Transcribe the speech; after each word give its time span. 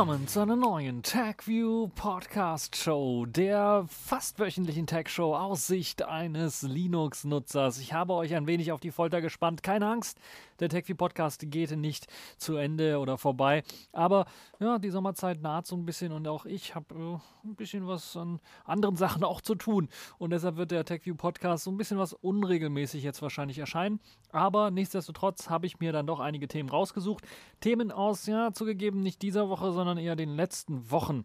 Willkommen 0.00 0.26
zu 0.28 0.40
einer 0.40 0.56
neuen 0.56 1.02
TagView 1.02 1.88
Podcast 1.88 2.74
Show, 2.74 3.26
der 3.26 3.84
fast 3.86 4.38
wöchentlichen 4.38 4.86
Tag 4.86 5.10
Show 5.10 5.36
aus 5.36 5.66
Sicht 5.66 6.04
eines 6.04 6.62
Linux-Nutzers. 6.62 7.78
Ich 7.80 7.92
habe 7.92 8.14
euch 8.14 8.34
ein 8.34 8.46
wenig 8.46 8.72
auf 8.72 8.80
die 8.80 8.92
Folter 8.92 9.20
gespannt. 9.20 9.62
Keine 9.62 9.86
Angst, 9.86 10.18
der 10.60 10.68
TagView 10.68 10.96
Podcast 10.96 11.50
geht 11.50 11.76
nicht 11.76 12.06
zu 12.36 12.56
Ende 12.56 12.98
oder 12.98 13.18
vorbei. 13.18 13.62
Aber 13.92 14.26
ja, 14.60 14.78
die 14.78 14.90
Sommerzeit 14.90 15.40
naht 15.40 15.66
so 15.66 15.76
ein 15.76 15.84
bisschen 15.84 16.12
und 16.12 16.28
auch 16.28 16.46
ich 16.46 16.74
habe 16.74 16.94
äh, 16.94 17.48
ein 17.48 17.56
bisschen 17.56 17.86
was 17.86 18.16
an 18.16 18.40
anderen 18.64 18.96
Sachen 19.00 19.24
auch 19.24 19.40
zu 19.40 19.54
tun. 19.54 19.88
Und 20.18 20.30
deshalb 20.30 20.56
wird 20.56 20.70
der 20.70 20.84
TagView 20.84 21.14
Podcast 21.14 21.64
so 21.64 21.70
ein 21.70 21.76
bisschen 21.76 21.98
was 21.98 22.12
unregelmäßig 22.12 23.02
jetzt 23.02 23.22
wahrscheinlich 23.22 23.58
erscheinen. 23.58 24.00
Aber 24.30 24.70
nichtsdestotrotz 24.70 25.50
habe 25.50 25.66
ich 25.66 25.80
mir 25.80 25.92
dann 25.92 26.06
doch 26.06 26.20
einige 26.20 26.48
Themen 26.48 26.68
rausgesucht. 26.68 27.26
Themen 27.60 27.90
aus, 27.90 28.26
ja, 28.26 28.52
zugegeben 28.52 29.00
nicht 29.00 29.22
dieser 29.22 29.48
Woche, 29.48 29.72
sondern 29.72 29.98
eher 29.98 30.16
den 30.16 30.36
letzten 30.36 30.90
Wochen 30.90 31.24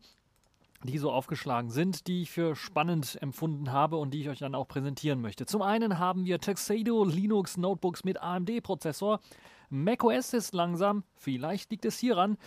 die 0.85 0.98
so 0.98 1.12
aufgeschlagen 1.12 1.70
sind, 1.70 2.07
die 2.07 2.23
ich 2.23 2.31
für 2.31 2.55
spannend 2.55 3.18
empfunden 3.21 3.71
habe 3.71 3.98
und 3.98 4.13
die 4.13 4.21
ich 4.21 4.29
euch 4.29 4.40
dann 4.40 4.55
auch 4.55 4.68
präsentieren 4.68 5.21
möchte. 5.21 5.46
Zum 5.46 5.62
einen 5.62 5.99
haben 5.99 6.26
wir 6.26 6.40
Tuxedo 6.40 7.04
Linux 7.04 7.57
Notebooks 7.57 8.04
mit 8.04 8.21
AMD-Prozessor. 8.21 9.20
macOS 9.70 10.34
ist 10.34 10.54
langsam, 10.54 11.04
vielleicht 11.15 11.71
liegt 11.71 11.85
es 11.85 11.98
hieran. 11.98 12.37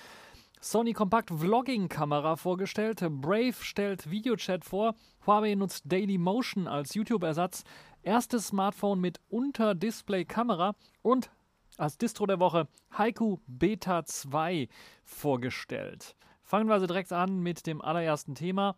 Sony 0.61 0.93
Compact 0.93 1.31
Vlogging 1.31 1.89
Kamera 1.89 2.35
vorgestellt. 2.35 3.01
Brave 3.01 3.55
stellt 3.61 4.11
Videochat 4.11 4.65
vor. 4.65 4.95
Huawei 5.25 5.55
nutzt 5.55 5.85
Daily 5.87 6.19
Motion 6.19 6.67
als 6.67 6.95
YouTube-Ersatz. 6.95 7.63
Erstes 8.03 8.49
Smartphone 8.49 9.01
mit 9.01 9.21
Unter-Display-Kamera 9.29 10.75
und 11.03 11.31
als 11.77 11.97
Distro 11.97 12.27
der 12.27 12.41
Woche 12.41 12.67
Haiku 12.91 13.39
Beta 13.47 14.05
2 14.05 14.69
vorgestellt. 15.05 16.17
Fangen 16.49 16.67
wir 16.67 16.73
also 16.73 16.87
direkt 16.87 17.13
an 17.13 17.41
mit 17.41 17.67
dem 17.67 17.83
allerersten 17.83 18.35
Thema. 18.35 18.75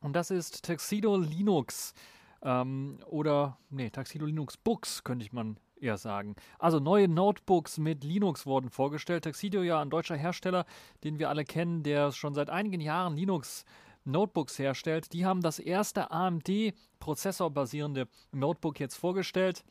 Und 0.00 0.16
das 0.16 0.32
ist 0.32 0.66
Tuxedo 0.66 1.16
Linux. 1.16 1.94
Ähm, 2.42 2.98
oder, 3.06 3.56
nee, 3.70 3.88
Tuxedo 3.88 4.26
Linux 4.26 4.56
Books 4.56 5.04
könnte 5.04 5.24
ich 5.24 5.32
man 5.32 5.60
eher 5.80 5.96
sagen. 5.96 6.34
Also 6.58 6.80
neue 6.80 7.06
Notebooks 7.06 7.78
mit 7.78 8.02
Linux 8.02 8.46
wurden 8.46 8.68
vorgestellt. 8.68 9.22
Tuxedo 9.22 9.62
ja 9.62 9.80
ein 9.80 9.90
deutscher 9.90 10.16
Hersteller, 10.16 10.66
den 11.04 11.20
wir 11.20 11.28
alle 11.28 11.44
kennen, 11.44 11.84
der 11.84 12.10
schon 12.10 12.34
seit 12.34 12.50
einigen 12.50 12.80
Jahren 12.80 13.16
Linux 13.16 13.64
Notebooks 14.04 14.58
herstellt. 14.58 15.12
Die 15.12 15.24
haben 15.24 15.40
das 15.40 15.60
erste 15.60 16.10
AMD 16.10 16.50
prozessorbasierende 16.98 18.08
Notebook 18.32 18.80
jetzt 18.80 18.96
vorgestellt. 18.96 19.62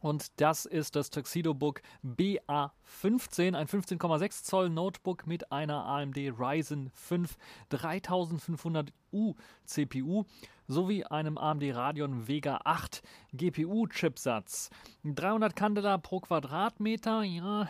Und 0.00 0.40
das 0.40 0.64
ist 0.64 0.94
das 0.96 1.10
Tuxedo 1.10 1.54
Book 1.54 1.82
BA15, 2.04 3.56
ein 3.56 3.66
15,6 3.66 4.44
Zoll 4.44 4.70
Notebook 4.70 5.26
mit 5.26 5.50
einer 5.50 5.84
AMD 5.84 6.16
Ryzen 6.16 6.90
5 6.94 7.36
3500U 7.72 9.34
CPU 9.64 10.24
sowie 10.68 11.04
einem 11.04 11.36
AMD 11.36 11.64
Radeon 11.74 12.28
Vega 12.28 12.60
8 12.64 13.02
GPU 13.32 13.88
Chipsatz. 13.88 14.70
300 15.04 15.56
Candela 15.56 15.98
pro 15.98 16.20
Quadratmeter, 16.20 17.22
ja, 17.22 17.68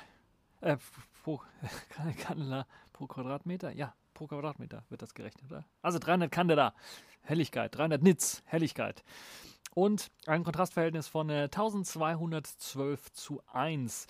äh, 0.61 0.77
pro 1.23 1.41
Candela 2.19 2.67
pro 2.93 3.07
Quadratmeter, 3.07 3.73
ja, 3.73 3.95
pro 4.13 4.27
Quadratmeter 4.27 4.85
wird 4.91 5.01
das 5.01 5.15
gerechnet, 5.15 5.51
oder? 5.51 5.65
Also 5.81 5.99
300 5.99 6.31
Candela 6.31 6.75
Helligkeit, 7.23 7.75
300 7.75 8.03
Nits 8.03 8.43
Helligkeit 8.47 9.05
und 9.79 10.11
ein 10.27 10.43
Kontrastverhältnis 10.43 11.07
von 11.07 11.31
äh, 11.31 11.45
1212 11.45 13.13
zu 13.13 13.41
1. 13.53 14.09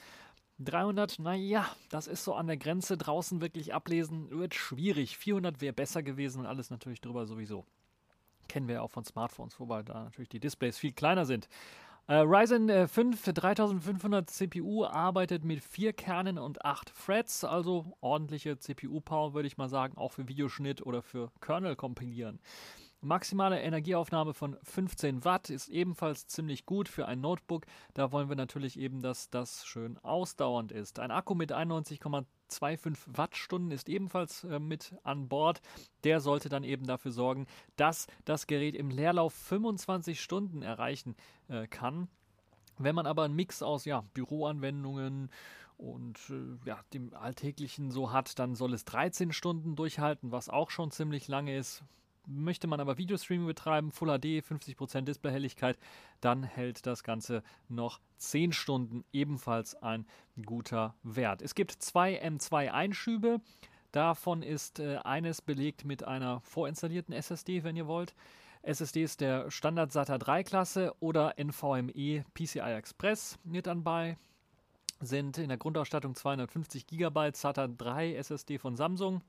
300, 0.61 1.19
naja, 1.19 1.67
das 1.91 2.07
ist 2.07 2.25
so 2.25 2.35
an 2.35 2.47
der 2.47 2.57
Grenze. 2.57 2.97
Draußen 2.97 3.43
wirklich 3.43 3.75
ablesen 3.75 4.31
wird 4.31 4.55
schwierig. 4.55 5.19
400 5.19 5.61
wäre 5.61 5.75
besser 5.75 6.03
gewesen 6.03 6.41
und 6.41 6.47
alles 6.47 6.71
natürlich 6.71 7.03
drüber 7.03 7.27
sowieso. 7.27 7.67
Kennen 8.49 8.67
wir 8.67 8.77
ja 8.77 8.81
auch 8.81 8.91
von 8.91 9.05
Smartphones, 9.05 9.61
wobei 9.61 9.83
da 9.83 10.05
natürlich 10.05 10.31
die 10.31 10.41
Displays 10.41 10.79
viel 10.79 10.93
kleiner 10.93 11.27
sind. 11.27 11.51
Äh, 12.07 12.15
Ryzen 12.21 12.71
äh, 12.71 12.89
5 12.89 13.23
3500 13.23 14.31
CPU 14.31 14.87
arbeitet 14.87 15.45
mit 15.45 15.63
4 15.63 15.93
Kernen 15.93 16.39
und 16.39 16.65
8 16.65 16.95
Threads, 17.05 17.45
also 17.45 17.93
ordentliche 18.01 18.59
CPU-Power, 18.59 19.35
würde 19.35 19.47
ich 19.47 19.59
mal 19.59 19.69
sagen, 19.69 19.99
auch 19.99 20.13
für 20.13 20.29
Videoschnitt 20.29 20.81
oder 20.87 21.03
für 21.03 21.31
Kernel 21.43 21.77
kompilieren. 21.77 22.41
Maximale 23.01 23.61
Energieaufnahme 23.61 24.35
von 24.35 24.57
15 24.65 25.25
Watt 25.25 25.51
ist 25.51 25.69
ebenfalls 25.69 26.27
ziemlich 26.27 26.67
gut 26.67 26.89
für 26.89 27.07
ein 27.07 27.21
Notebook. 27.21 27.65
Da 27.95 28.11
wollen 28.11 28.29
wir 28.29 28.35
natürlich 28.35 28.77
eben, 28.77 29.03
dass 29.03 29.31
das 29.31 29.65
schön 29.65 29.99
ausdauernd 29.99 30.73
ist. 30.73 30.99
Ein 30.99 31.13
Akku 31.13 31.37
mit 31.37 31.53
91,25 31.53 32.97
Wattstunden 33.07 33.71
ist 33.71 33.89
ebenfalls 33.89 34.43
äh, 34.43 34.59
mit 34.59 34.97
an 35.05 35.29
Bord. 35.29 35.61
Der 36.03 36.21
sollte 36.21 36.49
dann 36.49 36.65
eben 36.65 36.87
dafür 36.87 37.13
sorgen, 37.13 37.47
dass 37.77 38.09
das 38.25 38.49
Gerät 38.49 38.75
im 38.75 38.91
Leerlauf 38.91 39.33
25 39.33 40.21
Stunden 40.21 40.63
erreichen 40.63 41.15
äh, 41.47 41.69
kann. 41.69 42.09
Wenn 42.79 42.97
man 42.97 43.07
aber 43.07 43.23
einen 43.23 43.37
Mix 43.37 43.63
aus 43.63 43.85
ja, 43.85 44.03
Büroanwendungen 44.13 45.31
und 45.77 46.19
äh, 46.31 46.69
ja, 46.69 46.81
dem 46.93 47.15
Alltäglichen 47.15 47.93
so 47.93 48.11
hat, 48.11 48.41
dann 48.41 48.57
soll 48.57 48.75
es 48.75 48.85
13 48.87 49.33
Stunden 49.33 49.77
durchhalten, 49.77 50.33
was 50.33 50.49
auch 50.49 50.71
schon 50.71 50.91
ziemlich 50.91 51.29
lange 51.29 51.57
ist. 51.57 51.85
Möchte 52.31 52.67
man 52.67 52.79
aber 52.79 52.99
Videostreaming 52.99 53.47
betreiben, 53.47 53.91
Full 53.91 54.19
HD, 54.19 54.45
50% 54.45 55.03
Displayhelligkeit, 55.03 55.79
dann 56.21 56.43
hält 56.43 56.87
das 56.87 57.03
Ganze 57.03 57.43
noch 57.69 58.01
10 58.19 58.53
Stunden, 58.53 59.05
ebenfalls 59.13 59.75
ein 59.75 60.07
guter 60.45 60.95
Wert. 61.03 61.41
Es 61.41 61.55
gibt 61.55 61.73
zwei 61.73 62.23
M2-Einschübe. 62.23 63.41
Davon 63.93 64.43
ist 64.43 64.79
äh, 64.79 64.99
eines 64.99 65.41
belegt 65.41 65.87
mit 65.87 66.05
einer 66.05 66.41
vorinstallierten 66.43 67.15
SSD, 67.15 67.65
wenn 67.65 67.77
ihr 67.77 67.87
wollt. 67.87 68.15
SSDs 68.63 69.17
der 69.17 69.51
Standard 69.51 69.93
SATA 69.93 70.19
3 70.19 70.45
Klasse 70.45 70.95
oder 71.01 71.35
NVMe 71.39 72.25
PCI 72.35 72.75
Express 72.77 73.39
mit 73.45 73.67
anbei 73.67 74.19
sind 75.01 75.39
in 75.39 75.49
der 75.49 75.59
Grundausstattung 75.59 76.15
250 76.15 76.87
GB 76.87 77.31
SATA 77.33 77.69
3 77.69 78.17
SSD 78.17 78.59
von 78.59 78.77
Samsung 78.77 79.23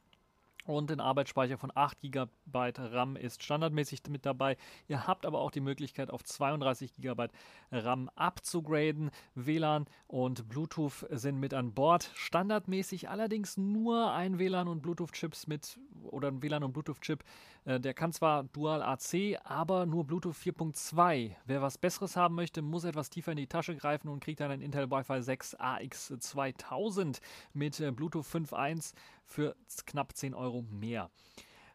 und 0.69 0.91
ein 0.91 0.99
Arbeitsspeicher 0.99 1.57
von 1.57 1.71
8 1.73 1.99
GB 2.01 2.29
RAM 2.53 3.15
ist 3.15 3.43
standardmäßig 3.43 4.01
mit 4.09 4.25
dabei. 4.25 4.55
Ihr 4.87 5.07
habt 5.07 5.25
aber 5.25 5.39
auch 5.39 5.49
die 5.49 5.61
Möglichkeit, 5.61 6.11
auf 6.11 6.23
32 6.23 6.93
GB 6.97 7.27
RAM 7.71 8.09
abzugraden. 8.15 9.09
WLAN 9.33 9.87
und 10.07 10.47
Bluetooth 10.47 11.07
sind 11.09 11.39
mit 11.39 11.55
an 11.55 11.73
Bord. 11.73 12.11
Standardmäßig 12.13 13.09
allerdings 13.09 13.57
nur 13.57 14.13
ein 14.13 14.37
WLAN 14.37 14.67
und 14.67 14.81
Bluetooth-Chips 14.81 15.47
mit 15.47 15.79
oder 16.03 16.27
ein 16.27 16.43
WLAN 16.43 16.63
und 16.63 16.73
Bluetooth-Chip. 16.73 17.23
Äh, 17.65 17.79
der 17.79 17.93
kann 17.93 18.13
zwar 18.13 18.43
Dual 18.43 18.81
AC, 18.81 19.39
aber 19.43 19.85
nur 19.85 20.05
Bluetooth 20.05 20.35
4.2. 20.35 21.35
Wer 21.45 21.61
was 21.61 21.77
Besseres 21.77 22.15
haben 22.15 22.35
möchte, 22.35 22.61
muss 22.61 22.83
etwas 22.83 23.09
tiefer 23.09 23.31
in 23.31 23.37
die 23.37 23.47
Tasche 23.47 23.75
greifen 23.75 24.09
und 24.09 24.23
kriegt 24.23 24.39
dann 24.39 24.51
ein 24.51 24.61
Intel 24.61 24.89
Wi-Fi 24.89 25.21
6 25.21 25.59
AX2000 25.59 27.19
mit 27.53 27.79
äh, 27.79 27.91
Bluetooth 27.91 28.25
5.1 28.25 28.93
für 29.25 29.55
knapp 29.85 30.15
10 30.15 30.33
Euro 30.33 30.63
mehr. 30.63 31.09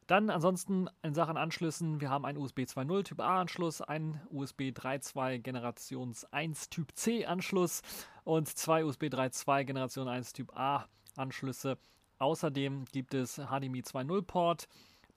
Dann 0.06 0.29
ansonsten 0.29 0.91
in 1.03 1.14
Sachen 1.14 1.38
Anschlüssen, 1.38 2.00
wir 2.00 2.11
haben 2.11 2.26
einen 2.26 2.37
USB 2.37 2.61
2.0 2.61 3.05
Typ 3.05 3.20
A 3.20 3.41
Anschluss, 3.41 3.81
einen 3.81 4.20
USB 4.31 4.64
3.2 4.64 5.38
Generations 5.38 6.31
1 6.31 6.69
Typ 6.69 6.93
C 6.94 7.25
Anschluss 7.25 7.81
und 8.25 8.49
zwei 8.49 8.85
USB 8.85 9.05
3.2 9.05 9.64
Generation 9.64 10.09
1 10.09 10.35
Typ 10.35 10.55
A 10.55 10.87
Anschlüsse. 11.17 11.79
Außerdem 12.19 12.85
gibt 12.93 13.14
es 13.14 13.37
HDMI 13.37 13.81
2.0 13.81 14.23
Port, 14.23 14.69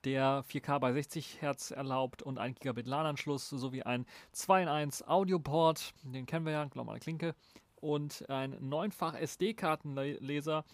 der 0.04 0.44
4K 0.44 0.78
bei 0.78 0.92
60 0.92 1.42
Hertz 1.42 1.70
erlaubt 1.70 2.22
und 2.22 2.38
1 2.38 2.58
Gigabit 2.60 2.86
LAN-Anschluss 2.86 3.48
sowie 3.48 3.82
ein 3.82 4.06
2 4.32 4.62
in 4.62 4.68
1 4.68 5.06
Audio-Port, 5.06 5.94
den 6.02 6.26
kennen 6.26 6.46
wir 6.46 6.52
ja, 6.52 6.64
glaube 6.64 6.86
mal 6.86 6.92
eine 6.92 7.00
Klinke, 7.00 7.34
und 7.76 8.28
ein 8.28 8.56
neunfach 8.60 9.14
SD-Kartenleser 9.14 10.64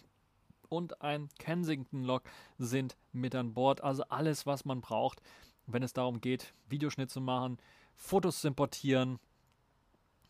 und 0.69 1.01
ein 1.01 1.29
Kensington-Log 1.39 2.23
sind 2.57 2.97
mit 3.11 3.35
an 3.35 3.53
Bord. 3.53 3.83
Also 3.83 4.03
alles, 4.09 4.45
was 4.45 4.65
man 4.65 4.81
braucht, 4.81 5.21
wenn 5.67 5.83
es 5.83 5.93
darum 5.93 6.21
geht, 6.21 6.53
Videoschnitt 6.67 7.09
zu 7.09 7.21
machen, 7.21 7.57
Fotos 7.95 8.41
zu 8.41 8.47
importieren, 8.47 9.19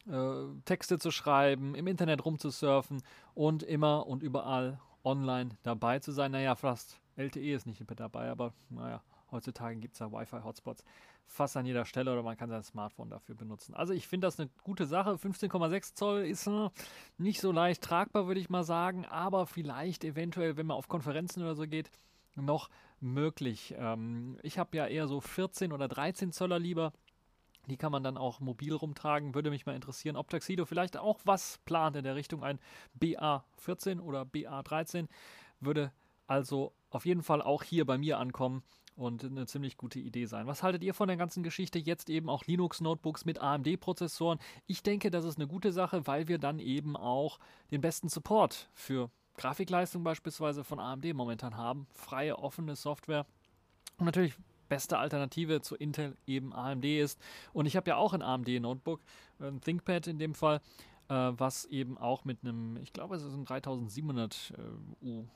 äh, 0.07 0.45
Texte 0.65 0.99
zu 0.99 1.11
schreiben, 1.11 1.75
im 1.75 1.87
Internet 1.87 2.25
rumzusurfen 2.25 3.01
und 3.33 3.63
immer 3.63 4.07
und 4.07 4.23
überall 4.23 4.79
online 5.03 5.51
dabei 5.63 5.99
zu 5.99 6.11
sein. 6.11 6.31
Naja, 6.31 6.55
fast 6.55 6.99
LTE 7.15 7.53
ist 7.53 7.65
nicht 7.65 7.87
mit 7.87 7.99
dabei, 7.99 8.29
aber 8.29 8.53
naja, 8.69 9.01
heutzutage 9.31 9.77
gibt 9.77 9.93
es 9.93 9.99
ja 9.99 10.11
Wi-Fi-Hotspots 10.11 10.83
fast 11.27 11.57
an 11.57 11.65
jeder 11.65 11.85
Stelle 11.85 12.11
oder 12.11 12.23
man 12.23 12.37
kann 12.37 12.49
sein 12.49 12.63
Smartphone 12.63 13.09
dafür 13.09 13.35
benutzen. 13.35 13.73
Also 13.73 13.93
ich 13.93 14.07
finde 14.07 14.27
das 14.27 14.39
eine 14.39 14.49
gute 14.63 14.85
Sache. 14.85 15.11
15,6 15.11 15.95
Zoll 15.95 16.21
ist 16.25 16.47
äh, 16.47 16.69
nicht 17.17 17.41
so 17.41 17.51
leicht 17.51 17.81
tragbar, 17.83 18.27
würde 18.27 18.39
ich 18.39 18.49
mal 18.49 18.63
sagen, 18.63 19.05
aber 19.05 19.45
vielleicht 19.45 20.03
eventuell, 20.03 20.57
wenn 20.57 20.67
man 20.67 20.77
auf 20.77 20.87
Konferenzen 20.87 21.41
oder 21.41 21.55
so 21.55 21.67
geht, 21.67 21.89
noch 22.35 22.69
möglich. 22.99 23.73
Ähm, 23.77 24.37
ich 24.43 24.59
habe 24.59 24.77
ja 24.77 24.87
eher 24.87 25.07
so 25.07 25.21
14 25.21 25.71
oder 25.71 25.87
13 25.87 26.31
Zöller 26.31 26.59
lieber. 26.59 26.93
Die 27.67 27.77
kann 27.77 27.91
man 27.91 28.03
dann 28.03 28.17
auch 28.17 28.39
mobil 28.39 28.73
rumtragen. 28.73 29.33
Würde 29.33 29.49
mich 29.49 29.65
mal 29.65 29.75
interessieren, 29.75 30.17
ob 30.17 30.29
Taxido 30.29 30.65
vielleicht 30.65 30.97
auch 30.97 31.19
was 31.23 31.57
plant 31.65 31.95
in 31.95 32.03
der 32.03 32.15
Richtung 32.15 32.43
ein 32.43 32.59
BA14 32.99 33.99
oder 34.01 34.21
BA13. 34.21 35.07
Würde 35.59 35.91
Also 36.27 36.73
auf 36.89 37.05
jeden 37.05 37.23
Fall 37.23 37.41
auch 37.41 37.63
hier 37.63 37.85
bei 37.85 37.97
mir 37.97 38.19
ankommen 38.19 38.63
und 38.95 39.23
eine 39.23 39.45
ziemlich 39.45 39.77
gute 39.77 39.99
Idee 39.99 40.25
sein. 40.25 40.47
Was 40.47 40.63
haltet 40.63 40.83
ihr 40.83 40.93
von 40.93 41.07
der 41.07 41.17
ganzen 41.17 41.43
Geschichte? 41.43 41.77
Jetzt 41.77 42.09
eben 42.09 42.29
auch 42.29 42.45
Linux-Notebooks 42.45 43.25
mit 43.25 43.39
AMD-Prozessoren. 43.39 44.39
Ich 44.67 44.83
denke, 44.83 45.11
das 45.11 45.25
ist 45.25 45.37
eine 45.37 45.47
gute 45.47 45.71
Sache, 45.71 46.07
weil 46.07 46.27
wir 46.27 46.37
dann 46.37 46.59
eben 46.59 46.95
auch 46.95 47.39
den 47.71 47.81
besten 47.81 48.09
Support 48.09 48.69
für 48.73 49.11
Grafikleistung 49.37 50.03
beispielsweise 50.03 50.63
von 50.63 50.79
AMD 50.79 51.13
momentan 51.13 51.57
haben. 51.57 51.87
Freie, 51.93 52.39
offene 52.39 52.75
Software. 52.75 53.25
Und 53.97 54.05
natürlich 54.05 54.35
beste 54.69 54.97
Alternative 54.97 55.61
zu 55.61 55.75
Intel 55.75 56.17
eben 56.25 56.53
AMD 56.53 56.85
ist. 56.85 57.19
Und 57.53 57.65
ich 57.65 57.75
habe 57.75 57.89
ja 57.89 57.97
auch 57.97 58.13
ein 58.13 58.21
AMD-Notebook, 58.21 59.01
ein 59.39 59.61
ThinkPad 59.61 60.07
in 60.07 60.19
dem 60.19 60.33
Fall, 60.33 60.61
äh, 61.09 61.13
was 61.13 61.65
eben 61.65 61.97
auch 61.97 62.23
mit 62.23 62.39
einem, 62.43 62.77
ich 62.77 62.93
glaube, 62.93 63.15
es 63.15 63.23
ist 63.23 63.33
ein 63.33 63.45
3700 63.45 64.53
äh, 64.57 65.05
U 65.05 65.27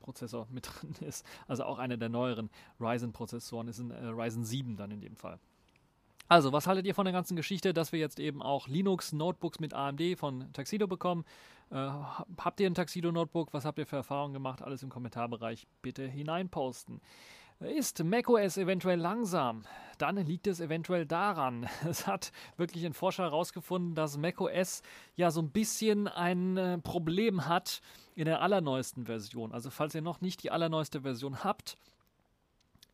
Prozessor 0.00 0.46
mit 0.50 0.66
drin 0.80 0.94
ist. 1.00 1.24
Also 1.46 1.64
auch 1.64 1.78
einer 1.78 1.96
der 1.96 2.08
neueren 2.08 2.50
Ryzen-Prozessoren 2.80 3.68
ist 3.68 3.78
ein 3.78 3.90
äh, 3.90 4.06
Ryzen 4.06 4.44
7 4.44 4.76
dann 4.76 4.90
in 4.90 5.00
dem 5.00 5.16
Fall. 5.16 5.38
Also, 6.28 6.52
was 6.52 6.68
haltet 6.68 6.86
ihr 6.86 6.94
von 6.94 7.06
der 7.06 7.12
ganzen 7.12 7.34
Geschichte, 7.34 7.74
dass 7.74 7.90
wir 7.90 7.98
jetzt 7.98 8.20
eben 8.20 8.40
auch 8.40 8.68
Linux-Notebooks 8.68 9.58
mit 9.58 9.74
AMD 9.74 10.16
von 10.16 10.52
Tuxedo 10.52 10.86
bekommen? 10.86 11.24
Äh, 11.70 11.74
habt 11.74 12.60
ihr 12.60 12.68
ein 12.68 12.74
Tuxedo-Notebook? 12.74 13.52
Was 13.52 13.64
habt 13.64 13.80
ihr 13.80 13.86
für 13.86 13.96
Erfahrungen 13.96 14.34
gemacht? 14.34 14.62
Alles 14.62 14.84
im 14.84 14.90
Kommentarbereich 14.90 15.66
bitte 15.82 16.06
hineinposten. 16.06 17.00
Ist 17.60 18.02
macOS 18.02 18.56
eventuell 18.56 18.98
langsam? 18.98 19.64
Dann 19.98 20.16
liegt 20.16 20.46
es 20.46 20.60
eventuell 20.60 21.04
daran. 21.04 21.68
Es 21.86 22.06
hat 22.06 22.32
wirklich 22.56 22.86
ein 22.86 22.94
Forscher 22.94 23.24
herausgefunden, 23.24 23.94
dass 23.94 24.16
macOS 24.16 24.80
ja 25.14 25.30
so 25.30 25.42
ein 25.42 25.50
bisschen 25.50 26.08
ein 26.08 26.56
äh, 26.56 26.78
Problem 26.78 27.46
hat 27.46 27.82
in 28.14 28.24
der 28.24 28.40
allerneuesten 28.40 29.04
Version. 29.04 29.52
Also 29.52 29.68
falls 29.68 29.94
ihr 29.94 30.00
noch 30.00 30.22
nicht 30.22 30.42
die 30.42 30.50
allerneueste 30.50 31.02
Version 31.02 31.44
habt, 31.44 31.76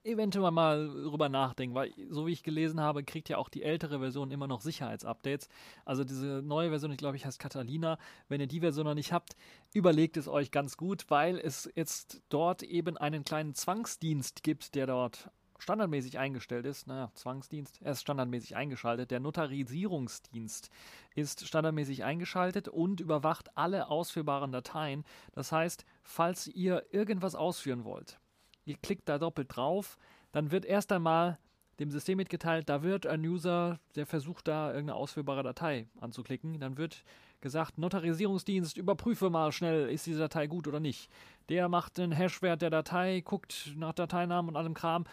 eventuell 0.07 0.51
mal 0.51 0.89
drüber 0.89 1.29
nachdenken, 1.29 1.75
weil 1.75 1.93
so 2.09 2.27
wie 2.27 2.33
ich 2.33 2.43
gelesen 2.43 2.81
habe, 2.81 3.05
kriegt 3.05 3.29
ja 3.29 3.39
auch 3.39 3.49
die 3.49 3.63
ältere 3.63 3.99
Version 3.99 4.31
immer 4.31 4.47
noch 4.47 4.61
Sicherheitsupdates. 4.61 5.49
Also 5.85 6.05
diese 6.05 6.43
neue 6.43 6.71
Version, 6.71 6.93
ich 6.93 6.99
glaube, 6.99 7.17
ich 7.17 7.27
heißt 7.27 7.39
Catalina. 7.39 7.99
Wenn 8.29 8.41
ihr 8.41 8.47
die 8.47 8.61
Version 8.61 8.87
noch 8.87 8.95
nicht 8.95 9.13
habt, 9.13 9.37
überlegt 9.75 10.17
es 10.17 10.29
euch 10.29 10.51
ganz 10.51 10.77
gut, 10.77 11.07
weil 11.09 11.39
es 11.39 11.71
jetzt 11.75 12.23
dort 12.29 12.63
eben 12.63 12.97
einen 12.97 13.25
kleinen 13.25 13.55
Zwangsdienst 13.55 14.43
gibt, 14.43 14.75
der 14.75 14.87
dort 14.87 15.31
standardmäßig 15.59 16.19
eingestellt 16.19 16.67
ist. 16.67 16.87
Naja, 16.87 17.11
Zwangsdienst, 17.15 17.81
er 17.83 17.93
ist 17.93 18.03
standardmäßig 18.03 18.57
eingeschaltet. 18.57 19.11
Der 19.11 19.21
Notarisierungsdienst 19.21 20.71
ist 21.15 21.47
standardmäßig 21.47 22.05
eingeschaltet 22.05 22.69
und 22.69 23.01
überwacht 23.01 23.57
alle 23.57 23.89
ausführbaren 23.89 24.53
Dateien. 24.53 25.05
Das 25.33 25.53
heißt, 25.53 25.85
falls 26.03 26.47
ihr 26.49 26.85
irgendwas 26.91 27.35
ausführen 27.35 27.85
wollt, 27.85 28.19
ihr 28.67 28.77
klickt 28.77 29.09
da 29.09 29.19
doppelt 29.19 29.57
drauf, 29.57 29.97
dann 30.33 30.51
wird 30.51 30.67
erst 30.67 30.93
einmal 30.93 31.39
dem 31.79 31.91
System 31.91 32.17
mitgeteilt, 32.19 32.69
da 32.69 32.83
wird 32.83 33.07
ein 33.07 33.25
User, 33.25 33.79
der 33.95 34.07
versucht 34.07 34.49
da 34.49 34.69
irgendeine 34.69 34.97
ausführbare 34.97 35.43
Datei 35.43 35.87
anzuklicken, 36.01 36.59
dann 36.59 36.77
wird 36.77 37.05
gesagt, 37.41 37.79
Notarisierungsdienst, 37.79 38.77
überprüfe 38.77 39.31
mal 39.31 39.53
schnell, 39.53 39.89
ist 39.89 40.07
diese 40.07 40.21
Datei 40.21 40.47
gut 40.47 40.67
oder 40.67 40.81
nicht. 40.81 41.11
Der 41.49 41.69
macht 41.69 41.99
den 41.99 42.13
Hashwert 42.13 42.63
der 42.63 42.71
Datei, 42.71 43.21
guckt 43.21 43.75
nach 43.77 43.93
Dateinamen 43.93 44.49
und 44.49 44.57
allem 44.57 44.75
Kram, 44.75 45.05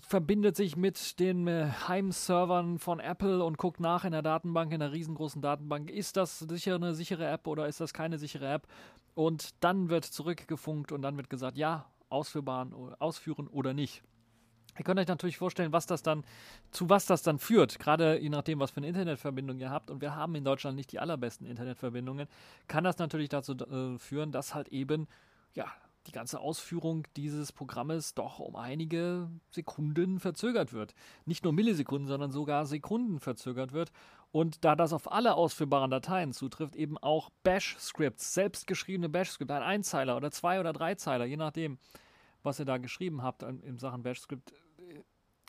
verbindet 0.00 0.56
sich 0.56 0.76
mit 0.76 1.20
den 1.20 1.46
äh, 1.46 1.68
Heimservern 1.86 2.78
von 2.78 2.98
Apple 2.98 3.44
und 3.44 3.58
guckt 3.58 3.80
nach 3.80 4.04
in 4.04 4.12
der 4.12 4.22
Datenbank, 4.22 4.72
in 4.72 4.80
der 4.80 4.92
riesengroßen 4.92 5.42
Datenbank, 5.42 5.90
ist 5.90 6.16
das 6.16 6.40
sicher 6.40 6.74
eine 6.74 6.94
sichere 6.94 7.26
App 7.28 7.46
oder 7.46 7.68
ist 7.68 7.80
das 7.80 7.92
keine 7.92 8.18
sichere 8.18 8.48
App? 8.48 8.66
Und 9.14 9.50
dann 9.62 9.88
wird 9.88 10.04
zurückgefunkt 10.04 10.92
und 10.92 11.02
dann 11.02 11.16
wird 11.16 11.30
gesagt, 11.30 11.56
ja, 11.56 11.86
ausführen 12.10 13.48
oder 13.48 13.74
nicht. 13.74 14.02
Ihr 14.78 14.84
könnt 14.84 15.00
euch 15.00 15.08
natürlich 15.08 15.36
vorstellen, 15.36 15.72
was 15.72 15.86
das 15.86 16.02
dann, 16.02 16.24
zu 16.70 16.88
was 16.88 17.04
das 17.06 17.22
dann 17.22 17.38
führt, 17.38 17.78
gerade 17.78 18.18
je 18.18 18.28
nachdem, 18.28 18.60
was 18.60 18.70
für 18.70 18.78
eine 18.78 18.88
Internetverbindung 18.88 19.58
ihr 19.58 19.70
habt. 19.70 19.90
Und 19.90 20.00
wir 20.00 20.14
haben 20.14 20.34
in 20.34 20.44
Deutschland 20.44 20.76
nicht 20.76 20.92
die 20.92 21.00
allerbesten 21.00 21.46
Internetverbindungen, 21.46 22.28
kann 22.68 22.84
das 22.84 22.98
natürlich 22.98 23.28
dazu 23.28 23.52
äh, 23.54 23.98
führen, 23.98 24.32
dass 24.32 24.54
halt 24.54 24.68
eben, 24.68 25.06
ja, 25.54 25.66
die 26.06 26.12
ganze 26.12 26.40
Ausführung 26.40 27.06
dieses 27.16 27.52
Programmes 27.52 28.14
doch 28.14 28.38
um 28.38 28.56
einige 28.56 29.28
Sekunden 29.50 30.18
verzögert 30.18 30.72
wird. 30.72 30.94
Nicht 31.26 31.44
nur 31.44 31.52
Millisekunden, 31.52 32.08
sondern 32.08 32.30
sogar 32.30 32.64
Sekunden 32.64 33.20
verzögert 33.20 33.72
wird. 33.72 33.92
Und 34.32 34.64
da 34.64 34.76
das 34.76 34.92
auf 34.92 35.10
alle 35.10 35.34
ausführbaren 35.34 35.90
Dateien 35.90 36.32
zutrifft, 36.32 36.76
eben 36.76 36.96
auch 36.98 37.30
Bash-Scripts, 37.42 38.34
selbstgeschriebene 38.34 39.08
Bash-Scripts, 39.08 39.52
ein 39.52 39.62
Einzeiler 39.62 40.16
oder 40.16 40.30
zwei 40.30 40.60
oder 40.60 40.72
drei 40.72 40.94
Zeiler, 40.94 41.24
je 41.24 41.36
nachdem, 41.36 41.78
was 42.42 42.60
ihr 42.60 42.64
da 42.64 42.78
geschrieben 42.78 43.22
habt 43.22 43.42
in 43.42 43.78
Sachen 43.78 44.02
Bash-Script, 44.02 44.52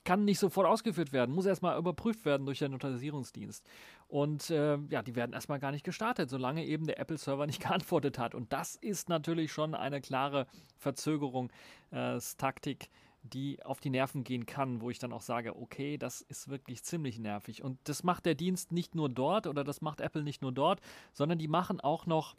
kann 0.03 0.25
nicht 0.25 0.39
sofort 0.39 0.67
ausgeführt 0.67 1.13
werden, 1.13 1.35
muss 1.35 1.45
erstmal 1.45 1.77
überprüft 1.77 2.25
werden 2.25 2.45
durch 2.45 2.59
den 2.59 2.71
Notarisierungsdienst. 2.71 3.65
Und 4.07 4.49
äh, 4.49 4.77
ja, 4.89 5.03
die 5.03 5.15
werden 5.15 5.31
erstmal 5.33 5.59
gar 5.59 5.71
nicht 5.71 5.85
gestartet, 5.85 6.29
solange 6.29 6.65
eben 6.65 6.87
der 6.87 6.99
Apple-Server 6.99 7.45
nicht 7.47 7.61
geantwortet 7.61 8.17
hat. 8.17 8.35
Und 8.35 8.51
das 8.51 8.75
ist 8.75 9.07
natürlich 9.09 9.51
schon 9.51 9.75
eine 9.75 10.01
klare 10.01 10.47
Verzögerungstaktik, 10.77 12.85
äh, 12.85 12.89
die 13.23 13.63
auf 13.63 13.79
die 13.79 13.89
Nerven 13.89 14.23
gehen 14.23 14.45
kann, 14.45 14.81
wo 14.81 14.89
ich 14.89 14.99
dann 14.99 15.13
auch 15.13 15.21
sage, 15.21 15.55
okay, 15.55 15.97
das 15.97 16.21
ist 16.21 16.49
wirklich 16.49 16.83
ziemlich 16.83 17.19
nervig. 17.19 17.63
Und 17.63 17.77
das 17.83 18.03
macht 18.03 18.25
der 18.25 18.35
Dienst 18.35 18.71
nicht 18.71 18.95
nur 18.95 19.09
dort 19.09 19.47
oder 19.47 19.63
das 19.63 19.81
macht 19.81 20.01
Apple 20.01 20.23
nicht 20.23 20.41
nur 20.41 20.51
dort, 20.51 20.81
sondern 21.13 21.37
die 21.37 21.47
machen 21.47 21.79
auch 21.79 22.05
noch 22.05 22.35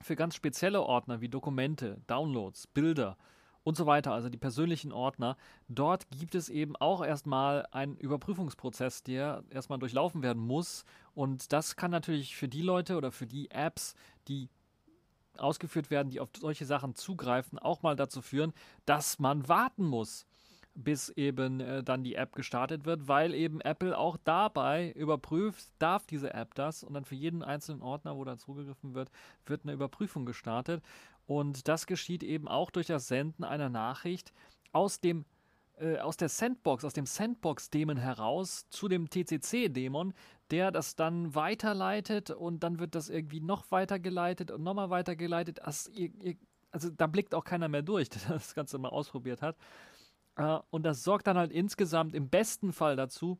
für 0.00 0.16
ganz 0.16 0.34
spezielle 0.34 0.82
Ordner 0.82 1.20
wie 1.20 1.28
Dokumente, 1.28 2.00
Downloads, 2.06 2.66
Bilder 2.66 3.16
und 3.64 3.76
so 3.76 3.86
weiter, 3.86 4.12
also 4.12 4.28
die 4.28 4.38
persönlichen 4.38 4.92
Ordner. 4.92 5.36
Dort 5.68 6.10
gibt 6.10 6.34
es 6.34 6.48
eben 6.48 6.76
auch 6.76 7.04
erstmal 7.04 7.66
einen 7.70 7.96
Überprüfungsprozess, 7.96 9.02
der 9.02 9.44
erstmal 9.50 9.78
durchlaufen 9.78 10.22
werden 10.22 10.42
muss. 10.42 10.84
Und 11.14 11.52
das 11.52 11.76
kann 11.76 11.90
natürlich 11.90 12.36
für 12.36 12.48
die 12.48 12.62
Leute 12.62 12.96
oder 12.96 13.12
für 13.12 13.26
die 13.26 13.50
Apps, 13.50 13.94
die 14.28 14.48
ausgeführt 15.38 15.90
werden, 15.90 16.10
die 16.10 16.20
auf 16.20 16.28
solche 16.38 16.66
Sachen 16.66 16.94
zugreifen, 16.94 17.58
auch 17.58 17.82
mal 17.82 17.96
dazu 17.96 18.22
führen, 18.22 18.52
dass 18.86 19.18
man 19.18 19.48
warten 19.48 19.84
muss 19.84 20.26
bis 20.74 21.10
eben 21.10 21.60
äh, 21.60 21.82
dann 21.82 22.02
die 22.02 22.14
App 22.14 22.34
gestartet 22.34 22.84
wird, 22.84 23.08
weil 23.08 23.34
eben 23.34 23.60
Apple 23.60 23.96
auch 23.96 24.16
dabei 24.24 24.92
überprüft, 24.92 25.66
darf 25.78 26.06
diese 26.06 26.32
App 26.32 26.54
das? 26.54 26.82
Und 26.82 26.94
dann 26.94 27.04
für 27.04 27.14
jeden 27.14 27.42
einzelnen 27.42 27.82
Ordner, 27.82 28.16
wo 28.16 28.24
da 28.24 28.38
zugegriffen 28.38 28.94
wird, 28.94 29.10
wird 29.46 29.64
eine 29.64 29.72
Überprüfung 29.72 30.24
gestartet. 30.24 30.82
Und 31.26 31.68
das 31.68 31.86
geschieht 31.86 32.22
eben 32.22 32.48
auch 32.48 32.70
durch 32.70 32.86
das 32.86 33.08
Senden 33.08 33.44
einer 33.44 33.68
Nachricht 33.68 34.32
aus 34.72 35.00
dem 35.00 35.24
äh, 35.78 35.98
aus 35.98 36.16
der 36.16 36.28
Sandbox, 36.28 36.84
aus 36.84 36.92
dem 36.92 37.06
Sandbox-Dämon 37.06 37.96
heraus 37.96 38.68
zu 38.70 38.88
dem 38.88 39.08
TCC-Dämon, 39.08 40.14
der 40.50 40.70
das 40.70 40.96
dann 40.96 41.34
weiterleitet 41.34 42.30
und 42.30 42.62
dann 42.62 42.78
wird 42.78 42.94
das 42.94 43.08
irgendwie 43.08 43.40
noch 43.40 43.70
weitergeleitet 43.70 44.50
und 44.50 44.62
nochmal 44.62 44.90
weitergeleitet. 44.90 45.62
Also, 45.62 45.90
ihr, 45.92 46.10
ihr, 46.20 46.36
also 46.70 46.90
da 46.90 47.06
blickt 47.06 47.34
auch 47.34 47.44
keiner 47.44 47.68
mehr 47.68 47.82
durch, 47.82 48.08
der 48.10 48.20
das 48.28 48.54
Ganze 48.54 48.78
mal 48.78 48.90
ausprobiert 48.90 49.42
hat. 49.42 49.56
Äh, 50.36 50.58
und 50.70 50.84
das 50.84 51.04
sorgt 51.04 51.26
dann 51.26 51.36
halt 51.36 51.52
insgesamt 51.52 52.14
im 52.14 52.28
besten 52.28 52.72
Fall 52.72 52.96
dazu, 52.96 53.38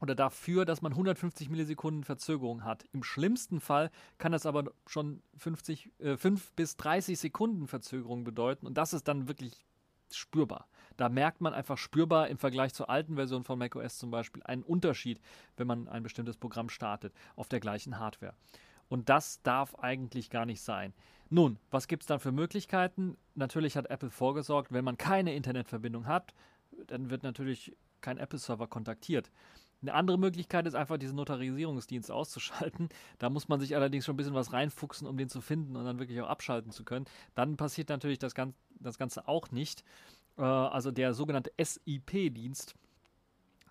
oder 0.00 0.14
dafür, 0.14 0.64
dass 0.64 0.82
man 0.82 0.92
150 0.92 1.48
Millisekunden 1.50 2.04
Verzögerung 2.04 2.64
hat. 2.64 2.84
Im 2.92 3.02
schlimmsten 3.02 3.60
Fall 3.60 3.90
kann 4.18 4.32
das 4.32 4.46
aber 4.46 4.70
schon 4.86 5.22
50, 5.36 5.90
äh, 5.98 6.16
5 6.16 6.52
bis 6.52 6.76
30 6.76 7.18
Sekunden 7.18 7.66
Verzögerung 7.66 8.24
bedeuten 8.24 8.66
und 8.66 8.78
das 8.78 8.92
ist 8.92 9.08
dann 9.08 9.28
wirklich 9.28 9.66
spürbar. 10.12 10.68
Da 10.98 11.08
merkt 11.08 11.40
man 11.40 11.54
einfach 11.54 11.78
spürbar 11.78 12.28
im 12.28 12.38
Vergleich 12.38 12.74
zur 12.74 12.90
alten 12.90 13.14
Version 13.14 13.44
von 13.44 13.58
macOS 13.58 13.98
zum 13.98 14.10
Beispiel 14.10 14.42
einen 14.42 14.64
Unterschied, 14.64 15.20
wenn 15.56 15.68
man 15.68 15.88
ein 15.88 16.02
bestimmtes 16.02 16.36
Programm 16.36 16.68
startet 16.68 17.14
auf 17.36 17.48
der 17.48 17.60
gleichen 17.60 17.98
Hardware. 17.98 18.34
Und 18.88 19.08
das 19.08 19.40
darf 19.42 19.76
eigentlich 19.76 20.28
gar 20.28 20.44
nicht 20.44 20.60
sein. 20.60 20.92
Nun, 21.30 21.58
was 21.70 21.86
gibt 21.86 22.02
es 22.02 22.06
dann 22.08 22.20
für 22.20 22.32
Möglichkeiten? 22.32 23.16
Natürlich 23.36 23.76
hat 23.76 23.86
Apple 23.90 24.10
vorgesorgt, 24.10 24.72
wenn 24.72 24.84
man 24.84 24.98
keine 24.98 25.34
Internetverbindung 25.34 26.06
hat, 26.06 26.34
dann 26.88 27.10
wird 27.10 27.22
natürlich 27.22 27.76
kein 28.00 28.18
Apple-Server 28.18 28.66
kontaktiert. 28.66 29.30
Eine 29.80 29.94
andere 29.94 30.18
Möglichkeit 30.18 30.66
ist 30.66 30.74
einfach, 30.74 30.98
diesen 30.98 31.14
Notarisierungsdienst 31.14 32.10
auszuschalten. 32.10 32.88
Da 33.18 33.30
muss 33.30 33.46
man 33.46 33.60
sich 33.60 33.76
allerdings 33.76 34.04
schon 34.04 34.14
ein 34.14 34.16
bisschen 34.16 34.34
was 34.34 34.52
reinfuchsen, 34.52 35.06
um 35.06 35.16
den 35.16 35.28
zu 35.28 35.40
finden 35.40 35.76
und 35.76 35.84
dann 35.84 36.00
wirklich 36.00 36.20
auch 36.20 36.28
abschalten 36.28 36.72
zu 36.72 36.84
können. 36.84 37.04
Dann 37.36 37.56
passiert 37.56 37.88
natürlich 37.88 38.18
das, 38.18 38.34
Gan 38.34 38.54
das 38.80 38.98
Ganze 38.98 39.28
auch 39.28 39.52
nicht. 39.52 39.84
Äh, 40.38 40.42
also 40.42 40.90
der 40.90 41.14
sogenannte 41.14 41.52
SIP-Dienst, 41.58 42.74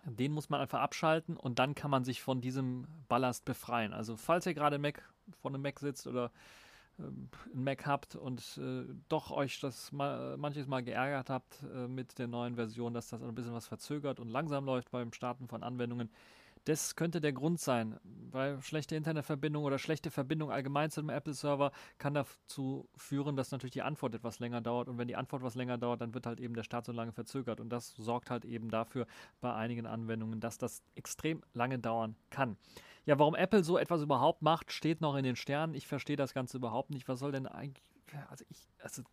den 0.06 0.32
muss 0.32 0.50
man 0.50 0.62
einfach 0.62 0.80
abschalten 0.80 1.36
und 1.36 1.60
dann 1.60 1.76
kann 1.76 1.92
man 1.92 2.04
sich 2.04 2.22
von 2.22 2.42
diesem 2.42 2.88
Ballast 3.08 3.46
befreien. 3.46 3.94
Also 3.94 4.16
falls 4.16 4.46
ihr 4.46 4.54
gerade 4.54 4.78
Mac 4.78 5.02
vor 5.42 5.52
einem 5.52 5.62
Mac 5.62 5.80
sitzt 5.80 6.08
oder 6.08 6.32
ähm, 7.00 7.30
ein 7.54 7.64
Mac 7.64 7.86
habt 7.86 8.16
und 8.16 8.58
äh, 8.58 8.86
doch 9.10 9.32
euch 9.32 9.60
das 9.60 9.92
mal, 9.92 10.38
manches 10.38 10.68
Mal 10.68 10.84
geärgert 10.84 11.30
habt 11.30 11.64
äh, 11.74 11.88
mit 11.88 12.18
der 12.20 12.28
neuen 12.28 12.56
Version, 12.56 12.94
dass 12.94 13.10
das 13.10 13.22
ein 13.22 13.36
bisschen 13.36 13.54
was 13.54 13.68
verzögert 13.68 14.20
und 14.20 14.30
langsam 14.30 14.66
läuft 14.66 14.92
beim 14.92 15.12
Starten 15.12 15.48
von 15.48 15.64
Anwendungen, 15.64 16.10
Das 16.68 16.98
könnte 16.98 17.22
der 17.22 17.32
Grund 17.32 17.62
sein, 17.62 17.98
weil 18.04 18.62
schlechte 18.62 18.98
Internetverbindung 18.98 19.64
oder 19.64 19.80
schlechte 19.80 20.12
Verbindung 20.12 20.52
allgemein 20.52 20.92
zu 20.92 21.00
dem 21.00 21.10
Apple-Server 21.10 21.72
kann 21.98 22.14
dazu 22.14 22.90
führen, 22.98 23.38
dass 23.38 23.52
natürlich 23.52 23.72
die 23.72 23.84
Antwort 23.84 24.16
etwas 24.16 24.40
länger 24.40 24.60
dauert. 24.60 24.90
Und 24.90 24.98
wenn 24.98 25.08
die 25.08 25.16
Antwort 25.16 25.44
was 25.44 25.56
länger 25.56 25.78
dauert, 25.78 26.02
dann 26.02 26.14
wird 26.14 26.26
halt 26.26 26.42
eben 26.42 26.56
der 26.56 26.64
Start 26.64 26.84
so 26.84 26.92
lange 26.92 27.14
verzögert. 27.14 27.62
Und 27.62 27.70
das 27.70 27.96
sorgt 27.96 28.30
halt 28.30 28.44
eben 28.44 28.70
dafür 28.70 29.08
bei 29.40 29.54
einigen 29.54 29.86
Anwendungen, 29.86 30.42
dass 30.42 30.58
das 30.58 30.84
extrem 30.96 31.42
lange 31.54 31.80
dauern 31.80 32.18
kann. 32.32 32.58
Ja, 33.06 33.18
warum 33.18 33.36
Apple 33.36 33.64
so 33.64 33.78
etwas 33.78 34.02
überhaupt 34.02 34.42
macht, 34.42 34.74
steht 34.74 35.00
noch 35.00 35.16
in 35.16 35.24
den 35.24 35.38
Sternen. 35.38 35.74
Ich 35.74 35.88
verstehe 35.88 36.18
das 36.18 36.34
Ganze 36.34 36.58
überhaupt 36.58 36.90
nicht. 36.90 37.08
Was 37.08 37.20
soll 37.20 37.32
denn 37.32 37.48
eigentlich. 37.48 37.86
Also 38.28 38.44
ich, 38.50 38.68
also 38.80 39.04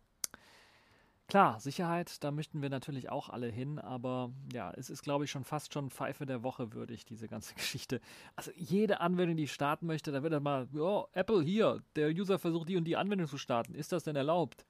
Klar, 1.27 1.59
Sicherheit, 1.59 2.23
da 2.23 2.29
möchten 2.29 2.61
wir 2.61 2.69
natürlich 2.69 3.09
auch 3.09 3.29
alle 3.29 3.47
hin, 3.47 3.79
aber 3.79 4.31
ja, 4.53 4.71
es 4.75 4.91
ist, 4.91 5.01
glaube 5.01 5.25
ich, 5.25 5.31
schon 5.31 5.43
fast 5.43 5.73
schon 5.73 5.89
Pfeife 5.89 6.27
der 6.27 6.43
Woche 6.43 6.73
würdig, 6.73 7.03
diese 7.03 7.27
ganze 7.27 7.53
Geschichte. 7.55 7.99
Also 8.35 8.51
jede 8.55 9.01
Anwendung, 9.01 9.35
die 9.35 9.45
ich 9.45 9.53
starten 9.53 9.87
möchte, 9.87 10.11
da 10.11 10.21
wird 10.21 10.33
dann 10.33 10.43
mal, 10.43 10.67
oh, 10.75 11.07
Apple 11.13 11.41
hier, 11.41 11.81
der 11.95 12.09
User 12.09 12.37
versucht 12.37 12.69
die 12.69 12.77
und 12.77 12.83
die 12.83 12.95
Anwendung 12.95 13.27
zu 13.27 13.39
starten. 13.39 13.73
Ist 13.73 13.91
das 13.91 14.03
denn 14.03 14.15
erlaubt? 14.15 14.65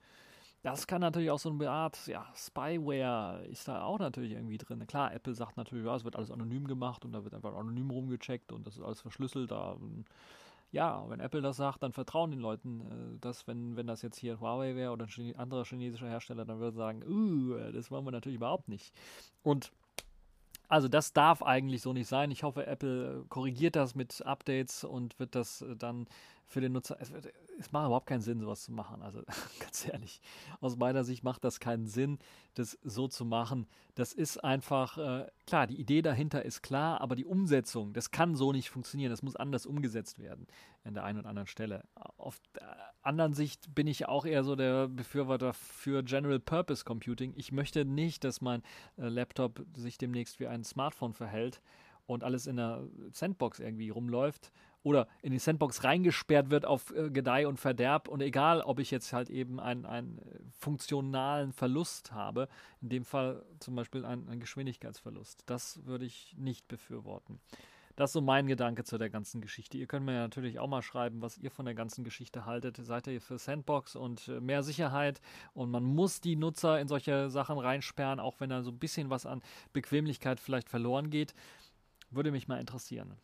Das 0.63 0.87
kann 0.87 1.01
natürlich 1.01 1.29
auch 1.29 1.39
so 1.39 1.49
eine 1.51 1.69
Art, 1.69 2.07
ja, 2.07 2.25
Spyware 2.35 3.45
ist 3.47 3.67
da 3.67 3.83
auch 3.83 3.99
natürlich 3.99 4.31
irgendwie 4.31 4.57
drin. 4.57 4.87
Klar, 4.87 5.13
Apple 5.13 5.35
sagt 5.35 5.57
natürlich, 5.57 5.85
ja, 5.85 5.95
es 5.95 6.05
wird 6.05 6.15
alles 6.15 6.31
anonym 6.31 6.67
gemacht 6.67 7.05
und 7.05 7.11
da 7.11 7.23
wird 7.23 7.35
einfach 7.35 7.53
anonym 7.53 7.91
rumgecheckt 7.91 8.51
und 8.51 8.65
das 8.65 8.77
ist 8.77 8.83
alles 8.83 9.01
verschlüsselt. 9.01 9.51
Da 9.51 9.77
ja, 10.75 11.05
wenn 11.07 11.21
Apple 11.21 11.41
das 11.41 11.55
sagt, 11.55 11.81
dann 11.83 11.93
vertrauen 11.93 12.31
den 12.31 12.41
Leuten 12.41 12.81
äh, 12.81 13.19
dass, 13.21 13.47
wenn, 13.47 13.77
wenn 13.77 13.87
das 13.87 14.01
jetzt 14.01 14.17
hier 14.17 14.41
Huawei 14.41 14.75
wäre 14.75 14.91
oder 14.91 15.07
ein 15.17 15.35
anderer 15.37 15.63
chinesischer 15.63 16.09
Hersteller, 16.09 16.43
dann 16.43 16.59
würden 16.59 16.73
sie 16.73 16.77
sagen, 16.77 17.03
uh, 17.07 17.71
das 17.71 17.89
wollen 17.91 18.03
wir 18.03 18.11
natürlich 18.11 18.35
überhaupt 18.35 18.67
nicht. 18.67 18.93
Und 19.41 19.71
also 20.67 20.89
das 20.89 21.13
darf 21.13 21.41
eigentlich 21.41 21.81
so 21.81 21.93
nicht 21.93 22.07
sein. 22.07 22.29
Ich 22.29 22.43
hoffe, 22.43 22.67
Apple 22.67 23.23
korrigiert 23.29 23.77
das 23.77 23.95
mit 23.95 24.25
Updates 24.25 24.83
und 24.83 25.17
wird 25.17 25.33
das 25.33 25.61
äh, 25.61 25.77
dann 25.77 26.07
für 26.45 26.59
den 26.59 26.73
Nutzer. 26.73 26.97
Es, 26.99 27.11
es 27.59 27.71
macht 27.71 27.85
überhaupt 27.85 28.07
keinen 28.07 28.21
Sinn, 28.21 28.39
sowas 28.39 28.63
zu 28.63 28.71
machen. 28.71 29.01
Also 29.01 29.21
ganz 29.59 29.87
ehrlich, 29.87 30.21
aus 30.61 30.75
meiner 30.77 31.03
Sicht 31.03 31.23
macht 31.23 31.43
das 31.43 31.59
keinen 31.59 31.87
Sinn, 31.87 32.19
das 32.53 32.77
so 32.83 33.07
zu 33.07 33.25
machen. 33.25 33.67
Das 33.95 34.13
ist 34.13 34.43
einfach, 34.43 34.97
äh, 34.97 35.27
klar, 35.45 35.67
die 35.67 35.79
Idee 35.79 36.01
dahinter 36.01 36.43
ist 36.43 36.61
klar, 36.61 37.01
aber 37.01 37.15
die 37.15 37.25
Umsetzung, 37.25 37.93
das 37.93 38.11
kann 38.11 38.35
so 38.35 38.51
nicht 38.51 38.69
funktionieren. 38.69 39.11
Das 39.11 39.23
muss 39.23 39.35
anders 39.35 39.65
umgesetzt 39.65 40.19
werden 40.19 40.47
an 40.83 40.93
der 40.93 41.03
einen 41.03 41.19
oder 41.19 41.29
anderen 41.29 41.47
Stelle. 41.47 41.83
Auf 42.17 42.39
der 42.55 42.77
anderen 43.01 43.33
Sicht 43.33 43.73
bin 43.73 43.87
ich 43.87 44.07
auch 44.07 44.25
eher 44.25 44.43
so 44.43 44.55
der 44.55 44.87
Befürworter 44.87 45.53
für 45.53 46.03
General 46.03 46.39
Purpose 46.39 46.83
Computing. 46.83 47.33
Ich 47.35 47.51
möchte 47.51 47.85
nicht, 47.85 48.23
dass 48.23 48.41
mein 48.41 48.61
äh, 48.97 49.07
Laptop 49.07 49.65
sich 49.75 49.97
demnächst 49.97 50.39
wie 50.39 50.47
ein 50.47 50.63
Smartphone 50.63 51.13
verhält 51.13 51.61
und 52.07 52.23
alles 52.23 52.47
in 52.47 52.57
der 52.57 52.83
Sandbox 53.11 53.59
irgendwie 53.59 53.89
rumläuft 53.89 54.51
oder 54.85 55.07
in 55.23 55.31
die 55.31 55.39
Sandbox 55.39 55.83
reingesperrt 55.83 56.51
wird 56.51 56.65
auf 56.65 56.95
äh, 56.95 57.09
Gedeih 57.09 57.47
und 57.47 57.59
Verderb 57.59 58.07
und 58.07 58.21
egal, 58.21 58.61
ob 58.61 58.79
ich 58.79 58.91
jetzt 58.91 59.13
halt 59.13 59.31
eben 59.31 59.59
einen, 59.59 59.83
einen 59.83 60.19
äh, 60.19 60.39
funktionalen 60.59 61.53
Verlust 61.53 62.11
habe, 62.11 62.47
in 62.81 62.89
dem 62.89 63.03
Fall 63.03 63.43
zum 63.59 63.75
Beispiel 63.75 64.05
einen, 64.05 64.29
einen 64.29 64.39
Geschwindigkeitsverlust, 64.39 65.41
das 65.47 65.83
würde 65.87 66.05
ich 66.05 66.35
nicht 66.37 66.67
befürworten. 66.67 67.39
Das 67.95 68.09
ist 68.09 68.13
so 68.13 68.21
mein 68.21 68.45
Gedanke 68.45 68.83
zu 68.83 68.99
der 68.99 69.09
ganzen 69.09 69.41
Geschichte. 69.41 69.77
Ihr 69.77 69.87
könnt 69.87 70.05
mir 70.05 70.19
natürlich 70.19 70.59
auch 70.59 70.67
mal 70.67 70.81
schreiben, 70.83 71.21
was 71.21 71.37
ihr 71.37 71.49
von 71.49 71.65
der 71.65 71.73
ganzen 71.73 72.03
Geschichte 72.03 72.45
haltet. 72.45 72.77
Seid 72.77 73.07
ihr 73.07 73.21
für 73.21 73.39
Sandbox 73.39 73.95
und 73.95 74.27
äh, 74.27 74.39
mehr 74.39 74.61
Sicherheit? 74.61 75.19
Und 75.53 75.71
man 75.71 75.83
muss 75.83 76.21
die 76.21 76.35
Nutzer 76.35 76.79
in 76.79 76.87
solche 76.87 77.31
Sachen 77.31 77.57
reinsperren, 77.57 78.19
auch 78.19 78.39
wenn 78.39 78.51
da 78.51 78.61
so 78.61 78.69
ein 78.69 78.77
bisschen 78.77 79.09
was 79.09 79.25
an 79.25 79.41
Bequemlichkeit 79.73 80.39
vielleicht 80.39 80.69
verloren 80.69 81.09
geht. 81.09 81.33
Würde 82.11 82.31
mich 82.31 82.47
mal 82.47 82.59
interessieren. 82.59 83.15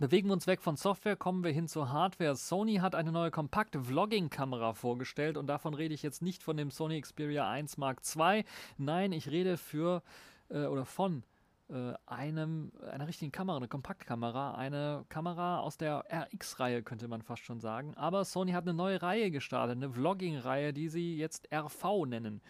Bewegen 0.00 0.28
wir 0.28 0.32
uns 0.32 0.46
weg 0.46 0.62
von 0.62 0.76
Software, 0.76 1.14
kommen 1.14 1.44
wir 1.44 1.52
hin 1.52 1.68
zur 1.68 1.92
Hardware. 1.92 2.34
Sony 2.34 2.76
hat 2.76 2.94
eine 2.94 3.12
neue 3.12 3.30
kompakte 3.30 3.82
Vlogging-Kamera 3.82 4.72
vorgestellt 4.72 5.36
und 5.36 5.46
davon 5.46 5.74
rede 5.74 5.92
ich 5.92 6.02
jetzt 6.02 6.22
nicht 6.22 6.42
von 6.42 6.56
dem 6.56 6.70
Sony 6.70 6.98
Xperia 6.98 7.46
1 7.50 7.76
Mark 7.76 8.00
II. 8.16 8.46
Nein, 8.78 9.12
ich 9.12 9.28
rede 9.28 9.58
für 9.58 10.02
äh, 10.48 10.64
oder 10.64 10.86
von 10.86 11.22
äh, 11.68 11.92
einem, 12.06 12.72
einer 12.90 13.08
richtigen 13.08 13.30
Kamera, 13.30 13.58
eine 13.58 13.68
Kompaktkamera, 13.68 14.54
eine 14.54 15.04
Kamera 15.10 15.58
aus 15.58 15.76
der 15.76 16.06
RX-Reihe, 16.10 16.82
könnte 16.82 17.06
man 17.06 17.20
fast 17.20 17.44
schon 17.44 17.60
sagen. 17.60 17.94
Aber 17.96 18.24
Sony 18.24 18.52
hat 18.52 18.64
eine 18.64 18.72
neue 18.72 19.02
Reihe 19.02 19.30
gestartet, 19.30 19.76
eine 19.76 19.90
Vlogging-Reihe, 19.90 20.72
die 20.72 20.88
sie 20.88 21.18
jetzt 21.18 21.46
RV 21.52 22.06
nennen. 22.06 22.40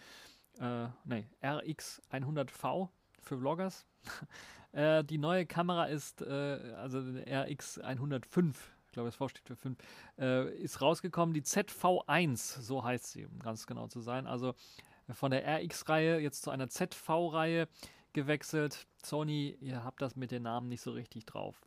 Äh, 0.57 0.87
nee, 1.03 1.27
RX 1.43 2.01
100V 2.13 2.87
für 3.19 3.37
Vloggers. 3.37 3.85
äh, 4.71 5.03
die 5.03 5.17
neue 5.17 5.45
Kamera 5.45 5.85
ist, 5.85 6.21
äh, 6.21 6.73
also 6.77 6.99
RX 6.99 7.79
105, 7.79 8.71
ich 8.85 8.93
glaube, 8.93 9.07
das 9.07 9.15
V 9.15 9.27
steht 9.29 9.47
für 9.47 9.55
5, 9.55 9.77
äh, 10.19 10.53
ist 10.57 10.81
rausgekommen. 10.81 11.33
Die 11.33 11.43
ZV1, 11.43 12.61
so 12.61 12.83
heißt 12.83 13.11
sie, 13.11 13.25
um 13.25 13.39
ganz 13.39 13.65
genau 13.65 13.87
zu 13.87 14.01
sein. 14.01 14.27
Also 14.27 14.53
von 15.09 15.31
der 15.31 15.45
RX-Reihe 15.45 16.19
jetzt 16.19 16.41
zu 16.43 16.51
einer 16.51 16.67
ZV-Reihe 16.67 17.67
gewechselt. 18.13 18.87
Sony, 19.03 19.57
ihr 19.61 19.83
habt 19.83 20.01
das 20.01 20.15
mit 20.15 20.31
den 20.31 20.43
Namen 20.43 20.67
nicht 20.67 20.81
so 20.81 20.91
richtig 20.91 21.25
drauf. 21.25 21.61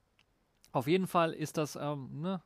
Auf 0.72 0.86
jeden 0.86 1.06
Fall 1.06 1.32
ist 1.32 1.56
das, 1.56 1.76
ähm, 1.76 2.20
ne, 2.20 2.42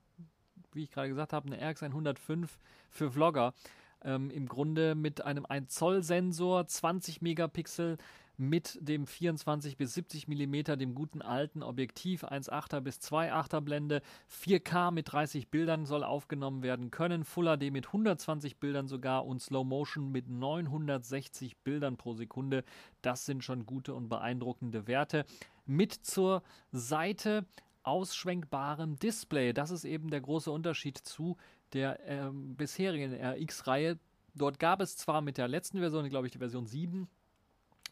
wie 0.72 0.84
ich 0.84 0.90
gerade 0.90 1.08
gesagt 1.08 1.32
habe, 1.32 1.52
eine 1.52 1.70
RX 1.70 1.82
105 1.82 2.58
für 2.90 3.10
Vlogger. 3.10 3.54
Ähm, 4.02 4.30
Im 4.30 4.46
Grunde 4.46 4.94
mit 4.94 5.22
einem 5.22 5.44
1 5.44 5.74
Zoll 5.74 6.02
Sensor, 6.04 6.66
20 6.66 7.20
Megapixel, 7.20 7.98
mit 8.38 8.78
dem 8.80 9.06
24 9.06 9.76
bis 9.76 9.94
70 9.94 10.28
mm, 10.28 10.78
dem 10.78 10.94
guten 10.94 11.22
alten 11.22 11.62
Objektiv 11.62 12.24
1,8er 12.24 12.80
bis 12.80 12.98
2,8er 12.98 13.60
Blende. 13.60 14.00
4K 14.30 14.92
mit 14.92 15.12
30 15.12 15.48
Bildern 15.48 15.84
soll 15.86 16.04
aufgenommen 16.04 16.62
werden 16.62 16.90
können, 16.90 17.24
Full 17.24 17.56
HD 17.56 17.72
mit 17.72 17.88
120 17.88 18.58
Bildern 18.58 18.86
sogar 18.86 19.26
und 19.26 19.42
Slow 19.42 19.64
Motion 19.64 20.12
mit 20.12 20.28
960 20.28 21.58
Bildern 21.58 21.96
pro 21.96 22.14
Sekunde. 22.14 22.64
Das 23.02 23.26
sind 23.26 23.42
schon 23.42 23.66
gute 23.66 23.94
und 23.94 24.08
beeindruckende 24.08 24.86
Werte. 24.86 25.26
Mit 25.66 25.92
zur 25.92 26.42
Seite 26.70 27.44
ausschwenkbarem 27.82 28.96
Display. 28.96 29.52
Das 29.52 29.70
ist 29.70 29.84
eben 29.84 30.10
der 30.10 30.20
große 30.20 30.50
Unterschied 30.50 30.98
zu 30.98 31.36
der 31.72 32.06
äh, 32.08 32.30
bisherigen 32.32 33.14
RX-Reihe. 33.14 33.98
Dort 34.34 34.60
gab 34.60 34.80
es 34.80 34.96
zwar 34.96 35.22
mit 35.22 35.38
der 35.38 35.48
letzten 35.48 35.80
Version, 35.80 36.08
glaube 36.08 36.26
ich, 36.26 36.32
die 36.32 36.38
Version 36.38 36.66
7, 36.66 37.08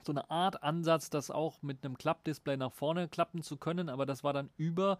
so 0.07 0.13
eine 0.13 0.31
Art 0.31 0.63
Ansatz, 0.63 1.11
das 1.11 1.31
auch 1.31 1.63
mit 1.63 1.85
einem 1.85 1.99
Klappdisplay 1.99 2.57
nach 2.57 2.73
vorne 2.73 3.09
klappen 3.09 3.43
zu 3.43 3.57
können, 3.57 3.89
aber 3.89 4.07
das 4.07 4.25
war 4.25 4.33
dann 4.33 4.51
über 4.57 4.99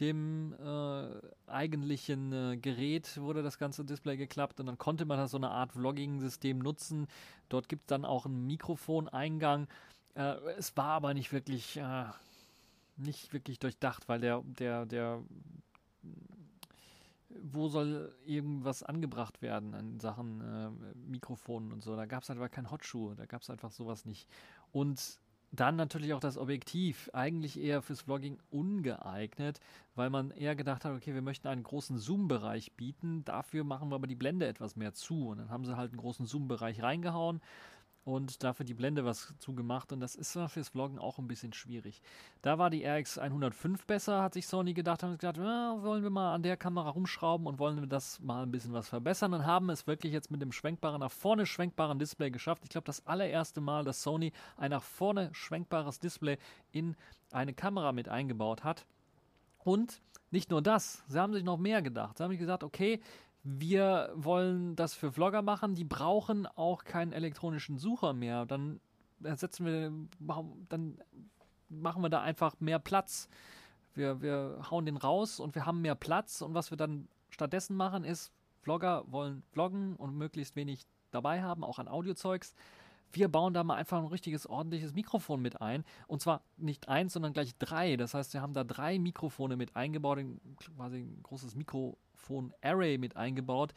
dem 0.00 0.54
äh, 0.54 1.50
eigentlichen 1.50 2.32
äh, 2.32 2.56
Gerät 2.56 3.18
wurde 3.20 3.42
das 3.42 3.58
ganze 3.58 3.84
Display 3.84 4.16
geklappt 4.16 4.60
und 4.60 4.66
dann 4.66 4.78
konnte 4.78 5.04
man 5.04 5.18
das 5.18 5.32
so 5.32 5.38
eine 5.38 5.50
Art 5.50 5.72
Vlogging-System 5.72 6.58
nutzen. 6.58 7.08
Dort 7.48 7.68
gibt 7.68 7.82
es 7.82 7.86
dann 7.88 8.04
auch 8.04 8.26
einen 8.26 8.46
Mikrofoneingang. 8.46 9.66
Äh, 10.14 10.34
es 10.56 10.76
war 10.76 10.92
aber 10.92 11.14
nicht 11.14 11.32
wirklich, 11.32 11.76
äh, 11.78 12.04
nicht 12.96 13.32
wirklich 13.32 13.58
durchdacht, 13.58 14.08
weil 14.08 14.20
der, 14.20 14.42
der, 14.44 14.86
der 14.86 15.20
wo 17.42 17.68
soll 17.68 18.14
irgendwas 18.24 18.82
angebracht 18.82 19.42
werden 19.42 19.74
in 19.74 20.00
Sachen 20.00 20.40
äh, 20.40 20.70
Mikrofonen 21.10 21.72
und 21.72 21.82
so. 21.82 21.96
Da 21.96 22.06
gab 22.06 22.22
es 22.22 22.30
einfach 22.30 22.50
keinen 22.50 22.70
Hotschuh, 22.70 23.14
da 23.14 23.26
gab 23.26 23.42
es 23.42 23.50
einfach 23.50 23.70
sowas 23.70 24.04
nicht. 24.04 24.28
Und 24.72 25.20
dann 25.50 25.76
natürlich 25.76 26.12
auch 26.12 26.20
das 26.20 26.36
Objektiv, 26.36 27.08
eigentlich 27.14 27.58
eher 27.58 27.80
fürs 27.80 28.02
Vlogging 28.02 28.38
ungeeignet, 28.50 29.60
weil 29.94 30.10
man 30.10 30.30
eher 30.30 30.54
gedacht 30.54 30.84
hat, 30.84 30.94
okay, 30.94 31.14
wir 31.14 31.22
möchten 31.22 31.48
einen 31.48 31.62
großen 31.62 31.98
Zoom-Bereich 31.98 32.72
bieten, 32.72 33.24
dafür 33.24 33.64
machen 33.64 33.88
wir 33.88 33.94
aber 33.94 34.06
die 34.06 34.14
Blende 34.14 34.46
etwas 34.46 34.76
mehr 34.76 34.92
zu. 34.92 35.28
Und 35.28 35.38
dann 35.38 35.50
haben 35.50 35.64
sie 35.64 35.76
halt 35.76 35.92
einen 35.92 36.00
großen 36.00 36.26
Zoom-Bereich 36.26 36.82
reingehauen 36.82 37.40
und 38.04 38.42
dafür 38.42 38.64
die 38.64 38.74
Blende 38.74 39.04
was 39.04 39.34
zugemacht 39.38 39.92
und 39.92 40.00
das 40.00 40.14
ist 40.14 40.32
fürs 40.32 40.68
Vloggen 40.70 40.98
auch 40.98 41.18
ein 41.18 41.28
bisschen 41.28 41.52
schwierig. 41.52 42.00
Da 42.42 42.58
war 42.58 42.70
die 42.70 42.84
RX 42.84 43.18
105 43.18 43.86
besser, 43.86 44.22
hat 44.22 44.34
sich 44.34 44.46
Sony 44.46 44.72
gedacht, 44.74 45.02
haben 45.02 45.16
gesagt, 45.16 45.36
ja, 45.36 45.76
wollen 45.82 46.02
wir 46.02 46.10
mal 46.10 46.34
an 46.34 46.42
der 46.42 46.56
Kamera 46.56 46.90
rumschrauben 46.90 47.46
und 47.46 47.58
wollen 47.58 47.80
wir 47.80 47.86
das 47.86 48.20
mal 48.20 48.42
ein 48.42 48.50
bisschen 48.50 48.72
was 48.72 48.88
verbessern 48.88 49.34
und 49.34 49.44
haben 49.44 49.70
es 49.70 49.86
wirklich 49.86 50.12
jetzt 50.12 50.30
mit 50.30 50.40
dem 50.40 50.52
schwenkbaren, 50.52 51.00
nach 51.00 51.12
vorne 51.12 51.44
schwenkbaren 51.44 51.98
Display 51.98 52.30
geschafft. 52.30 52.62
Ich 52.64 52.70
glaube, 52.70 52.86
das 52.86 53.06
allererste 53.06 53.60
Mal, 53.60 53.84
dass 53.84 54.02
Sony 54.02 54.32
ein 54.56 54.70
nach 54.70 54.82
vorne 54.82 55.30
schwenkbares 55.32 56.00
Display 56.00 56.38
in 56.72 56.96
eine 57.30 57.52
Kamera 57.52 57.92
mit 57.92 58.08
eingebaut 58.08 58.64
hat. 58.64 58.86
Und 59.58 60.00
nicht 60.30 60.50
nur 60.50 60.62
das, 60.62 61.02
sie 61.08 61.18
haben 61.18 61.32
sich 61.32 61.44
noch 61.44 61.58
mehr 61.58 61.82
gedacht. 61.82 62.18
Sie 62.18 62.24
haben 62.24 62.36
gesagt, 62.36 62.62
okay, 62.62 63.00
wir 63.50 64.12
wollen 64.14 64.76
das 64.76 64.92
für 64.92 65.10
Vlogger 65.10 65.40
machen, 65.40 65.74
die 65.74 65.84
brauchen 65.84 66.46
auch 66.46 66.84
keinen 66.84 67.12
elektronischen 67.12 67.78
Sucher 67.78 68.12
mehr. 68.12 68.44
Dann 68.44 68.78
ersetzen 69.24 69.64
wir, 69.64 69.90
dann 70.68 70.98
machen 71.70 72.02
wir 72.02 72.10
da 72.10 72.20
einfach 72.20 72.60
mehr 72.60 72.78
Platz. 72.78 73.28
Wir, 73.94 74.20
wir 74.20 74.60
hauen 74.70 74.84
den 74.84 74.98
raus 74.98 75.40
und 75.40 75.54
wir 75.54 75.64
haben 75.64 75.80
mehr 75.80 75.94
Platz 75.94 76.42
und 76.42 76.52
was 76.52 76.70
wir 76.70 76.76
dann 76.76 77.08
stattdessen 77.30 77.74
machen 77.74 78.04
ist, 78.04 78.32
Vlogger 78.60 79.04
wollen 79.08 79.42
vloggen 79.52 79.96
und 79.96 80.14
möglichst 80.14 80.54
wenig 80.54 80.86
dabei 81.10 81.42
haben, 81.42 81.64
auch 81.64 81.78
an 81.78 81.88
Audiozeugs. 81.88 82.54
wir 83.12 83.28
bauen 83.28 83.54
da 83.54 83.64
mal 83.64 83.76
einfach 83.76 83.98
ein 83.98 84.06
richtiges, 84.08 84.46
ordentliches 84.46 84.92
Mikrofon 84.92 85.40
mit 85.40 85.62
ein. 85.62 85.84
Und 86.06 86.20
zwar 86.20 86.42
nicht 86.58 86.88
eins, 86.88 87.14
sondern 87.14 87.32
gleich 87.32 87.56
drei. 87.56 87.96
Das 87.96 88.12
heißt, 88.12 88.34
wir 88.34 88.42
haben 88.42 88.52
da 88.52 88.64
drei 88.64 88.98
Mikrofone 88.98 89.56
mit 89.56 89.74
eingebaut, 89.74 90.18
quasi 90.76 90.98
ein 90.98 91.22
großes 91.22 91.54
Mikrofon-Array 92.28 92.98
mit 92.98 93.16
eingebaut, 93.16 93.74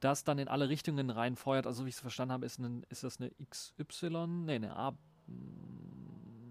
das 0.00 0.24
dann 0.24 0.38
in 0.38 0.48
alle 0.48 0.68
Richtungen 0.68 1.10
reinfeuert. 1.10 1.66
Also, 1.66 1.84
wie 1.84 1.88
ich 1.88 1.94
es 1.94 2.00
verstanden 2.00 2.32
habe, 2.32 2.46
ist, 2.46 2.58
ein, 2.58 2.84
ist 2.88 3.04
das 3.04 3.20
eine 3.20 3.30
XY, 3.48 4.26
nee, 4.26 4.56
eine 4.56 4.76
A, 4.76 4.96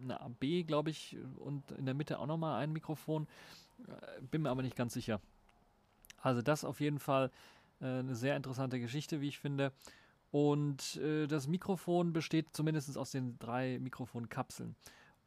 eine 0.04 0.22
AB, 0.22 0.66
glaube 0.66 0.90
ich, 0.90 1.18
und 1.38 1.72
in 1.72 1.86
der 1.86 1.94
Mitte 1.94 2.20
auch 2.20 2.28
nochmal 2.28 2.62
ein 2.62 2.72
Mikrofon. 2.72 3.28
Äh, 3.88 4.22
bin 4.22 4.44
mir 4.44 4.50
aber 4.50 4.64
nicht 4.64 4.76
ganz 4.76 4.94
sicher. 4.94 5.20
Also 6.22 6.42
das 6.42 6.64
auf 6.64 6.80
jeden 6.80 7.00
Fall 7.00 7.32
äh, 7.82 7.86
eine 7.86 8.16
sehr 8.16 8.36
interessante 8.36 8.80
Geschichte, 8.80 9.22
wie 9.22 9.28
ich 9.28 9.40
finde. 9.40 9.72
Und 10.32 10.96
äh, 10.98 11.28
das 11.28 11.48
Mikrofon 11.48 12.14
besteht 12.14 12.48
zumindest 12.54 12.98
aus 12.98 13.12
den 13.12 13.38
drei 13.38 13.80
Mikrofonkapseln. 13.80 14.76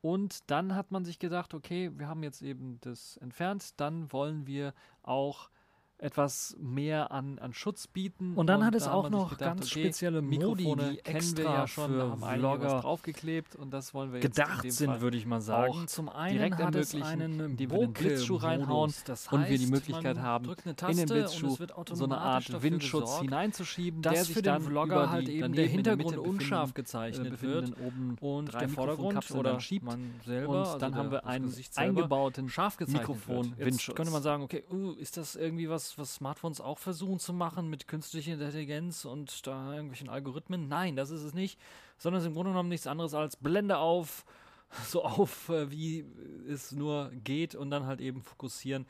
Und 0.00 0.50
dann 0.50 0.74
hat 0.74 0.90
man 0.90 1.04
sich 1.04 1.18
gedacht, 1.18 1.54
okay, 1.54 1.90
wir 1.96 2.08
haben 2.08 2.22
jetzt 2.22 2.42
eben 2.42 2.78
das 2.82 3.16
entfernt, 3.18 3.80
dann 3.80 4.12
wollen 4.12 4.46
wir 4.46 4.74
auch 5.02 5.50
etwas 5.98 6.56
mehr 6.60 7.12
an, 7.12 7.38
an 7.38 7.52
Schutz 7.52 7.86
bieten. 7.86 8.34
Und 8.34 8.48
dann 8.48 8.60
und 8.60 8.66
hat 8.66 8.74
es 8.74 8.86
auch 8.86 9.10
noch 9.10 9.30
gedacht, 9.30 9.58
ganz 9.58 9.70
okay, 9.70 9.84
spezielle 9.84 10.22
Mikrofone, 10.22 10.82
Modi, 10.82 11.00
die 11.04 11.36
wir 11.36 11.44
ja 11.44 11.66
schon, 11.66 11.90
für 11.90 12.16
Vlogger 12.16 12.80
draufgeklebt 12.80 13.56
und 13.56 13.70
das 13.70 13.94
wollen 13.94 14.12
wir 14.12 14.20
jetzt 14.20 14.36
gedacht 14.36 14.70
sind, 14.70 15.00
würde 15.00 15.16
ich 15.16 15.26
mal 15.26 15.40
sagen. 15.40 15.86
Zum 15.86 16.08
einen 16.08 16.36
direkt 16.36 16.58
hat 16.58 16.74
es 16.74 16.94
einen 16.94 17.56
die 17.56 17.70
wir 17.70 17.78
den 17.78 17.92
Blitzschuh 17.92 18.36
reinhauen 18.36 18.92
das 19.04 19.24
heißt, 19.26 19.32
und 19.32 19.48
wir 19.48 19.58
die 19.58 19.66
Möglichkeit 19.66 20.18
haben, 20.18 20.54
in 20.88 20.96
den 20.96 21.06
Blitzschuh 21.06 21.56
so 21.92 22.04
eine 22.04 22.18
Art 22.18 22.62
Windschutz 22.62 23.04
gesorgt, 23.04 23.22
hineinzuschieben, 23.22 24.02
dass 24.02 24.14
der 24.14 24.24
sich 24.24 24.34
für 24.34 24.42
den 24.42 24.60
Vlogger 24.60 25.10
halt 25.10 25.28
eben 25.28 25.52
der 25.52 25.66
Hintergrund 25.66 26.18
unscharf 26.18 26.74
gezeichnet 26.74 27.40
wird 27.40 27.72
und 28.20 28.52
der 28.52 28.68
Vordergrund 28.68 29.30
oder 29.30 29.60
schiebt 29.60 29.86
man 29.86 30.10
selber. 30.24 30.74
Und 30.74 30.82
dann 30.82 30.94
haben 30.94 31.10
wir 31.10 31.26
einen 31.26 31.54
eingebauten 31.76 32.46
Mikrofon-Windschutz. 32.46 33.96
Könnte 33.96 34.12
man 34.12 34.22
sagen, 34.22 34.42
okay, 34.42 34.64
uh, 34.70 34.92
ist 34.92 35.16
das 35.16 35.36
irgendwie 35.36 35.68
was 35.68 35.83
was, 35.96 36.14
Smartphones 36.14 36.60
auch 36.60 36.78
versuchen 36.78 37.18
zu 37.18 37.32
machen 37.32 37.68
mit 37.68 37.88
künstlicher 37.88 38.32
Intelligenz 38.32 39.04
und 39.04 39.46
da 39.46 39.72
irgendwelchen 39.72 40.08
Algorithmen. 40.08 40.68
Nein, 40.68 40.96
das 40.96 41.10
ist 41.10 41.22
es 41.22 41.34
nicht, 41.34 41.58
sondern 41.98 42.18
es 42.18 42.24
ist 42.24 42.28
im 42.28 42.34
Grunde 42.34 42.50
genommen 42.50 42.68
nichts 42.68 42.86
anderes 42.86 43.14
als 43.14 43.36
Blende 43.36 43.78
auf, 43.78 44.24
so 44.86 45.04
auf, 45.04 45.48
äh, 45.48 45.70
wie 45.70 46.04
es 46.48 46.72
nur 46.72 47.10
geht 47.22 47.54
und 47.54 47.70
dann 47.70 47.86
halt 47.86 48.00
eben 48.00 48.22
fokussieren 48.22 48.86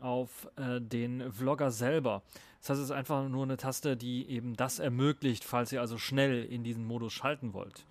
auf 0.00 0.48
äh, 0.56 0.80
den 0.80 1.32
Vlogger 1.32 1.70
selber. 1.70 2.22
Das 2.60 2.70
heißt, 2.70 2.80
es 2.80 2.84
ist 2.86 2.90
einfach 2.90 3.28
nur 3.28 3.42
eine 3.42 3.56
Taste, 3.56 3.96
die 3.96 4.28
eben 4.28 4.56
das 4.56 4.78
ermöglicht, 4.78 5.44
falls 5.44 5.72
ihr 5.72 5.80
also 5.80 5.98
schnell 5.98 6.44
in 6.44 6.64
diesen 6.64 6.84
Modus 6.84 7.12
schalten 7.12 7.52
wollt. 7.52 7.86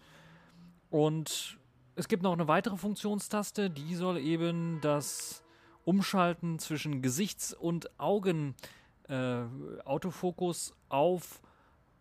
Und 0.90 1.58
es 1.96 2.08
gibt 2.08 2.24
noch 2.24 2.34
eine 2.34 2.48
weitere 2.48 2.78
Funktionstaste, 2.78 3.70
die 3.70 3.96
soll 3.96 4.18
eben 4.18 4.80
das 4.82 5.43
Umschalten 5.86 6.60
zwischen 6.60 7.02
Gesichts- 7.02 7.54
und 7.54 7.98
Augen-Autofokus 8.00 10.70
äh, 10.70 10.74
auf 10.90 11.42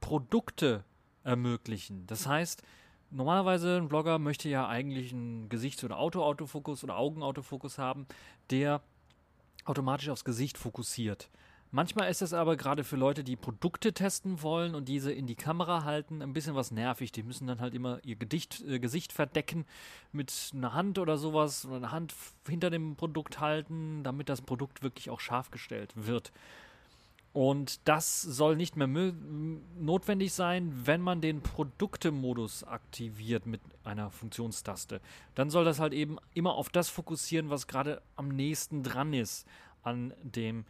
Produkte 0.01 0.85
ermöglichen. 1.25 2.07
Das 2.07 2.27
heißt, 2.27 2.63
normalerweise 3.11 3.77
ein 3.77 3.89
Blogger 3.89 4.19
möchte 4.19 4.49
ja 4.49 4.69
eigentlich 4.69 5.13
einen 5.13 5.49
Gesichts- 5.49 5.85
oder 5.85 5.99
Auto-Autofokus 5.99 6.85
oder 6.85 6.97
Augen-Autofokus 6.97 7.79
haben, 7.79 8.07
der 8.51 8.81
automatisch 9.65 10.09
aufs 10.09 10.25
Gesicht 10.25 10.59
fokussiert. 10.59 11.31
Manchmal 11.75 12.11
ist 12.11 12.21
es 12.21 12.35
aber 12.35 12.59
gerade 12.59 12.85
für 12.85 12.97
Leute, 12.97 13.25
die 13.25 13.35
Produkte 13.35 13.95
testen 13.95 14.43
wollen 14.43 14.75
und 14.75 14.89
diese 14.89 15.11
in 15.11 15.27
die 15.27 15.35
Kamera 15.35 15.85
halten, 15.85 16.21
ein 16.21 16.35
bisschen 16.35 16.55
was 16.55 16.71
nervig. 16.71 17.13
Die 17.13 17.23
müssen 17.23 17.47
dann 17.47 17.61
halt 17.61 17.73
immer 17.73 17.99
ihr 18.05 18.17
Gedicht, 18.17 18.63
äh, 18.69 18.79
Gesicht 18.79 19.11
verdecken 19.11 19.65
mit 20.13 20.51
einer 20.53 20.75
Hand 20.75 20.99
oder 20.99 21.17
sowas 21.17 21.65
oder 21.65 21.77
eine 21.77 21.91
Hand 21.91 22.15
hinter 22.47 22.69
dem 22.69 22.95
Produkt 22.95 23.41
halten, 23.41 24.03
damit 24.03 24.29
das 24.29 24.43
Produkt 24.43 24.83
wirklich 24.83 25.09
auch 25.09 25.19
scharf 25.19 25.51
gestellt 25.51 25.93
wird. 25.95 26.31
Und 27.33 27.81
das 27.89 28.21
soll 28.21 28.57
nicht 28.57 28.77
mehr 28.77 28.87
notwendig 28.87 30.35
sein, 30.35 30.83
wenn 30.85 31.01
man 31.01 31.23
den 31.23 31.41
Produkte-Modus 31.41 32.65
aktiviert 32.65 33.47
mit 33.47 33.63
einer 33.83 34.11
Funktionstaste. 34.11 35.01
Dann 35.35 35.49
soll 35.49 35.65
das 35.65 35.81
halt 35.81 35.95
eben 35.95 36.19
immer 36.35 36.53
auf 36.53 36.69
das 36.69 36.91
fokussieren, 36.91 37.49
was 37.49 37.67
gerade 37.67 38.03
am 38.17 38.29
nächsten 38.29 38.83
dran 38.83 39.15
ist 39.15 39.47
an 39.83 40.13
dem 40.23 40.59
ähm, 40.59 40.65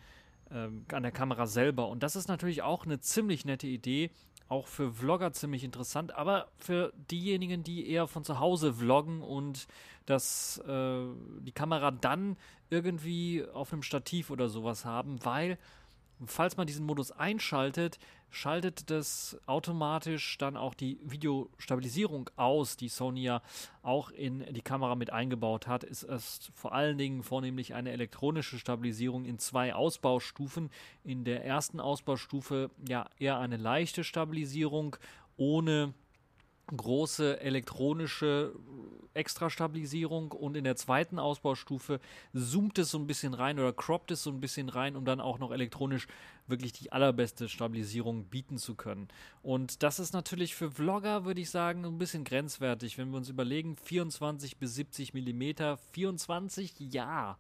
an 0.53 1.03
der 1.03 1.13
Kamera 1.13 1.47
selber. 1.47 1.89
Und 1.89 2.03
das 2.03 2.17
ist 2.17 2.29
natürlich 2.29 2.63
auch 2.63 2.85
eine 2.85 3.01
ziemlich 3.01 3.45
nette 3.45 3.67
Idee, 3.67 4.11
auch 4.49 4.67
für 4.67 4.93
Vlogger 4.93 5.33
ziemlich 5.33 5.65
interessant, 5.65 6.15
aber 6.15 6.49
für 6.59 6.93
diejenigen, 7.11 7.63
die 7.63 7.89
eher 7.89 8.07
von 8.07 8.23
zu 8.23 8.39
Hause 8.39 8.75
vloggen 8.75 9.23
und 9.23 9.67
das, 10.05 10.59
äh, 10.67 11.05
die 11.41 11.53
Kamera 11.53 11.91
dann 11.91 12.37
irgendwie 12.69 13.45
auf 13.53 13.73
einem 13.73 13.83
Stativ 13.83 14.31
oder 14.31 14.49
sowas 14.49 14.85
haben, 14.85 15.25
weil 15.25 15.59
falls 16.27 16.57
man 16.57 16.67
diesen 16.67 16.87
Modus 16.87 17.13
einschaltet, 17.13 17.99
schaltet 18.33 18.91
das 18.91 19.39
automatisch 19.47 20.39
dann 20.39 20.57
auch 20.57 20.75
die 20.75 20.99
Videostabilisierung 21.05 22.31
aus, 22.37 22.77
die 22.77 22.89
Sony 22.89 23.23
ja 23.23 23.43
auch 23.83 24.11
in 24.11 24.45
die 24.53 24.63
Kamera 24.63 24.95
mit 24.95 25.13
eingebaut 25.13 25.67
hat. 25.67 25.85
Ist 25.85 26.03
es 26.03 26.51
vor 26.55 26.73
allen 26.73 26.99
Dingen 26.99 27.23
vornehmlich 27.23 27.75
eine 27.75 27.93
elektronische 27.93 28.59
Stabilisierung 28.59 29.25
in 29.25 29.39
zwei 29.39 29.75
Ausbaustufen. 29.75 30.71
In 31.05 31.25
der 31.25 31.45
ersten 31.45 31.79
Ausbaustufe 31.79 32.71
ja 32.89 33.07
eher 33.19 33.39
eine 33.39 33.59
leichte 33.59 34.03
Stabilisierung 34.03 34.97
ohne 35.37 35.95
große 36.69 37.41
elektronische 37.41 38.53
Extra-Stabilisierung 39.15 40.33
und 40.33 40.57
in 40.57 40.65
der 40.65 40.77
zweiten 40.77 41.19
Ausbaustufe 41.19 42.01
zoomt 42.35 42.79
es 42.79 42.91
so 42.91 42.99
ein 42.99 43.07
bisschen 43.07 43.35
rein 43.35 43.59
oder 43.59 43.73
croppt 43.73 44.11
es 44.13 44.23
so 44.23 44.31
ein 44.31 44.41
bisschen 44.41 44.69
rein, 44.69 44.97
um 44.97 45.05
dann 45.05 45.21
auch 45.21 45.39
noch 45.39 45.51
elektronisch 45.51 46.07
wirklich 46.47 46.73
die 46.73 46.93
allerbeste 46.93 47.49
Stabilisierung 47.49 48.25
bieten 48.25 48.59
zu 48.59 48.75
können. 48.75 49.09
Und 49.43 49.83
das 49.83 49.99
ist 49.99 50.13
natürlich 50.13 50.55
für 50.55 50.71
Vlogger, 50.71 51.25
würde 51.25 51.41
ich 51.41 51.51
sagen, 51.51 51.85
ein 51.85 51.99
bisschen 51.99 52.25
grenzwertig, 52.25 52.99
wenn 52.99 53.11
wir 53.11 53.19
uns 53.19 53.29
überlegen, 53.29 53.77
24 53.77 54.57
bis 54.57 54.75
70 54.75 55.15
Millimeter, 55.15 55.77
24, 55.93 56.81
ja. 56.81 57.37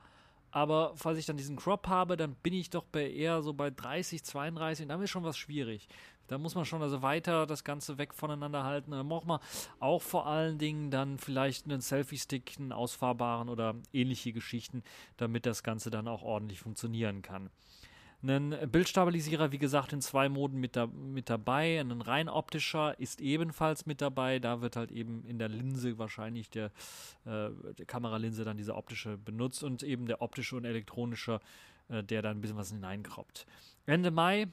Aber 0.50 0.92
falls 0.96 1.18
ich 1.18 1.24
dann 1.24 1.38
diesen 1.38 1.56
Crop 1.56 1.88
habe, 1.88 2.18
dann 2.18 2.35
bin 2.35 2.52
ich 2.52 2.68
doch 2.68 2.85
bei 2.85 3.11
eher 3.11 3.42
so 3.42 3.54
bei 3.54 3.70
30, 3.70 4.22
32 4.22 4.85
und 4.85 4.90
dann 4.90 5.00
ist 5.00 5.11
schon 5.11 5.24
was 5.24 5.38
schwierig. 5.38 5.88
Da 6.33 6.38
muss 6.38 6.55
man 6.55 6.64
schon 6.64 6.81
also 6.81 7.03
weiter 7.03 7.45
das 7.45 7.62
Ganze 7.62 7.99
weg 7.99 8.14
voneinander 8.14 8.64
halten. 8.64 8.92
Dann 8.92 9.07
braucht 9.07 9.27
man 9.27 9.38
auch 9.81 10.01
vor 10.01 10.27
allen 10.27 10.57
Dingen 10.57 10.90
dann 10.90 11.18
vielleicht 11.18 11.66
einen 11.66 11.83
Selfie-Stick, 11.83 12.55
einen 12.59 12.73
ausfahrbaren 12.73 13.51
oder 13.51 13.75
ähnliche 13.92 14.33
Geschichten, 14.33 14.83
damit 15.18 15.45
das 15.45 15.62
Ganze 15.62 15.90
dann 15.90 16.09
auch 16.09 16.23
ordentlich 16.23 16.59
funktionieren 16.59 17.21
kann. 17.21 17.51
Ein 18.23 18.57
Bildstabilisierer, 18.71 19.53
wie 19.53 19.59
gesagt, 19.59 19.92
in 19.92 20.01
zwei 20.01 20.31
Moden 20.31 20.59
mit, 20.59 20.75
da, 20.75 20.87
mit 20.87 21.29
dabei. 21.29 21.79
Ein 21.79 22.01
rein 22.01 22.31
optischer 22.31 22.99
ist 22.99 23.21
ebenfalls 23.21 23.85
mit 23.85 24.01
dabei. 24.01 24.38
Da 24.38 24.62
wird 24.62 24.77
halt 24.77 24.90
eben 24.90 25.27
in 25.27 25.38
der 25.38 25.51
Linse 25.51 25.99
wahrscheinlich 25.99 26.49
der, 26.49 26.66
äh, 27.27 27.51
der 27.77 27.85
Kameralinse 27.87 28.45
dann 28.45 28.57
diese 28.57 28.75
optische 28.75 29.18
benutzt 29.18 29.62
und 29.62 29.83
eben 29.83 30.07
der 30.07 30.23
optische 30.23 30.57
und 30.57 30.64
elektronische, 30.64 31.40
äh, 31.88 32.03
der 32.03 32.23
dann 32.23 32.38
ein 32.38 32.40
bisschen 32.40 32.57
was 32.57 32.71
hineinkroppt. 32.71 33.45
Ende 33.85 34.11
Mai 34.11 34.47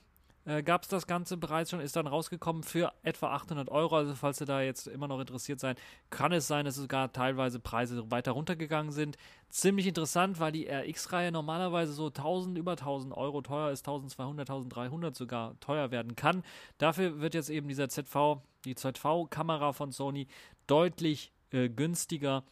äh, 0.50 0.64
gab 0.64 0.84
es 0.84 0.90
das 0.90 1.08
Ganze 1.08 1.38
bereits 1.38 1.70
schon, 1.70 1.80
ist 1.80 1.96
dann 1.96 2.08
rausgekommen 2.08 2.64
für 2.64 2.92
etwa 3.04 3.32
800 3.32 3.70
Euro. 3.70 3.98
Also 3.98 4.16
falls 4.16 4.42
ihr 4.42 4.48
da 4.48 4.62
jetzt 4.62 4.88
immer 4.88 5.08
noch 5.08 5.20
interessiert 5.20 5.60
seid, 5.60 5.80
kann 6.10 6.32
es 6.32 6.48
sein, 6.48 6.66
dass 6.66 6.76
sogar 6.76 7.12
teilweise 7.12 7.60
Preise 7.60 8.10
weiter 8.12 8.32
runtergegangen 8.32 8.92
sind. 8.92 9.18
Ziemlich 9.50 9.88
interessant, 9.88 10.40
weil 10.40 10.52
die 10.52 10.68
RX-Reihe 10.68 11.32
normalerweise 11.32 11.94
so 11.94 12.08
1000, 12.08 12.58
über 12.58 12.72
1000 12.72 13.16
Euro 13.16 13.42
teuer 13.42 13.72
ist, 13.72 13.88
1200, 13.88 14.50
1300 14.50 15.16
sogar 15.16 15.60
teuer 15.60 15.92
werden 15.92 16.16
kann. 16.16 16.44
Dafür 16.78 17.22
wird 17.22 17.34
jetzt 17.34 17.50
eben 17.50 17.68
dieser 17.68 17.90
ZV, 17.90 18.42
die 18.66 18.76
ZV-Kamera 18.76 19.74
von 19.74 19.92
Sony 19.92 20.28
deutlich 20.68 21.32
äh, 21.52 21.70
günstiger 21.70 22.44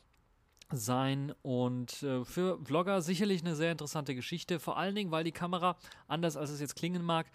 sein 0.72 1.34
und 1.44 2.04
äh, 2.04 2.26
für 2.26 2.60
Vlogger 2.64 3.02
sicherlich 3.02 3.42
eine 3.42 3.56
sehr 3.56 3.72
interessante 3.72 4.16
Geschichte, 4.16 4.60
vor 4.60 4.78
allen 4.78 4.96
Dingen, 4.96 5.12
weil 5.12 5.24
die 5.24 5.32
Kamera, 5.32 5.78
anders 6.08 6.36
als 6.36 6.50
es 6.50 6.60
jetzt 6.60 6.76
klingen 6.76 7.04
mag, 7.04 7.28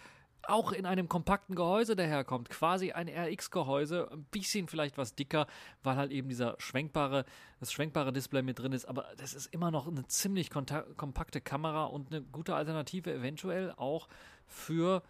auch 0.49 0.73
in 0.73 0.87
einem 0.87 1.09
kompakten 1.09 1.55
Gehäuse 1.55 1.97
daherkommt. 1.97 2.51
Quasi 2.51 2.93
ein 2.93 3.09
RX-Gehäuse, 3.09 4.11
ein 4.11 4.25
bisschen 4.25 4.69
vielleicht 4.69 4.99
was 4.99 5.15
dicker, 5.15 5.47
weil 5.83 5.97
halt 5.97 6.13
eben 6.13 6.29
dieser 6.29 6.57
schwenkbare, 6.59 7.25
das 7.61 7.73
schwenkbare 7.73 8.13
Display 8.13 8.43
mit 8.43 8.59
drin 8.59 8.73
ist. 8.73 8.87
Aber 8.87 9.07
das 9.17 9.35
ist 9.35 9.47
immer 9.47 9.71
noch 9.71 9.89
eine 9.89 10.07
ziemlich 10.07 10.51
kompakte 10.51 11.41
Kamera 11.41 11.85
und 11.85 12.13
eine 12.13 12.23
gute 12.23 12.55
Alternative 12.55 13.13
eventuell 13.13 13.73
auch 13.77 14.09
für 14.47 15.03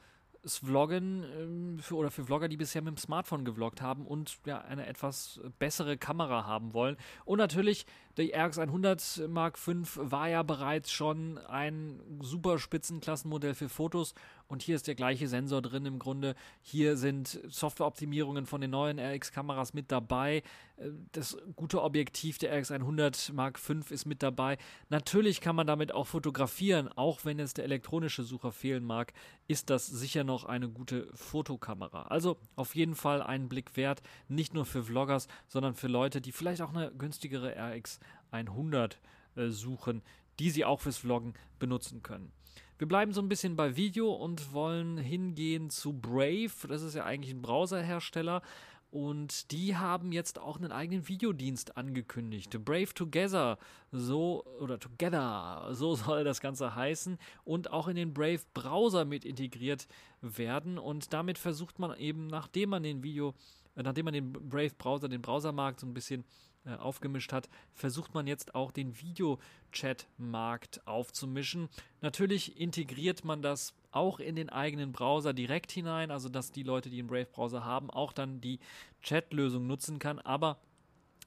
das 0.43 0.59
Vloggen 0.59 1.25
ähm, 1.39 1.79
für, 1.79 1.95
oder 1.95 2.11
für 2.11 2.25
Vlogger, 2.25 2.49
die 2.49 2.57
bisher 2.57 2.83
mit 2.83 2.97
dem 2.97 2.99
Smartphone 2.99 3.45
gevloggt 3.45 3.81
haben 3.81 4.07
und 4.07 4.39
ja 4.45 4.61
eine 4.61 4.87
etwas 4.87 5.41
bessere 5.59 5.97
Kamera 5.97 6.47
haben 6.47 6.75
wollen. 6.75 6.97
Und 7.25 7.39
natürlich 7.39 7.87
Der 8.19 8.47
RX 8.47 8.59
100 8.59 9.23
Mark 9.29 9.57
V 9.57 9.73
war 9.97 10.29
ja 10.29 10.43
bereits 10.43 10.93
schon 10.93 11.39
ein 11.39 11.99
super 12.21 12.59
Spitzenklassenmodell 12.59 13.55
für 13.55 13.71
Fotos 13.71 14.15
und 14.49 14.61
hier 14.61 14.77
ist 14.77 14.87
der 14.87 14.95
gleiche 14.95 15.29
Sensor 15.29 15.63
drin 15.63 15.87
im 15.87 15.99
Grunde. 15.99 16.35
Hier 16.61 16.99
sind 16.99 17.41
Softwareoptimierungen 17.49 18.45
von 18.45 18.61
den 18.61 18.71
neuen 18.71 18.99
RX-Kameras 18.99 19.73
mit 19.73 19.91
dabei. 19.91 20.43
Äh, 20.77 20.91
das 21.13 21.39
gute 21.57 21.83
Objektiv 21.83 22.37
der 22.37 22.55
RX 22.55 22.71
100 22.71 23.33
Mark 23.33 23.59
V 23.59 23.77
ist 23.89 24.05
mit 24.05 24.23
dabei. 24.23 24.59
Natürlich 24.91 25.41
kann 25.41 25.57
man 25.57 25.67
damit 25.67 25.93
auch 25.93 26.07
fotografieren, 26.07 26.89
auch 26.89 27.25
wenn 27.25 27.39
jetzt 27.39 27.57
der 27.57 27.65
elektronische 27.65 28.25
Sucher 28.25 28.53
fehlen 28.53 28.85
mag, 28.85 29.15
ist 29.49 29.71
das 29.71 29.87
sicher 29.87 30.23
noch 30.23 30.45
eine 30.45 30.69
gute 30.69 31.09
Fotokamera. 31.15 32.03
Also 32.03 32.37
auf 32.55 32.75
jeden 32.75 32.95
Fall 32.95 33.23
einen 33.23 33.49
Blick 33.49 33.77
wert, 33.79 34.03
nicht 34.29 34.53
nur 34.53 34.67
für 34.67 34.85
Vloggers, 34.85 35.29
sondern 35.49 35.75
für 35.75 35.89
Leute, 35.89 36.21
die 36.21 36.33
vielleicht 36.33 36.61
auch 36.61 36.75
eine 36.75 36.93
günstigere 36.93 37.57
RX 37.57 38.01
100 38.33 38.99
äh, 39.37 39.49
suchen, 39.49 40.03
die 40.39 40.51
sie 40.51 40.65
auch 40.65 40.81
fürs 40.81 40.99
Vloggen 40.99 41.35
benutzen 41.59 42.03
können. 42.03 42.33
Wir 42.79 42.89
bleiben 42.89 43.13
so 43.13 43.23
ein 43.23 43.29
bisschen 43.29 43.55
bei 43.55 43.77
Video 43.77 44.13
und 44.13 44.53
wollen 44.53 44.99
hingehen 44.99 45.71
zu 45.71 45.93
Brave. 45.93 46.51
Das 46.67 46.83
ist 46.83 46.95
ja 46.95 47.05
eigentlich 47.05 47.33
ein 47.33 47.43
Browserhersteller. 47.43 48.43
Und 48.91 49.53
die 49.53 49.75
haben 49.77 50.13
jetzt 50.13 50.39
auch 50.39 50.59
einen 50.59 50.71
eigenen 50.71 51.09
Videodienst 51.09 51.79
angekündigt. 51.79 52.63
Brave 52.63 52.93
Together, 52.93 53.57
so 53.91 54.45
oder 54.61 54.79
Together, 54.79 55.69
so 55.73 55.95
soll 55.97 56.25
das 56.25 56.43
Ganze 56.43 56.75
heißen 56.75 57.19
und 57.45 57.71
auch 57.71 57.89
in 57.89 57.97
den 57.97 58.13
Brave 58.13 58.43
Browser 58.53 59.07
mit 59.07 59.25
integriert 59.25 59.89
werden. 60.21 60.77
Und 60.77 61.15
damit 61.15 61.39
versucht 61.39 61.79
man 61.79 61.97
eben, 61.97 62.27
nachdem 62.27 62.69
man 62.69 62.83
den 62.83 63.03
Video, 63.03 63.33
äh, 63.77 63.83
nachdem 63.83 64.05
man 64.05 64.15
den 64.15 64.33
Brave 64.33 64.75
Browser, 64.77 65.09
den 65.09 65.23
Browsermarkt 65.23 65.81
so 65.81 65.87
ein 65.87 65.95
bisschen 65.95 66.25
äh, 66.65 66.75
aufgemischt 66.77 67.33
hat, 67.33 67.49
versucht 67.75 68.15
man 68.15 68.27
jetzt 68.27 68.55
auch 68.55 68.71
den 68.71 69.01
Videochat-Markt 69.01 70.87
aufzumischen. 70.87 71.69
Natürlich 72.01 72.61
integriert 72.61 73.25
man 73.25 73.43
das 73.43 73.75
auch 73.91 74.21
in 74.21 74.37
den 74.37 74.49
eigenen 74.49 74.93
Browser 74.93 75.33
direkt 75.33 75.73
hinein, 75.73 76.11
also 76.11 76.29
dass 76.29 76.53
die 76.53 76.63
Leute, 76.63 76.89
die 76.89 77.01
einen 77.01 77.09
Brave-Browser 77.09 77.65
haben, 77.65 77.91
auch 77.91 78.13
dann 78.13 78.41
die 78.41 78.61
Chat-Lösung 79.03 79.67
nutzen 79.67 79.99
kann, 79.99 80.19
aber 80.19 80.59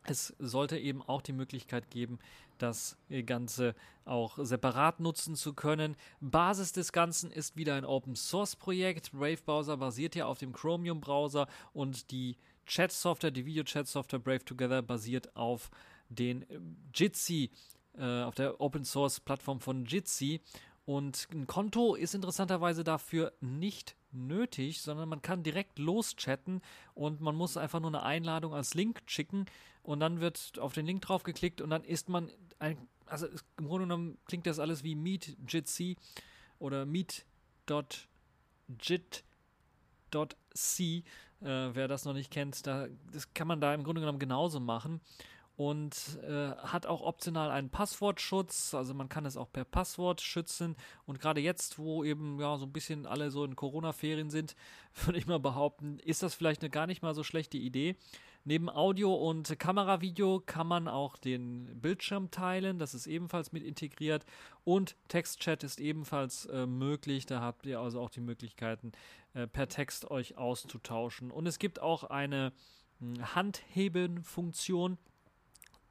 es 0.07 0.35
sollte 0.39 0.77
eben 0.77 1.01
auch 1.01 1.21
die 1.21 1.33
Möglichkeit 1.33 1.89
geben, 1.89 2.19
das 2.57 2.97
Ganze 3.25 3.75
auch 4.05 4.37
separat 4.41 4.99
nutzen 4.99 5.35
zu 5.35 5.53
können. 5.53 5.95
Basis 6.21 6.71
des 6.71 6.91
Ganzen 6.91 7.31
ist 7.31 7.57
wieder 7.57 7.75
ein 7.75 7.85
Open 7.85 8.15
Source 8.15 8.55
Projekt. 8.55 9.11
Brave 9.11 9.41
Browser 9.43 9.77
basiert 9.77 10.15
ja 10.15 10.27
auf 10.27 10.37
dem 10.37 10.53
Chromium 10.53 11.01
Browser 11.01 11.47
und 11.73 12.11
die 12.11 12.37
Chat-Software, 12.65 13.31
die 13.31 13.45
Video-Chat-Software 13.45 14.19
Brave 14.19 14.45
Together 14.45 14.81
basiert 14.81 15.35
auf 15.35 15.69
den 16.09 16.43
äh, 16.49 16.59
Jitsi, 16.93 17.51
äh, 17.97 18.23
auf 18.23 18.35
der 18.35 18.59
Open-Source-Plattform 18.59 19.59
von 19.59 19.85
Jitsi. 19.85 20.41
Und 20.85 21.27
ein 21.31 21.47
Konto 21.47 21.95
ist 21.95 22.13
interessanterweise 22.13 22.83
dafür 22.83 23.33
nicht 23.41 23.95
nötig, 24.11 24.81
sondern 24.81 25.09
man 25.09 25.21
kann 25.21 25.43
direkt 25.43 25.79
loschatten 25.79 26.61
und 26.93 27.21
man 27.21 27.35
muss 27.35 27.57
einfach 27.57 27.79
nur 27.79 27.89
eine 27.89 28.03
Einladung 28.03 28.53
als 28.53 28.75
Link 28.75 29.01
schicken 29.07 29.45
und 29.83 29.99
dann 29.99 30.19
wird 30.21 30.59
auf 30.59 30.73
den 30.73 30.85
Link 30.85 31.01
draufgeklickt 31.01 31.61
und 31.61 31.71
dann 31.71 31.83
ist 31.83 32.07
man 32.07 32.31
ein, 32.59 32.77
also 33.05 33.27
im 33.57 33.67
Grunde 33.67 33.85
genommen 33.85 34.17
klingt 34.25 34.45
das 34.47 34.59
alles 34.59 34.83
wie 34.83 34.95
Meet 34.95 35.35
Jitsi 35.47 35.97
oder 36.59 36.85
meet.jit.c 36.85 38.33
äh, 41.45 41.75
wer 41.75 41.87
das 41.87 42.05
noch 42.05 42.13
nicht 42.13 42.31
kennt, 42.31 42.65
da, 42.67 42.87
das 43.13 43.33
kann 43.33 43.47
man 43.47 43.61
da 43.61 43.73
im 43.73 43.83
Grunde 43.83 44.01
genommen 44.01 44.19
genauso 44.19 44.59
machen. 44.59 45.01
Und 45.57 46.19
äh, 46.27 46.51
hat 46.57 46.85
auch 46.85 47.01
optional 47.01 47.49
einen 47.49 47.69
Passwortschutz, 47.69 48.73
also 48.73 48.93
man 48.93 49.07
kann 49.07 49.25
es 49.25 49.37
auch 49.37 49.49
per 49.49 49.63
Passwort 49.63 50.19
schützen. 50.19 50.75
Und 51.05 51.21
gerade 51.21 51.39
jetzt, 51.39 51.79
wo 51.79 52.03
eben 52.03 52.41
ja 52.41 52.57
so 52.57 52.65
ein 52.65 52.73
bisschen 52.73 53.05
alle 53.05 53.31
so 53.31 53.45
in 53.45 53.55
Corona-Ferien 53.55 54.29
sind, 54.29 54.55
würde 55.05 55.17
ich 55.17 55.27
mal 55.27 55.39
behaupten, 55.39 55.99
ist 55.99 56.23
das 56.23 56.35
vielleicht 56.35 56.61
eine 56.61 56.69
gar 56.69 56.87
nicht 56.87 57.01
mal 57.01 57.15
so 57.15 57.23
schlechte 57.23 57.57
Idee. 57.57 57.95
Neben 58.47 58.69
Audio 58.69 59.11
und 59.11 59.57
Kameravideo 59.57 60.39
kann 60.45 60.67
man 60.67 60.87
auch 60.87 61.17
den 61.17 61.81
Bildschirm 61.81 62.29
teilen, 62.29 62.77
das 62.77 62.93
ist 62.93 63.07
ebenfalls 63.07 63.51
mit 63.51 63.63
integriert. 63.63 64.23
Und 64.63 64.95
Textchat 65.07 65.63
ist 65.63 65.79
ebenfalls 65.79 66.45
äh, 66.45 66.67
möglich, 66.67 67.25
da 67.25 67.41
habt 67.41 67.65
ihr 67.65 67.79
also 67.79 67.99
auch 67.99 68.11
die 68.11 68.21
Möglichkeiten 68.21 68.91
äh, 69.33 69.47
per 69.47 69.67
Text 69.67 70.11
euch 70.11 70.37
auszutauschen. 70.37 71.31
Und 71.31 71.47
es 71.47 71.57
gibt 71.57 71.81
auch 71.81 72.03
eine 72.03 72.53
hm, 72.99 73.33
Handheben-Funktion, 73.33 74.99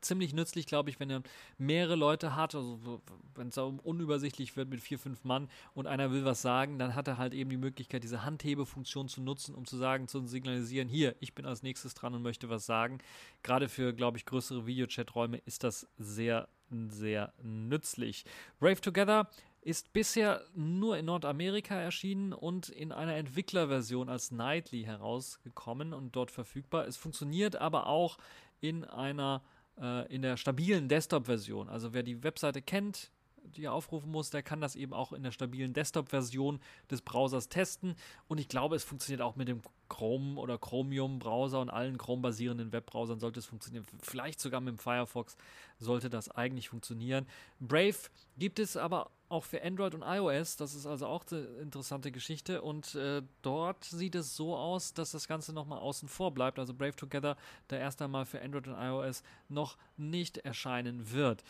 ziemlich 0.04 0.32
nützlich, 0.32 0.66
glaube 0.66 0.90
ich, 0.90 1.00
wenn 1.00 1.10
er 1.10 1.22
mehrere 1.58 1.96
Leute 1.96 2.36
hat, 2.36 2.54
also 2.54 3.00
wenn 3.34 3.48
es 3.48 3.58
unübersichtlich 3.58 4.56
wird 4.56 4.68
mit 4.68 4.80
vier, 4.80 4.98
fünf 4.98 5.24
Mann 5.24 5.48
und 5.74 5.86
einer 5.86 6.10
will 6.10 6.24
was 6.24 6.42
sagen, 6.42 6.78
dann 6.78 6.94
hat 6.94 7.08
er 7.08 7.18
halt 7.18 7.34
eben 7.34 7.50
die 7.50 7.56
Möglichkeit, 7.56 8.04
diese 8.04 8.24
Handhebefunktion 8.24 9.08
zu 9.08 9.20
nutzen, 9.20 9.54
um 9.54 9.66
zu 9.66 9.76
sagen, 9.76 10.08
zu 10.08 10.26
signalisieren, 10.26 10.88
hier, 10.88 11.16
ich 11.20 11.34
bin 11.34 11.46
als 11.46 11.62
nächstes 11.62 11.94
dran 11.94 12.14
und 12.14 12.22
möchte 12.22 12.48
was 12.48 12.66
sagen. 12.66 12.98
Gerade 13.42 13.68
für, 13.68 13.92
glaube 13.92 14.18
ich, 14.18 14.26
größere 14.26 14.66
Videochat-Räume 14.66 15.38
ist 15.38 15.64
das 15.64 15.88
sehr, 15.98 16.48
sehr 16.70 17.32
nützlich. 17.42 18.24
Brave 18.58 18.80
Together 18.80 19.28
ist 19.64 19.94
bisher 19.94 20.44
nur 20.54 20.98
in 20.98 21.06
Nordamerika 21.06 21.74
erschienen 21.74 22.34
und 22.34 22.68
in 22.68 22.92
einer 22.92 23.16
Entwicklerversion 23.16 24.10
als 24.10 24.30
Nightly 24.30 24.82
herausgekommen 24.82 25.94
und 25.94 26.14
dort 26.14 26.30
verfügbar. 26.30 26.86
Es 26.86 26.98
funktioniert 26.98 27.56
aber 27.56 27.86
auch 27.86 28.18
in 28.60 28.84
einer 28.84 29.42
äh, 29.80 30.12
in 30.12 30.22
der 30.22 30.36
stabilen 30.36 30.88
Desktop-Version. 30.88 31.68
Also 31.68 31.92
wer 31.92 32.02
die 32.02 32.22
Webseite 32.22 32.62
kennt, 32.62 33.10
die 33.56 33.64
er 33.64 33.72
aufrufen 33.72 34.10
muss, 34.10 34.30
der 34.30 34.42
kann 34.42 34.60
das 34.60 34.74
eben 34.74 34.92
auch 34.92 35.12
in 35.12 35.22
der 35.22 35.32
stabilen 35.32 35.72
Desktop-Version 35.72 36.60
des 36.90 37.02
Browsers 37.02 37.48
testen. 37.48 37.94
Und 38.26 38.38
ich 38.38 38.48
glaube, 38.48 38.76
es 38.76 38.84
funktioniert 38.84 39.20
auch 39.20 39.36
mit 39.36 39.48
dem 39.48 39.60
Chrome 39.88 40.40
oder 40.40 40.58
Chromium-Browser 40.58 41.60
und 41.60 41.70
allen 41.70 41.98
Chrome-basierenden 41.98 42.72
Webbrowsern 42.72 43.20
sollte 43.20 43.40
es 43.40 43.46
funktionieren. 43.46 43.84
Vielleicht 44.00 44.40
sogar 44.40 44.60
mit 44.60 44.74
dem 44.74 44.78
Firefox 44.78 45.36
sollte 45.78 46.10
das 46.10 46.30
eigentlich 46.30 46.68
funktionieren. 46.68 47.26
Brave 47.60 47.96
gibt 48.38 48.58
es 48.58 48.76
aber 48.76 49.10
auch 49.34 49.44
für 49.44 49.62
Android 49.62 49.94
und 49.94 50.02
iOS. 50.02 50.56
Das 50.56 50.74
ist 50.74 50.86
also 50.86 51.06
auch 51.06 51.24
eine 51.30 51.40
interessante 51.60 52.10
Geschichte. 52.12 52.62
Und 52.62 52.94
äh, 52.94 53.22
dort 53.42 53.84
sieht 53.84 54.14
es 54.14 54.36
so 54.36 54.56
aus, 54.56 54.94
dass 54.94 55.10
das 55.10 55.28
Ganze 55.28 55.52
nochmal 55.52 55.80
außen 55.80 56.08
vor 56.08 56.32
bleibt. 56.32 56.58
Also 56.58 56.72
Brave 56.72 56.96
Together, 56.96 57.36
der 57.68 57.80
erst 57.80 58.00
einmal 58.00 58.24
für 58.24 58.40
Android 58.40 58.68
und 58.68 58.74
iOS 58.74 59.22
noch 59.48 59.76
nicht 59.96 60.38
erscheinen 60.38 61.12
wird. 61.12 61.42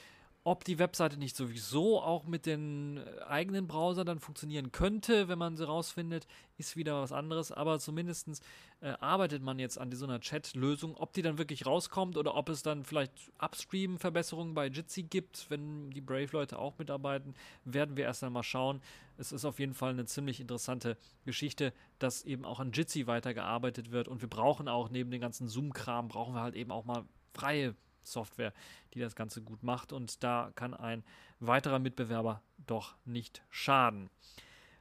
Ob 0.46 0.62
die 0.62 0.78
Webseite 0.78 1.16
nicht 1.16 1.36
sowieso 1.36 2.02
auch 2.02 2.24
mit 2.26 2.44
den 2.44 2.98
äh, 2.98 3.22
eigenen 3.22 3.66
Browser 3.66 4.04
dann 4.04 4.20
funktionieren 4.20 4.72
könnte, 4.72 5.26
wenn 5.26 5.38
man 5.38 5.56
sie 5.56 5.66
rausfindet, 5.66 6.26
ist 6.58 6.76
wieder 6.76 7.00
was 7.00 7.12
anderes. 7.12 7.50
Aber 7.50 7.78
zumindest 7.78 8.42
äh, 8.80 8.88
arbeitet 9.00 9.42
man 9.42 9.58
jetzt 9.58 9.78
an 9.78 9.90
so 9.90 10.04
einer 10.04 10.20
Chat-Lösung. 10.20 10.98
Ob 10.98 11.14
die 11.14 11.22
dann 11.22 11.38
wirklich 11.38 11.64
rauskommt 11.64 12.18
oder 12.18 12.34
ob 12.34 12.50
es 12.50 12.62
dann 12.62 12.84
vielleicht 12.84 13.32
Upstream-Verbesserungen 13.38 14.52
bei 14.52 14.66
Jitsi 14.66 15.04
gibt, 15.04 15.48
wenn 15.48 15.90
die 15.90 16.02
Brave-Leute 16.02 16.58
auch 16.58 16.76
mitarbeiten, 16.76 17.34
werden 17.64 17.96
wir 17.96 18.04
erst 18.04 18.22
einmal 18.22 18.42
schauen. 18.42 18.82
Es 19.16 19.32
ist 19.32 19.46
auf 19.46 19.58
jeden 19.58 19.74
Fall 19.74 19.92
eine 19.92 20.04
ziemlich 20.04 20.40
interessante 20.40 20.98
Geschichte, 21.24 21.72
dass 21.98 22.22
eben 22.22 22.44
auch 22.44 22.60
an 22.60 22.72
Jitsi 22.72 23.06
weitergearbeitet 23.06 23.92
wird. 23.92 24.08
Und 24.08 24.20
wir 24.20 24.28
brauchen 24.28 24.68
auch 24.68 24.90
neben 24.90 25.10
dem 25.10 25.22
ganzen 25.22 25.48
Zoom-Kram, 25.48 26.08
brauchen 26.08 26.34
wir 26.34 26.42
halt 26.42 26.54
eben 26.54 26.70
auch 26.70 26.84
mal 26.84 27.06
freie 27.32 27.74
Software, 28.06 28.52
die 28.94 29.00
das 29.00 29.14
Ganze 29.14 29.42
gut 29.42 29.62
macht. 29.62 29.92
Und 29.92 30.22
da 30.22 30.52
kann 30.54 30.74
ein 30.74 31.04
weiterer 31.40 31.78
Mitbewerber 31.78 32.42
doch 32.66 32.94
nicht 33.04 33.42
schaden. 33.50 34.10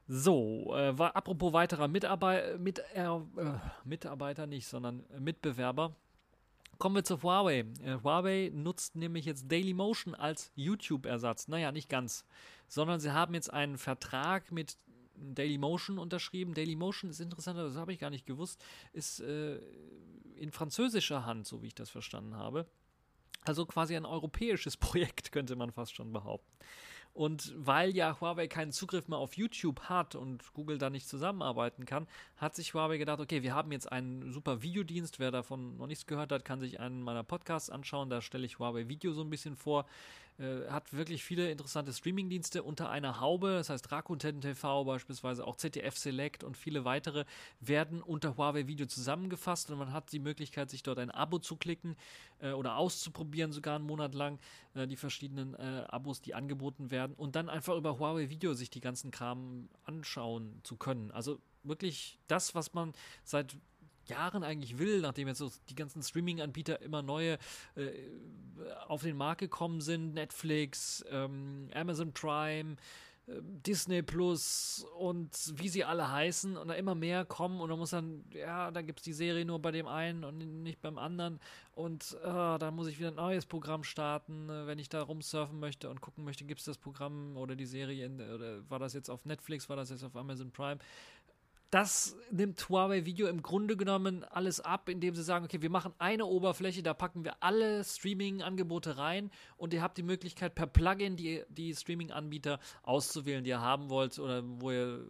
So, 0.07 0.75
äh, 0.75 0.93
apropos 0.99 1.53
weiterer 1.53 1.87
Mitarbeit 1.87 2.59
mit, 2.59 2.79
äh, 2.93 3.07
Mitarbeiter 3.85 4.47
nicht, 4.47 4.67
sondern 4.67 5.03
Mitbewerber. 5.17 5.95
Kommen 6.77 6.95
wir 6.95 7.03
zu 7.03 7.21
Huawei. 7.23 7.65
Äh, 7.81 7.99
Huawei 8.03 8.51
nutzt 8.53 8.95
nämlich 8.95 9.25
jetzt 9.25 9.49
Dailymotion 9.49 10.15
als 10.15 10.51
YouTube-Ersatz. 10.55 11.47
Naja, 11.47 11.71
nicht 11.71 11.87
ganz, 11.87 12.25
sondern 12.67 12.99
sie 12.99 13.13
haben 13.13 13.33
jetzt 13.33 13.53
einen 13.53 13.77
Vertrag 13.77 14.51
mit 14.51 14.77
Dailymotion 15.15 15.97
unterschrieben. 15.97 16.53
Dailymotion 16.53 17.09
ist 17.09 17.21
interessant, 17.21 17.57
das 17.59 17.75
habe 17.75 17.93
ich 17.93 17.99
gar 17.99 18.09
nicht 18.09 18.25
gewusst, 18.25 18.63
ist 18.91 19.19
äh, 19.21 19.57
in 20.35 20.51
französischer 20.51 21.25
Hand, 21.25 21.47
so 21.47 21.61
wie 21.61 21.67
ich 21.67 21.75
das 21.75 21.89
verstanden 21.89 22.35
habe. 22.35 22.65
Also 23.45 23.65
quasi 23.65 23.95
ein 23.95 24.05
europäisches 24.05 24.77
Projekt, 24.77 25.31
könnte 25.31 25.55
man 25.55 25.71
fast 25.71 25.95
schon 25.95 26.11
behaupten. 26.13 26.51
Und 27.13 27.53
weil 27.55 27.95
ja 27.95 28.19
Huawei 28.19 28.47
keinen 28.47 28.71
Zugriff 28.71 29.07
mehr 29.07 29.19
auf 29.19 29.37
YouTube 29.37 29.81
hat 29.81 30.15
und 30.15 30.51
Google 30.53 30.79
da 30.79 30.89
nicht 30.89 31.07
zusammenarbeiten 31.07 31.85
kann, 31.85 32.07
hat 32.37 32.55
sich 32.55 32.73
Huawei 32.73 32.97
gedacht, 32.97 33.19
okay, 33.19 33.43
wir 33.43 33.53
haben 33.53 33.71
jetzt 33.71 33.91
einen 33.91 34.31
super 34.31 34.63
Videodienst. 34.63 35.19
Wer 35.19 35.29
davon 35.29 35.77
noch 35.77 35.85
nichts 35.85 36.07
gehört 36.07 36.31
hat, 36.31 36.43
kann 36.43 36.59
sich 36.59 36.79
einen 36.79 37.03
meiner 37.03 37.23
Podcasts 37.23 37.69
anschauen. 37.69 38.09
Da 38.09 38.19
stelle 38.21 38.47
ich 38.47 38.57
Huawei 38.57 38.87
Video 38.87 39.13
so 39.13 39.21
ein 39.21 39.29
bisschen 39.29 39.55
vor. 39.55 39.85
Äh, 40.39 40.69
hat 40.69 40.93
wirklich 40.93 41.23
viele 41.23 41.51
interessante 41.51 41.93
Streamingdienste 41.93 42.63
unter 42.63 42.89
einer 42.89 43.19
Haube. 43.19 43.53
Das 43.53 43.69
heißt, 43.69 43.91
Rakuten 43.91 44.41
TV 44.41 44.83
beispielsweise, 44.83 45.45
auch 45.45 45.55
ZDF 45.55 45.97
Select 45.97 46.43
und 46.43 46.57
viele 46.57 46.85
weitere 46.85 47.25
werden 47.59 48.01
unter 48.01 48.37
Huawei 48.37 48.67
Video 48.67 48.85
zusammengefasst 48.85 49.69
und 49.71 49.77
man 49.77 49.93
hat 49.93 50.11
die 50.11 50.19
Möglichkeit, 50.19 50.69
sich 50.69 50.83
dort 50.83 50.99
ein 50.99 51.11
Abo 51.11 51.39
zu 51.39 51.55
klicken 51.55 51.95
äh, 52.39 52.51
oder 52.51 52.77
auszuprobieren, 52.77 53.51
sogar 53.51 53.75
einen 53.75 53.85
Monat 53.85 54.15
lang 54.15 54.39
äh, 54.73 54.87
die 54.87 54.95
verschiedenen 54.95 55.53
äh, 55.55 55.85
Abos, 55.87 56.21
die 56.21 56.33
angeboten 56.33 56.91
werden 56.91 57.15
und 57.15 57.35
dann 57.35 57.49
einfach 57.49 57.75
über 57.75 57.99
Huawei 57.99 58.29
Video 58.29 58.53
sich 58.53 58.69
die 58.69 58.81
ganzen 58.81 59.11
Kram 59.11 59.69
anschauen 59.83 60.59
zu 60.63 60.77
können. 60.77 61.11
Also 61.11 61.39
wirklich 61.63 62.19
das, 62.27 62.55
was 62.55 62.73
man 62.73 62.93
seit 63.23 63.55
Jahren 64.07 64.43
eigentlich 64.43 64.77
will, 64.77 65.01
nachdem 65.01 65.27
jetzt 65.27 65.39
so 65.39 65.51
die 65.69 65.75
ganzen 65.75 66.01
Streaming-Anbieter 66.01 66.81
immer 66.81 67.01
neue 67.01 67.37
äh, 67.75 67.91
auf 68.87 69.01
den 69.01 69.17
Markt 69.17 69.41
gekommen 69.41 69.81
sind, 69.81 70.13
Netflix, 70.13 71.03
ähm, 71.09 71.69
Amazon 71.73 72.13
Prime, 72.13 72.75
äh, 73.27 73.41
Disney 73.41 74.01
Plus 74.01 74.85
und 74.97 75.53
wie 75.55 75.69
sie 75.69 75.83
alle 75.83 76.11
heißen 76.11 76.57
und 76.57 76.67
da 76.67 76.73
immer 76.73 76.95
mehr 76.95 77.25
kommen 77.25 77.61
und 77.61 77.69
dann 77.69 77.79
muss 77.79 77.91
dann, 77.91 78.25
ja, 78.31 78.71
da 78.71 78.81
gibt 78.81 78.99
es 78.99 79.03
die 79.05 79.13
Serie 79.13 79.45
nur 79.45 79.59
bei 79.59 79.71
dem 79.71 79.87
einen 79.87 80.23
und 80.23 80.37
nicht 80.63 80.81
beim 80.81 80.97
anderen 80.97 81.39
und 81.73 82.17
äh, 82.23 82.57
da 82.59 82.71
muss 82.71 82.87
ich 82.87 82.99
wieder 82.99 83.09
ein 83.09 83.15
neues 83.15 83.45
Programm 83.45 83.83
starten, 83.83 84.49
äh, 84.49 84.67
wenn 84.67 84.79
ich 84.79 84.89
da 84.89 85.01
rumsurfen 85.01 85.59
möchte 85.59 85.89
und 85.89 86.01
gucken 86.01 86.25
möchte, 86.25 86.43
gibt 86.43 86.59
es 86.59 86.65
das 86.65 86.77
Programm 86.77 87.37
oder 87.37 87.55
die 87.55 87.65
Serie 87.65 88.05
in, 88.05 88.19
oder 88.19 88.69
war 88.69 88.79
das 88.79 88.93
jetzt 88.93 89.09
auf 89.09 89.25
Netflix, 89.25 89.69
war 89.69 89.77
das 89.77 89.89
jetzt 89.89 90.03
auf 90.03 90.15
Amazon 90.15 90.51
Prime 90.51 90.79
das 91.73 92.15
nimmt 92.29 92.69
Huawei 92.69 93.05
Video 93.05 93.27
im 93.27 93.41
Grunde 93.41 93.75
genommen 93.75 94.23
alles 94.25 94.59
ab, 94.59 94.89
indem 94.89 95.15
sie 95.15 95.23
sagen, 95.23 95.45
okay, 95.45 95.63
wir 95.63 95.71
machen 95.71 95.91
eine 95.97 96.27
Oberfläche, 96.27 96.83
da 96.83 96.93
packen 96.93 97.25
wir 97.25 97.41
alle 97.41 97.83
Streaming-Angebote 97.83 98.97
rein 98.97 99.31
und 99.57 99.73
ihr 99.73 99.81
habt 99.81 99.97
die 99.97 100.03
Möglichkeit 100.03 100.53
per 100.53 100.67
Plugin 100.67 101.15
die, 101.15 101.43
die 101.49 101.73
Streaming-Anbieter 101.73 102.59
auszuwählen, 102.83 103.43
die 103.43 103.49
ihr 103.49 103.61
haben 103.61 103.89
wollt 103.89 104.19
oder 104.19 104.43
wo 104.45 104.69
ihr 104.69 105.07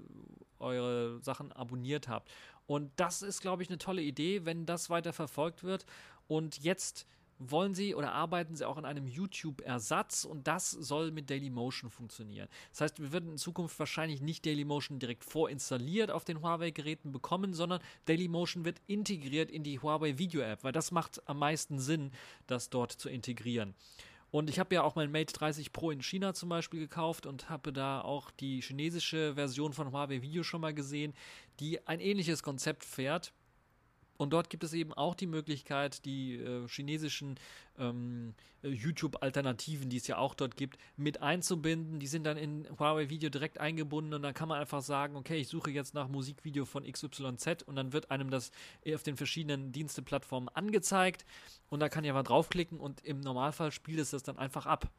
eure 0.59 1.19
Sachen 1.21 1.51
abonniert 1.51 2.07
habt. 2.07 2.31
Und 2.65 2.91
das 2.95 3.23
ist, 3.23 3.41
glaube 3.41 3.61
ich, 3.61 3.69
eine 3.69 3.77
tolle 3.77 4.01
Idee, 4.01 4.45
wenn 4.45 4.65
das 4.65 4.89
weiter 4.89 5.11
verfolgt 5.11 5.65
wird. 5.65 5.85
Und 6.29 6.63
jetzt 6.63 7.05
wollen 7.51 7.73
sie 7.73 7.95
oder 7.95 8.13
arbeiten 8.13 8.55
sie 8.55 8.65
auch 8.67 8.77
an 8.77 8.85
einem 8.85 9.07
YouTube-Ersatz 9.07 10.25
und 10.25 10.47
das 10.47 10.71
soll 10.71 11.11
mit 11.11 11.29
Dailymotion 11.29 11.89
funktionieren. 11.89 12.47
Das 12.71 12.81
heißt, 12.81 13.01
wir 13.01 13.11
werden 13.11 13.31
in 13.31 13.37
Zukunft 13.37 13.77
wahrscheinlich 13.79 14.21
nicht 14.21 14.45
Dailymotion 14.45 14.99
direkt 14.99 15.23
vorinstalliert 15.23 16.11
auf 16.11 16.25
den 16.25 16.41
Huawei-Geräten 16.41 17.11
bekommen, 17.11 17.53
sondern 17.53 17.81
Dailymotion 18.05 18.65
wird 18.65 18.81
integriert 18.87 19.51
in 19.51 19.63
die 19.63 19.79
Huawei 19.79 20.17
Video-App, 20.17 20.63
weil 20.63 20.71
das 20.71 20.91
macht 20.91 21.27
am 21.27 21.39
meisten 21.39 21.79
Sinn, 21.79 22.11
das 22.47 22.69
dort 22.69 22.91
zu 22.91 23.09
integrieren. 23.09 23.73
Und 24.31 24.49
ich 24.49 24.57
habe 24.57 24.73
ja 24.73 24.81
auch 24.81 24.95
mein 24.95 25.11
Mate 25.11 25.31
30 25.31 25.73
Pro 25.73 25.91
in 25.91 26.01
China 26.01 26.33
zum 26.33 26.49
Beispiel 26.49 26.79
gekauft 26.79 27.27
und 27.27 27.51
habe 27.51 27.71
da 27.71 28.01
auch 28.01 28.31
die 28.31 28.61
chinesische 28.61 29.35
Version 29.35 29.73
von 29.73 29.91
Huawei 29.91 30.23
Video 30.23 30.41
schon 30.41 30.61
mal 30.61 30.73
gesehen, 30.73 31.13
die 31.59 31.85
ein 31.87 31.99
ähnliches 31.99 32.41
Konzept 32.41 32.83
fährt 32.83 33.31
und 34.17 34.31
dort 34.31 34.49
gibt 34.49 34.63
es 34.63 34.73
eben 34.73 34.93
auch 34.93 35.15
die 35.15 35.27
Möglichkeit, 35.27 36.05
die 36.05 36.35
äh, 36.35 36.67
chinesischen 36.67 37.35
ähm, 37.77 38.33
äh, 38.61 38.69
YouTube-Alternativen, 38.69 39.89
die 39.89 39.97
es 39.97 40.07
ja 40.07 40.17
auch 40.17 40.35
dort 40.35 40.55
gibt, 40.55 40.77
mit 40.97 41.21
einzubinden. 41.21 41.99
Die 41.99 42.07
sind 42.07 42.23
dann 42.23 42.37
in 42.37 42.67
Huawei 42.79 43.09
Video 43.09 43.29
direkt 43.29 43.57
eingebunden 43.59 44.13
und 44.13 44.21
dann 44.21 44.33
kann 44.33 44.49
man 44.49 44.59
einfach 44.59 44.81
sagen, 44.81 45.15
okay, 45.15 45.37
ich 45.37 45.47
suche 45.47 45.71
jetzt 45.71 45.93
nach 45.93 46.07
Musikvideo 46.07 46.65
von 46.65 46.83
XYZ 46.83 47.63
und 47.65 47.75
dann 47.75 47.93
wird 47.93 48.11
einem 48.11 48.29
das 48.29 48.51
auf 48.93 49.03
den 49.03 49.17
verschiedenen 49.17 49.71
Diensteplattformen 49.71 50.49
angezeigt 50.49 51.25
und 51.69 51.79
da 51.79 51.89
kann 51.89 52.03
ich 52.03 52.11
einfach 52.11 52.23
draufklicken 52.23 52.79
und 52.79 53.03
im 53.03 53.19
Normalfall 53.19 53.71
spielt 53.71 53.99
es 53.99 54.11
das 54.11 54.23
dann 54.23 54.37
einfach 54.37 54.65
ab. 54.65 54.91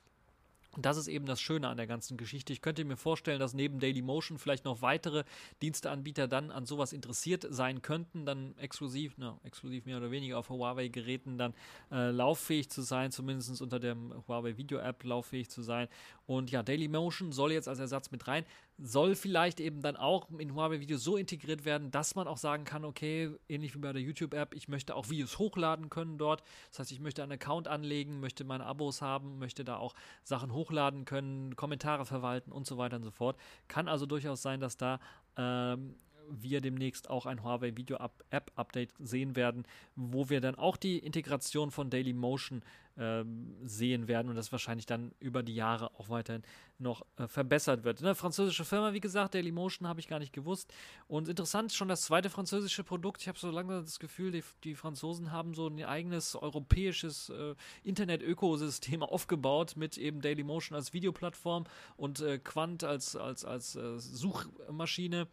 Das 0.78 0.96
ist 0.96 1.08
eben 1.08 1.26
das 1.26 1.40
Schöne 1.40 1.68
an 1.68 1.76
der 1.76 1.86
ganzen 1.86 2.16
Geschichte. 2.16 2.52
Ich 2.52 2.62
könnte 2.62 2.84
mir 2.84 2.96
vorstellen, 2.96 3.40
dass 3.40 3.54
neben 3.54 3.80
Dailymotion 3.80 4.38
vielleicht 4.38 4.64
noch 4.64 4.82
weitere 4.82 5.24
Diensteanbieter 5.62 6.28
dann 6.28 6.50
an 6.50 6.66
sowas 6.66 6.92
interessiert 6.92 7.46
sein 7.48 7.82
könnten, 7.82 8.26
dann 8.26 8.56
exklusiv, 8.58 9.14
na, 9.16 9.38
exklusiv 9.44 9.84
mehr 9.86 9.98
oder 9.98 10.10
weniger 10.10 10.38
auf 10.38 10.48
Huawei-Geräten 10.48 11.38
dann 11.38 11.54
äh, 11.90 12.10
lauffähig 12.10 12.70
zu 12.70 12.82
sein, 12.82 13.10
zumindest 13.10 13.60
unter 13.60 13.78
der 13.78 13.96
Huawei 14.28 14.56
Video 14.56 14.78
App 14.78 15.04
lauffähig 15.04 15.50
zu 15.50 15.62
sein. 15.62 15.88
Und 16.26 16.50
ja, 16.50 16.62
Dailymotion 16.62 17.32
soll 17.32 17.52
jetzt 17.52 17.68
als 17.68 17.78
Ersatz 17.78 18.10
mit 18.10 18.26
rein 18.26 18.44
soll 18.78 19.14
vielleicht 19.14 19.60
eben 19.60 19.82
dann 19.82 19.96
auch 19.96 20.28
in 20.38 20.54
Huawei 20.54 20.80
Video 20.80 20.96
so 20.96 21.16
integriert 21.16 21.64
werden, 21.64 21.90
dass 21.90 22.14
man 22.14 22.26
auch 22.26 22.36
sagen 22.36 22.64
kann, 22.64 22.84
okay, 22.84 23.30
ähnlich 23.48 23.74
wie 23.74 23.78
bei 23.78 23.92
der 23.92 24.02
YouTube 24.02 24.34
App, 24.34 24.54
ich 24.54 24.68
möchte 24.68 24.96
auch 24.96 25.10
Videos 25.10 25.38
hochladen 25.38 25.90
können 25.90 26.18
dort. 26.18 26.42
Das 26.70 26.80
heißt, 26.80 26.92
ich 26.92 27.00
möchte 27.00 27.22
einen 27.22 27.32
Account 27.32 27.68
anlegen, 27.68 28.20
möchte 28.20 28.44
meine 28.44 28.66
Abos 28.66 29.00
haben, 29.00 29.38
möchte 29.38 29.64
da 29.64 29.76
auch 29.76 29.94
Sachen 30.24 30.52
hochladen 30.52 31.04
können, 31.04 31.54
Kommentare 31.54 32.04
verwalten 32.04 32.50
und 32.50 32.66
so 32.66 32.76
weiter 32.76 32.96
und 32.96 33.04
so 33.04 33.10
fort. 33.10 33.36
Kann 33.68 33.88
also 33.88 34.06
durchaus 34.06 34.42
sein, 34.42 34.60
dass 34.60 34.76
da 34.76 34.98
ähm, 35.36 35.94
wir 36.30 36.60
demnächst 36.60 37.10
auch 37.10 37.26
ein 37.26 37.42
Huawei 37.42 37.76
Video 37.76 37.98
App 38.30 38.52
Update 38.56 38.92
sehen 38.98 39.36
werden, 39.36 39.64
wo 39.96 40.28
wir 40.28 40.40
dann 40.40 40.54
auch 40.54 40.76
die 40.76 40.98
Integration 40.98 41.70
von 41.70 41.90
Dailymotion 41.90 42.62
ähm, 42.96 43.56
sehen 43.64 44.06
werden 44.06 44.28
und 44.28 44.36
das 44.36 44.52
wahrscheinlich 44.52 44.86
dann 44.86 45.12
über 45.18 45.42
die 45.42 45.54
Jahre 45.54 45.90
auch 45.98 46.08
weiterhin 46.08 46.42
noch 46.78 47.04
äh, 47.16 47.26
verbessert 47.26 47.84
wird. 47.84 48.00
Eine 48.00 48.14
französische 48.14 48.64
Firma, 48.64 48.92
wie 48.92 49.00
gesagt, 49.00 49.34
Dailymotion 49.34 49.88
habe 49.88 50.00
ich 50.00 50.08
gar 50.08 50.18
nicht 50.18 50.32
gewusst. 50.32 50.72
Und 51.08 51.28
interessant 51.28 51.72
schon 51.72 51.88
das 51.88 52.02
zweite 52.02 52.30
französische 52.30 52.84
Produkt. 52.84 53.22
Ich 53.22 53.28
habe 53.28 53.38
so 53.38 53.50
lange 53.50 53.80
das 53.80 53.98
Gefühl, 53.98 54.30
die, 54.30 54.44
die, 54.62 54.74
Franzosen 54.74 55.32
haben 55.32 55.54
so 55.54 55.66
ein 55.66 55.82
eigenes 55.84 56.36
europäisches 56.36 57.30
äh, 57.30 57.54
Internet-Ökosystem 57.82 59.02
aufgebaut 59.02 59.74
mit 59.76 59.98
eben 59.98 60.20
Dailymotion 60.20 60.76
als 60.76 60.92
Videoplattform 60.92 61.64
und 61.96 62.20
äh, 62.20 62.38
Quant 62.38 62.84
als, 62.84 63.16
als, 63.16 63.44
als 63.44 63.74
äh, 63.76 63.98
Suchmaschine 63.98 65.26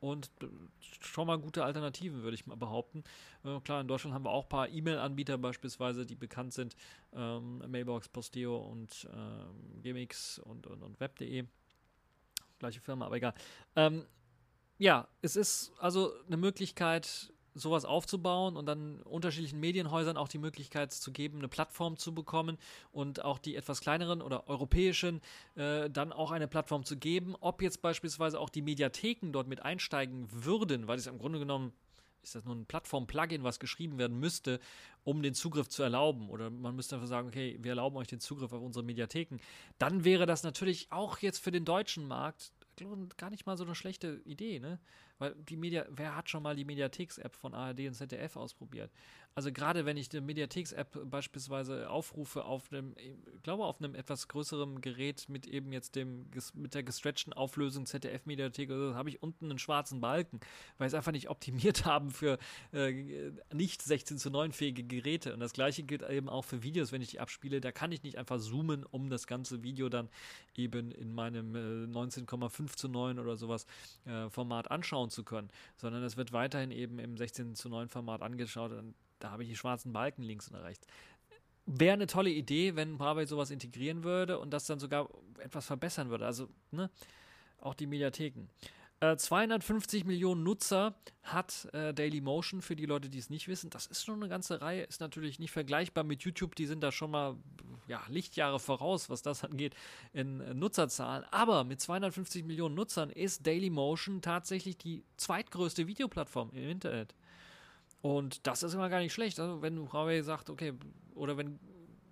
und 0.00 0.30
schon 1.00 1.26
mal 1.26 1.38
gute 1.38 1.64
Alternativen, 1.64 2.22
würde 2.22 2.34
ich 2.34 2.46
mal 2.46 2.56
behaupten. 2.56 3.04
Äh, 3.44 3.60
klar, 3.60 3.80
in 3.80 3.88
Deutschland 3.88 4.14
haben 4.14 4.24
wir 4.24 4.30
auch 4.30 4.44
ein 4.44 4.48
paar 4.48 4.68
E-Mail-Anbieter 4.68 5.38
beispielsweise, 5.38 6.06
die 6.06 6.14
bekannt 6.14 6.52
sind. 6.52 6.74
Ähm, 7.12 7.62
Mailbox, 7.68 8.08
Posteo 8.08 8.56
und 8.56 9.08
ähm, 9.14 9.82
Gmx 9.82 10.38
und, 10.40 10.66
und, 10.66 10.82
und 10.82 11.00
Web.de. 11.00 11.44
Gleiche 12.58 12.80
Firma, 12.80 13.06
aber 13.06 13.16
egal. 13.16 13.34
Ähm, 13.76 14.04
ja, 14.78 15.08
es 15.20 15.36
ist 15.36 15.72
also 15.78 16.12
eine 16.26 16.36
Möglichkeit, 16.38 17.32
sowas 17.54 17.84
aufzubauen 17.84 18.56
und 18.56 18.66
dann 18.66 19.02
unterschiedlichen 19.02 19.60
Medienhäusern 19.60 20.16
auch 20.16 20.28
die 20.28 20.38
Möglichkeit 20.38 20.92
zu 20.92 21.12
geben, 21.12 21.38
eine 21.38 21.48
Plattform 21.48 21.96
zu 21.96 22.14
bekommen 22.14 22.58
und 22.92 23.24
auch 23.24 23.38
die 23.38 23.56
etwas 23.56 23.80
kleineren 23.80 24.22
oder 24.22 24.48
europäischen 24.48 25.20
äh, 25.56 25.90
dann 25.90 26.12
auch 26.12 26.30
eine 26.30 26.48
Plattform 26.48 26.84
zu 26.84 26.96
geben. 26.96 27.34
Ob 27.40 27.62
jetzt 27.62 27.82
beispielsweise 27.82 28.38
auch 28.38 28.50
die 28.50 28.62
Mediatheken 28.62 29.32
dort 29.32 29.48
mit 29.48 29.62
einsteigen 29.62 30.28
würden, 30.30 30.86
weil 30.86 30.98
es 30.98 31.06
im 31.06 31.18
Grunde 31.18 31.38
genommen 31.38 31.72
ist 32.22 32.34
das 32.34 32.44
nur 32.44 32.54
ein 32.54 32.66
Plattform-Plugin, 32.66 33.44
was 33.44 33.60
geschrieben 33.60 33.98
werden 33.98 34.18
müsste, 34.18 34.60
um 35.04 35.22
den 35.22 35.34
Zugriff 35.34 35.68
zu 35.68 35.82
erlauben. 35.82 36.28
Oder 36.28 36.50
man 36.50 36.76
müsste 36.76 36.96
einfach 36.96 37.08
sagen, 37.08 37.28
okay, 37.28 37.56
wir 37.60 37.70
erlauben 37.70 37.96
euch 37.96 38.08
den 38.08 38.20
Zugriff 38.20 38.52
auf 38.52 38.60
unsere 38.60 38.84
Mediatheken. 38.84 39.38
Dann 39.78 40.04
wäre 40.04 40.26
das 40.26 40.42
natürlich 40.42 40.90
auch 40.90 41.18
jetzt 41.18 41.38
für 41.38 41.50
den 41.50 41.64
deutschen 41.64 42.06
Markt 42.06 42.52
gar 43.16 43.30
nicht 43.30 43.46
mal 43.46 43.56
so 43.56 43.64
eine 43.64 43.74
schlechte 43.74 44.22
Idee, 44.24 44.58
ne? 44.58 44.78
Weil 45.20 45.34
die 45.34 45.56
Media, 45.56 45.84
wer 45.90 46.16
hat 46.16 46.30
schon 46.30 46.42
mal 46.42 46.56
die 46.56 46.64
Mediatheks-App 46.64 47.36
von 47.36 47.52
ARD 47.52 47.80
und 47.80 47.94
ZDF 47.94 48.36
ausprobiert? 48.36 48.90
Also 49.34 49.52
gerade 49.52 49.84
wenn 49.84 49.96
ich 49.96 50.08
die 50.08 50.20
Mediatheks-App 50.20 51.08
beispielsweise 51.08 51.88
aufrufe 51.88 52.44
auf 52.44 52.72
einem, 52.72 52.94
ich 52.96 53.42
glaube 53.42 53.64
auf 53.64 53.78
einem 53.78 53.94
etwas 53.94 54.26
größeren 54.28 54.80
Gerät 54.80 55.28
mit 55.28 55.46
eben 55.46 55.72
jetzt 55.72 55.94
dem 55.94 56.26
mit 56.54 56.74
der 56.74 56.82
gestretchten 56.82 57.32
Auflösung 57.32 57.86
ZDF-Mediathek, 57.86 58.70
also 58.70 58.94
habe 58.94 59.10
ich 59.10 59.22
unten 59.22 59.50
einen 59.50 59.58
schwarzen 59.58 60.00
Balken, 60.00 60.40
weil 60.78 60.88
sie 60.88 60.96
es 60.96 60.98
einfach 60.98 61.12
nicht 61.12 61.28
optimiert 61.28 61.84
haben 61.84 62.10
für 62.10 62.38
äh, 62.72 63.30
nicht 63.52 63.82
16 63.82 64.18
zu 64.18 64.30
9 64.30 64.52
fähige 64.52 64.84
Geräte. 64.84 65.34
Und 65.34 65.40
das 65.40 65.52
gleiche 65.52 65.82
gilt 65.82 66.02
eben 66.02 66.30
auch 66.30 66.44
für 66.44 66.62
Videos, 66.62 66.90
wenn 66.90 67.02
ich 67.02 67.10
die 67.10 67.20
abspiele. 67.20 67.60
Da 67.60 67.72
kann 67.72 67.92
ich 67.92 68.02
nicht 68.02 68.16
einfach 68.16 68.40
zoomen, 68.40 68.84
um 68.84 69.10
das 69.10 69.26
ganze 69.26 69.62
Video 69.62 69.90
dann 69.90 70.08
eben 70.56 70.90
in 70.90 71.12
meinem 71.12 71.54
äh, 71.54 71.86
19,5 71.86 72.76
zu 72.76 72.88
9 72.88 73.18
oder 73.18 73.36
sowas 73.36 73.66
äh, 74.06 74.28
Format 74.30 74.70
anschauen 74.70 75.09
zu 75.10 75.24
können, 75.24 75.50
sondern 75.76 76.02
es 76.02 76.16
wird 76.16 76.32
weiterhin 76.32 76.70
eben 76.70 76.98
im 76.98 77.16
16 77.16 77.54
zu 77.54 77.68
9 77.68 77.88
Format 77.88 78.22
angeschaut. 78.22 78.72
Und 78.72 78.94
da 79.18 79.30
habe 79.30 79.42
ich 79.42 79.48
die 79.48 79.56
schwarzen 79.56 79.92
Balken 79.92 80.22
links 80.22 80.48
und 80.48 80.56
rechts. 80.56 80.86
Wäre 81.66 81.94
eine 81.94 82.06
tolle 82.06 82.30
Idee, 82.30 82.74
wenn 82.76 82.98
Huawei 82.98 83.26
sowas 83.26 83.50
integrieren 83.50 84.02
würde 84.02 84.38
und 84.38 84.50
das 84.50 84.66
dann 84.66 84.80
sogar 84.80 85.08
etwas 85.38 85.66
verbessern 85.66 86.10
würde. 86.10 86.26
Also, 86.26 86.48
ne, 86.70 86.90
auch 87.60 87.74
die 87.74 87.86
Mediatheken. 87.86 88.48
250 89.16 90.02
äh, 90.02 90.06
Millionen 90.06 90.42
Nutzer 90.42 90.94
hat 91.22 91.68
äh, 91.72 91.94
Dailymotion 91.94 92.60
für 92.60 92.76
die 92.76 92.84
Leute, 92.84 93.08
die 93.08 93.18
es 93.18 93.30
nicht 93.30 93.48
wissen. 93.48 93.70
Das 93.70 93.86
ist 93.86 94.04
schon 94.04 94.16
eine 94.16 94.28
ganze 94.28 94.60
Reihe, 94.60 94.82
ist 94.82 95.00
natürlich 95.00 95.38
nicht 95.38 95.52
vergleichbar 95.52 96.04
mit 96.04 96.22
YouTube. 96.22 96.54
Die 96.54 96.66
sind 96.66 96.82
da 96.82 96.92
schon 96.92 97.10
mal 97.10 97.36
ja, 97.90 98.00
Lichtjahre 98.08 98.60
voraus, 98.60 99.10
was 99.10 99.20
das 99.20 99.42
angeht 99.44 99.74
in 100.12 100.40
äh, 100.40 100.54
Nutzerzahlen. 100.54 101.24
Aber 101.32 101.64
mit 101.64 101.80
250 101.80 102.44
Millionen 102.44 102.76
Nutzern 102.76 103.10
ist 103.10 103.46
Dailymotion 103.46 104.22
tatsächlich 104.22 104.78
die 104.78 105.02
zweitgrößte 105.16 105.88
Videoplattform 105.88 106.50
im 106.52 106.70
Internet. 106.70 107.14
Und 108.00 108.46
das 108.46 108.62
ist 108.62 108.74
immer 108.74 108.88
gar 108.88 109.00
nicht 109.00 109.12
schlecht. 109.12 109.40
Also 109.40 109.60
wenn 109.60 109.92
Huawei 109.92 110.22
sagt, 110.22 110.50
okay, 110.50 110.72
oder 111.16 111.36
wenn 111.36 111.58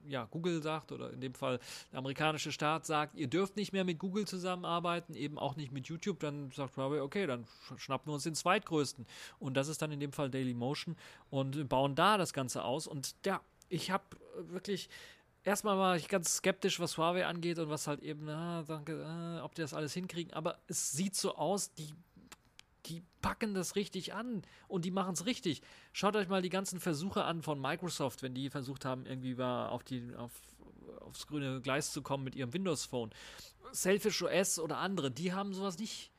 ja, 0.04 0.24
Google 0.24 0.62
sagt 0.62 0.90
oder 0.90 1.12
in 1.12 1.20
dem 1.20 1.34
Fall 1.34 1.60
der 1.92 2.00
amerikanische 2.00 2.50
Staat 2.50 2.84
sagt, 2.84 3.14
ihr 3.14 3.28
dürft 3.28 3.56
nicht 3.56 3.72
mehr 3.72 3.84
mit 3.84 3.98
Google 3.98 4.26
zusammenarbeiten, 4.26 5.14
eben 5.14 5.38
auch 5.38 5.54
nicht 5.54 5.70
mit 5.70 5.86
YouTube, 5.86 6.18
dann 6.20 6.50
sagt 6.50 6.76
Huawei, 6.76 7.02
okay, 7.02 7.26
dann 7.26 7.46
schnappen 7.76 8.10
wir 8.10 8.14
uns 8.14 8.24
den 8.24 8.34
zweitgrößten. 8.34 9.06
Und 9.38 9.56
das 9.56 9.68
ist 9.68 9.80
dann 9.80 9.92
in 9.92 10.00
dem 10.00 10.12
Fall 10.12 10.28
Dailymotion 10.28 10.96
und 11.30 11.68
bauen 11.68 11.94
da 11.94 12.18
das 12.18 12.32
Ganze 12.32 12.64
aus. 12.64 12.88
Und 12.88 13.14
ja, 13.24 13.40
ich 13.68 13.90
habe 13.90 14.04
wirklich 14.38 14.88
erstmal 15.44 15.78
war 15.78 15.96
ich 15.96 16.08
ganz 16.08 16.36
skeptisch, 16.36 16.80
was 16.80 16.98
Huawei 16.98 17.26
angeht 17.26 17.58
und 17.58 17.68
was 17.68 17.86
halt 17.86 18.02
eben, 18.02 18.26
na, 18.26 18.62
danke, 18.62 18.92
äh, 18.92 19.40
ob 19.42 19.54
die 19.54 19.62
das 19.62 19.74
alles 19.74 19.94
hinkriegen. 19.94 20.32
Aber 20.32 20.58
es 20.66 20.92
sieht 20.92 21.16
so 21.16 21.34
aus, 21.36 21.72
die 21.74 21.94
die 22.86 23.02
packen 23.20 23.54
das 23.54 23.76
richtig 23.76 24.14
an 24.14 24.42
und 24.66 24.84
die 24.84 24.90
machen 24.90 25.12
es 25.12 25.26
richtig. 25.26 25.60
Schaut 25.92 26.16
euch 26.16 26.28
mal 26.28 26.40
die 26.40 26.48
ganzen 26.48 26.80
Versuche 26.80 27.24
an 27.24 27.42
von 27.42 27.60
Microsoft, 27.60 28.22
wenn 28.22 28.34
die 28.34 28.48
versucht 28.48 28.86
haben, 28.86 29.04
irgendwie 29.04 29.40
auf 29.42 29.84
die, 29.84 30.14
auf, 30.16 30.32
aufs 31.00 31.26
grüne 31.26 31.60
Gleis 31.60 31.92
zu 31.92 32.00
kommen 32.00 32.24
mit 32.24 32.34
ihrem 32.34 32.52
Windows 32.54 32.86
Phone. 32.86 33.10
Selfish 33.72 34.22
OS 34.22 34.58
oder 34.58 34.78
andere, 34.78 35.10
die 35.10 35.34
haben 35.34 35.52
sowas 35.52 35.78
nicht 35.78 36.10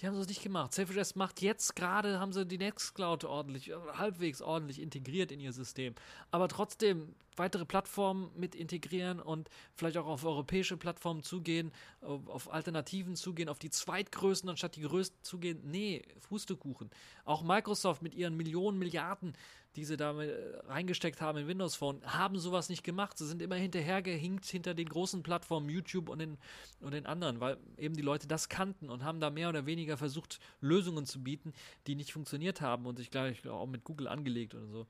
die 0.00 0.06
haben 0.06 0.16
es 0.16 0.28
nicht 0.28 0.42
gemacht. 0.42 0.72
Selfish 0.72 1.16
macht 1.16 1.42
jetzt 1.42 1.74
gerade, 1.74 2.20
haben 2.20 2.32
sie 2.32 2.46
die 2.46 2.58
Nextcloud 2.58 3.24
ordentlich, 3.24 3.72
halbwegs 3.94 4.40
ordentlich 4.40 4.80
integriert 4.80 5.32
in 5.32 5.40
ihr 5.40 5.52
System. 5.52 5.94
Aber 6.30 6.46
trotzdem 6.46 7.16
weitere 7.38 7.64
Plattformen 7.64 8.30
mit 8.36 8.54
integrieren 8.54 9.20
und 9.20 9.48
vielleicht 9.74 9.96
auch 9.96 10.06
auf 10.06 10.24
europäische 10.24 10.76
Plattformen 10.76 11.22
zugehen, 11.22 11.72
auf 12.00 12.52
Alternativen 12.52 13.16
zugehen, 13.16 13.48
auf 13.48 13.58
die 13.58 13.70
zweitgrößten 13.70 14.50
anstatt 14.50 14.76
die 14.76 14.82
größten 14.82 15.18
zugehen. 15.22 15.60
Nee, 15.64 16.02
Pustekuchen. 16.28 16.90
Auch 17.24 17.42
Microsoft 17.42 18.02
mit 18.02 18.14
ihren 18.14 18.36
Millionen, 18.36 18.78
Milliarden 18.78 19.34
die 19.78 19.84
sie 19.84 19.96
da 19.96 20.20
äh, 20.20 20.56
reingesteckt 20.66 21.20
haben 21.20 21.38
in 21.38 21.46
Windows 21.46 21.76
Phone, 21.76 22.02
haben 22.04 22.38
sowas 22.38 22.68
nicht 22.68 22.82
gemacht. 22.82 23.16
Sie 23.16 23.26
sind 23.26 23.40
immer 23.40 23.54
hinterhergehinkt 23.54 24.44
hinter 24.44 24.74
den 24.74 24.88
großen 24.88 25.22
Plattformen 25.22 25.68
YouTube 25.70 26.08
und 26.08 26.18
den, 26.18 26.36
und 26.80 26.94
den 26.94 27.06
anderen, 27.06 27.38
weil 27.38 27.58
eben 27.76 27.94
die 27.94 28.02
Leute 28.02 28.26
das 28.26 28.48
kannten 28.48 28.90
und 28.90 29.04
haben 29.04 29.20
da 29.20 29.30
mehr 29.30 29.48
oder 29.48 29.66
weniger 29.66 29.96
versucht, 29.96 30.40
Lösungen 30.60 31.06
zu 31.06 31.22
bieten, 31.22 31.52
die 31.86 31.94
nicht 31.94 32.12
funktioniert 32.12 32.60
haben 32.60 32.86
und 32.86 32.96
sich 32.96 33.10
gleich 33.10 33.46
auch 33.46 33.66
mit 33.66 33.84
Google 33.84 34.08
angelegt 34.08 34.54
oder 34.54 34.66
so. 34.66 34.86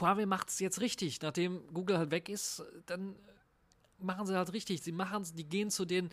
Huawei 0.00 0.26
macht 0.26 0.48
es 0.48 0.60
jetzt 0.60 0.80
richtig. 0.80 1.20
Nachdem 1.22 1.60
Google 1.72 1.98
halt 1.98 2.10
weg 2.10 2.28
ist, 2.28 2.62
dann 2.86 3.14
machen 4.04 4.26
sie 4.26 4.36
halt 4.36 4.52
richtig. 4.52 4.82
Sie 4.82 4.92
machen 4.92 5.24
die 5.34 5.44
gehen 5.44 5.70
zu 5.70 5.84
den, 5.84 6.10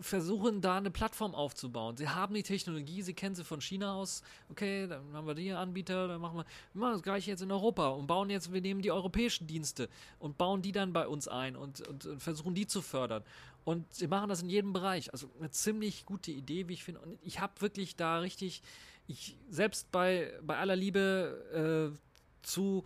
versuchen 0.00 0.60
da 0.60 0.76
eine 0.76 0.90
Plattform 0.90 1.34
aufzubauen. 1.34 1.96
Sie 1.96 2.08
haben 2.08 2.34
die 2.34 2.42
Technologie, 2.42 3.02
sie 3.02 3.14
kennen 3.14 3.34
sie 3.34 3.44
von 3.44 3.60
China 3.60 3.94
aus. 3.94 4.22
Okay, 4.50 4.86
dann 4.86 5.12
haben 5.12 5.26
wir 5.26 5.34
die 5.34 5.52
Anbieter, 5.52 6.08
dann 6.08 6.20
machen 6.20 6.38
wir, 6.38 6.44
wir 6.74 6.80
machen 6.80 6.92
das 6.94 7.02
gleiche 7.02 7.30
jetzt 7.30 7.42
in 7.42 7.50
Europa 7.50 7.88
und 7.88 8.06
bauen 8.06 8.30
jetzt, 8.30 8.52
wir 8.52 8.60
nehmen 8.60 8.82
die 8.82 8.92
europäischen 8.92 9.46
Dienste 9.46 9.88
und 10.18 10.38
bauen 10.38 10.62
die 10.62 10.72
dann 10.72 10.92
bei 10.92 11.08
uns 11.08 11.28
ein 11.28 11.56
und, 11.56 11.86
und, 11.88 12.06
und 12.06 12.22
versuchen 12.22 12.54
die 12.54 12.66
zu 12.66 12.82
fördern. 12.82 13.22
Und 13.64 13.92
sie 13.92 14.06
machen 14.06 14.28
das 14.28 14.42
in 14.42 14.48
jedem 14.48 14.72
Bereich. 14.72 15.12
Also 15.12 15.28
eine 15.40 15.50
ziemlich 15.50 16.06
gute 16.06 16.30
Idee, 16.30 16.68
wie 16.68 16.74
ich 16.74 16.84
finde. 16.84 17.00
Und 17.00 17.18
ich 17.22 17.40
habe 17.40 17.60
wirklich 17.60 17.96
da 17.96 18.20
richtig, 18.20 18.62
ich 19.08 19.36
selbst 19.50 19.90
bei, 19.90 20.32
bei 20.42 20.56
aller 20.56 20.76
Liebe 20.76 21.92
äh, 21.92 22.05
zu 22.46 22.84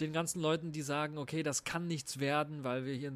den 0.00 0.12
ganzen 0.12 0.40
Leuten, 0.40 0.72
die 0.72 0.82
sagen, 0.82 1.18
okay, 1.18 1.42
das 1.42 1.64
kann 1.64 1.86
nichts 1.86 2.18
werden, 2.18 2.64
weil 2.64 2.86
wir 2.86 2.94
hier 2.94 3.12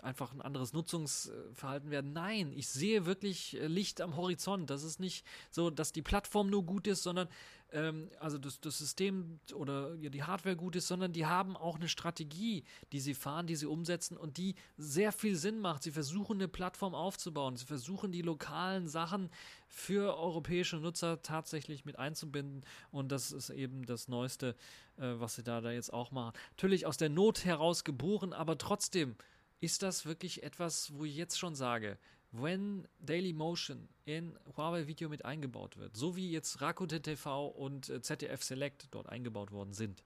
einfach 0.00 0.32
ein 0.32 0.40
anderes 0.40 0.72
Nutzungsverhalten 0.72 1.90
werden. 1.90 2.12
Nein, 2.12 2.52
ich 2.54 2.68
sehe 2.68 3.06
wirklich 3.06 3.60
äh, 3.60 3.66
Licht 3.66 4.00
am 4.00 4.16
Horizont. 4.16 4.70
Das 4.70 4.84
ist 4.84 5.00
nicht 5.00 5.26
so, 5.50 5.70
dass 5.70 5.92
die 5.92 6.02
Plattform 6.02 6.48
nur 6.48 6.64
gut 6.64 6.86
ist, 6.86 7.02
sondern 7.02 7.28
ähm, 7.72 8.08
also 8.20 8.38
das, 8.38 8.60
das 8.60 8.78
System 8.78 9.40
oder 9.54 9.94
ja, 9.96 10.10
die 10.10 10.22
Hardware 10.22 10.56
gut 10.56 10.76
ist, 10.76 10.86
sondern 10.86 11.12
die 11.12 11.26
haben 11.26 11.56
auch 11.56 11.76
eine 11.76 11.88
Strategie, 11.88 12.64
die 12.92 13.00
sie 13.00 13.14
fahren, 13.14 13.46
die 13.46 13.56
sie 13.56 13.66
umsetzen 13.66 14.16
und 14.16 14.36
die 14.36 14.54
sehr 14.76 15.12
viel 15.12 15.36
Sinn 15.36 15.58
macht. 15.58 15.82
Sie 15.82 15.90
versuchen 15.90 16.36
eine 16.36 16.48
Plattform 16.48 16.94
aufzubauen. 16.94 17.56
Sie 17.56 17.66
versuchen 17.66 18.12
die 18.12 18.22
lokalen 18.22 18.88
Sachen 18.88 19.28
für 19.72 20.18
europäische 20.18 20.76
Nutzer 20.76 21.22
tatsächlich 21.22 21.86
mit 21.86 21.98
einzubinden 21.98 22.62
und 22.90 23.10
das 23.10 23.32
ist 23.32 23.48
eben 23.48 23.86
das 23.86 24.06
Neueste, 24.06 24.54
äh, 24.98 25.14
was 25.14 25.34
sie 25.34 25.42
da, 25.42 25.62
da 25.62 25.72
jetzt 25.72 25.92
auch 25.92 26.10
machen. 26.10 26.36
Natürlich 26.50 26.84
aus 26.84 26.98
der 26.98 27.08
Not 27.08 27.46
heraus 27.46 27.82
geboren, 27.82 28.34
aber 28.34 28.58
trotzdem 28.58 29.16
ist 29.60 29.82
das 29.82 30.04
wirklich 30.04 30.42
etwas, 30.42 30.92
wo 30.94 31.06
ich 31.06 31.16
jetzt 31.16 31.38
schon 31.38 31.54
sage, 31.54 31.98
wenn 32.32 32.86
Dailymotion 32.98 33.88
in 34.04 34.38
Huawei 34.56 34.86
Video 34.86 35.08
mit 35.08 35.24
eingebaut 35.24 35.78
wird, 35.78 35.96
so 35.96 36.16
wie 36.16 36.30
jetzt 36.30 36.60
Rakuten 36.60 37.02
TV 37.02 37.46
und 37.48 37.88
äh, 37.88 38.02
ZDF 38.02 38.42
Select 38.42 38.88
dort 38.90 39.08
eingebaut 39.08 39.52
worden 39.52 39.72
sind, 39.72 40.04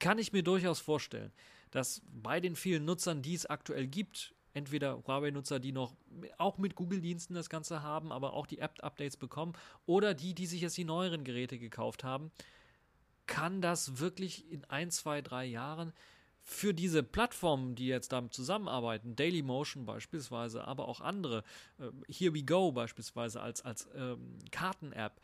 kann 0.00 0.18
ich 0.18 0.32
mir 0.32 0.42
durchaus 0.42 0.80
vorstellen, 0.80 1.32
dass 1.70 2.02
bei 2.06 2.40
den 2.40 2.56
vielen 2.56 2.84
Nutzern, 2.84 3.22
die 3.22 3.34
es 3.34 3.46
aktuell 3.46 3.86
gibt, 3.86 4.34
entweder 4.54 5.02
Huawei-Nutzer, 5.06 5.60
die 5.60 5.72
noch 5.72 5.94
auch 6.38 6.58
mit 6.58 6.74
Google-Diensten 6.74 7.34
das 7.34 7.50
Ganze 7.50 7.82
haben, 7.82 8.12
aber 8.12 8.32
auch 8.32 8.46
die 8.46 8.58
App-Updates 8.58 9.16
bekommen, 9.16 9.52
oder 9.84 10.14
die, 10.14 10.34
die 10.34 10.46
sich 10.46 10.62
jetzt 10.62 10.76
die 10.76 10.84
neueren 10.84 11.24
Geräte 11.24 11.58
gekauft 11.58 12.04
haben, 12.04 12.30
kann 13.26 13.60
das 13.60 13.98
wirklich 13.98 14.50
in 14.50 14.64
ein, 14.64 14.90
zwei, 14.90 15.20
drei 15.20 15.44
Jahren 15.44 15.92
für 16.40 16.74
diese 16.74 17.02
Plattformen, 17.02 17.74
die 17.74 17.86
jetzt 17.86 18.12
damit 18.12 18.34
zusammenarbeiten, 18.34 19.16
Dailymotion 19.16 19.86
beispielsweise, 19.86 20.66
aber 20.66 20.88
auch 20.88 21.00
andere, 21.00 21.42
äh, 21.78 21.90
Here 22.12 22.34
We 22.34 22.42
Go 22.42 22.70
beispielsweise 22.70 23.40
als, 23.40 23.62
als 23.62 23.88
ähm, 23.96 24.38
Karten-App, 24.50 25.20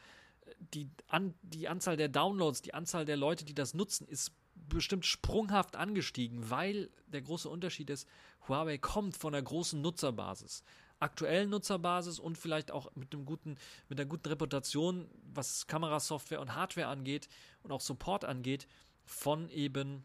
die, 0.74 0.88
an, 1.08 1.34
die 1.42 1.68
Anzahl 1.68 1.96
der 1.96 2.08
Downloads, 2.08 2.62
die 2.62 2.74
Anzahl 2.74 3.04
der 3.04 3.18
Leute, 3.18 3.44
die 3.44 3.54
das 3.54 3.74
nutzen, 3.74 4.08
ist 4.08 4.32
bestimmt 4.70 5.06
sprunghaft 5.06 5.76
angestiegen, 5.76 6.50
weil 6.50 6.90
der 7.06 7.22
große 7.22 7.48
Unterschied 7.48 7.90
ist, 7.90 8.08
Huawei 8.48 8.78
kommt 8.78 9.16
von 9.16 9.34
einer 9.34 9.42
großen 9.42 9.80
Nutzerbasis. 9.80 10.64
Aktuellen 10.98 11.50
Nutzerbasis 11.50 12.18
und 12.18 12.36
vielleicht 12.36 12.70
auch 12.70 12.94
mit 12.94 13.14
einem 13.14 13.24
guten, 13.24 13.56
mit 13.88 13.98
einer 13.98 14.08
guten 14.08 14.28
Reputation, 14.28 15.08
was 15.32 15.66
Kamerasoftware 15.66 16.40
und 16.40 16.54
Hardware 16.54 16.88
angeht 16.88 17.28
und 17.62 17.72
auch 17.72 17.80
Support 17.80 18.24
angeht, 18.24 18.66
von 19.04 19.48
eben 19.50 20.04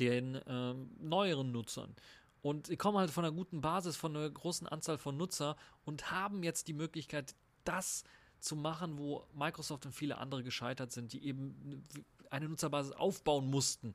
den 0.00 0.34
äh, 0.34 0.74
neueren 1.00 1.52
Nutzern. 1.52 1.94
Und 2.42 2.66
sie 2.66 2.76
kommen 2.76 2.98
halt 2.98 3.10
von 3.10 3.24
einer 3.24 3.34
guten 3.34 3.60
Basis, 3.60 3.96
von 3.96 4.16
einer 4.16 4.28
großen 4.28 4.66
Anzahl 4.66 4.98
von 4.98 5.16
Nutzer 5.16 5.56
und 5.84 6.10
haben 6.10 6.42
jetzt 6.42 6.68
die 6.68 6.74
Möglichkeit, 6.74 7.34
das 7.64 8.04
zu 8.38 8.56
machen, 8.56 8.98
wo 8.98 9.26
Microsoft 9.32 9.86
und 9.86 9.92
viele 9.92 10.18
andere 10.18 10.42
gescheitert 10.42 10.92
sind, 10.92 11.12
die 11.14 11.24
eben 11.24 11.82
eine 12.32 12.48
Nutzerbasis 12.48 12.92
aufbauen 12.92 13.48
mussten 13.50 13.94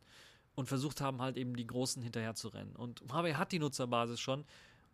und 0.55 0.67
versucht 0.67 1.01
haben, 1.01 1.21
halt 1.21 1.37
eben 1.37 1.55
die 1.55 1.67
Großen 1.67 2.01
hinterher 2.01 2.35
zu 2.35 2.49
rennen. 2.49 2.75
Und 2.75 3.01
Huawei 3.09 3.33
hat 3.33 3.51
die 3.51 3.59
Nutzerbasis 3.59 4.19
schon 4.19 4.45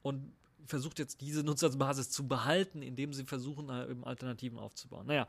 und 0.02 0.34
versucht 0.68 1.00
jetzt 1.00 1.22
diese 1.22 1.44
Nutzerbasis 1.44 2.10
zu 2.10 2.28
behalten, 2.28 2.82
indem 2.82 3.14
sie 3.14 3.26
versuchen, 3.26 3.70
eben 3.90 4.04
Alternativen 4.04 4.60
aufzubauen. 4.60 5.08
Naja, 5.08 5.28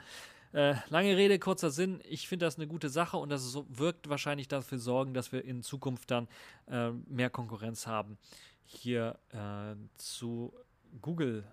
äh, 0.52 0.74
lange 0.88 1.16
Rede, 1.16 1.38
kurzer 1.38 1.70
Sinn. 1.70 2.00
Ich 2.08 2.28
finde 2.28 2.46
das 2.46 2.56
eine 2.56 2.66
gute 2.66 2.88
Sache 2.88 3.16
und 3.16 3.28
das 3.28 3.58
wirkt 3.68 4.08
wahrscheinlich 4.08 4.48
dafür 4.48 4.78
sorgen, 4.78 5.12
dass 5.12 5.32
wir 5.32 5.44
in 5.44 5.62
Zukunft 5.62 6.10
dann 6.10 6.28
äh, 6.68 6.90
mehr 6.90 7.30
Konkurrenz 7.30 7.86
haben 7.86 8.18
hier 8.64 9.18
äh, 9.30 9.76
zu 9.96 10.52
Google. 11.00 11.44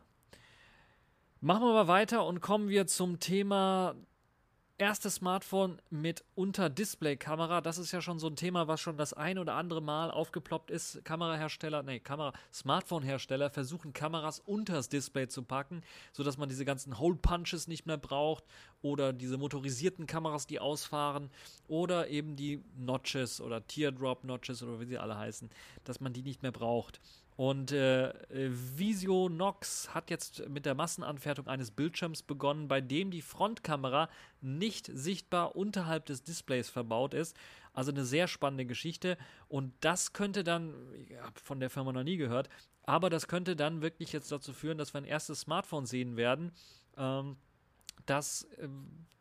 Machen 1.42 1.64
wir 1.64 1.74
mal 1.74 1.88
weiter 1.88 2.26
und 2.26 2.40
kommen 2.40 2.70
wir 2.70 2.88
zum 2.88 3.20
Thema 3.20 3.96
erstes 4.78 5.16
Smartphone 5.16 5.80
mit 5.90 6.24
Unter-Display-Kamera. 6.36 7.62
Das 7.62 7.78
ist 7.78 7.92
ja 7.92 8.02
schon 8.02 8.20
so 8.20 8.28
ein 8.28 8.36
Thema, 8.36 8.68
was 8.68 8.82
schon 8.82 8.98
das 8.98 9.14
ein 9.14 9.38
oder 9.38 9.54
andere 9.54 9.82
Mal 9.82 10.10
aufgeploppt 10.10 10.72
ist. 10.72 11.06
Kamerahersteller, 11.06 11.84
nee, 11.84 12.00
Kamera, 12.00 12.34
Smartphone-Hersteller 12.52 13.50
versuchen 13.50 13.94
Kameras 13.94 14.40
unters 14.40 14.90
Display 14.90 15.28
zu 15.28 15.44
packen, 15.44 15.84
sodass 16.12 16.38
man 16.38 16.50
diese 16.50 16.66
ganzen 16.66 16.98
Hole-Punches 16.98 17.68
nicht 17.68 17.86
mehr 17.86 17.98
braucht 17.98 18.44
oder 18.82 19.14
diese 19.14 19.38
motorisierten 19.38 20.08
Kameras, 20.08 20.48
die 20.48 20.60
ausfahren 20.60 21.30
oder 21.68 22.08
eben 22.10 22.36
die 22.36 22.64
Notches 22.76 23.42
oder 23.42 23.66
Teardrop-Notches 23.66 24.64
oder 24.64 24.80
wie 24.80 24.86
sie 24.86 24.98
alle 24.98 25.18
heißen, 25.18 25.50
dass 25.84 26.00
man 26.00 26.14
die 26.14 26.24
nicht 26.24 26.42
mehr 26.42 26.52
braucht. 26.52 27.00
Und 27.36 27.72
äh, 27.72 28.14
Visionox 28.30 29.94
hat 29.94 30.10
jetzt 30.10 30.48
mit 30.50 30.66
der 30.66 30.76
Massenanfertigung 30.76 31.50
eines 31.50 31.72
Bildschirms 31.72 32.22
begonnen, 32.24 32.68
bei 32.68 32.82
dem 32.82 33.12
die 33.12 33.22
Frontkamera 33.22 34.10
nicht 34.42 34.90
sichtbar 34.94 35.56
unterhalb 35.56 36.06
des 36.06 36.24
Displays 36.24 36.70
verbaut 36.70 37.14
ist. 37.14 37.36
Also 37.74 37.92
eine 37.92 38.06
sehr 38.06 38.28
spannende 38.28 38.66
Geschichte. 38.66 39.18
Und 39.48 39.74
das 39.82 40.14
könnte 40.14 40.44
dann, 40.44 40.74
ich 40.94 41.18
habe 41.18 41.40
von 41.40 41.60
der 41.60 41.70
Firma 41.70 41.92
noch 41.92 42.04
nie 42.04 42.18
gehört, 42.18 42.50
aber 42.84 43.10
das 43.10 43.28
könnte 43.28 43.56
dann 43.56 43.82
wirklich 43.82 44.12
jetzt 44.12 44.32
dazu 44.32 44.54
führen, 44.54 44.78
dass 44.78 44.94
wir 44.94 45.00
ein 45.02 45.06
erstes 45.06 45.42
Smartphone 45.42 45.86
sehen 45.86 46.18
werden. 46.18 46.52
Ähm, 46.98 47.38
das 48.06 48.44
äh, 48.58 48.68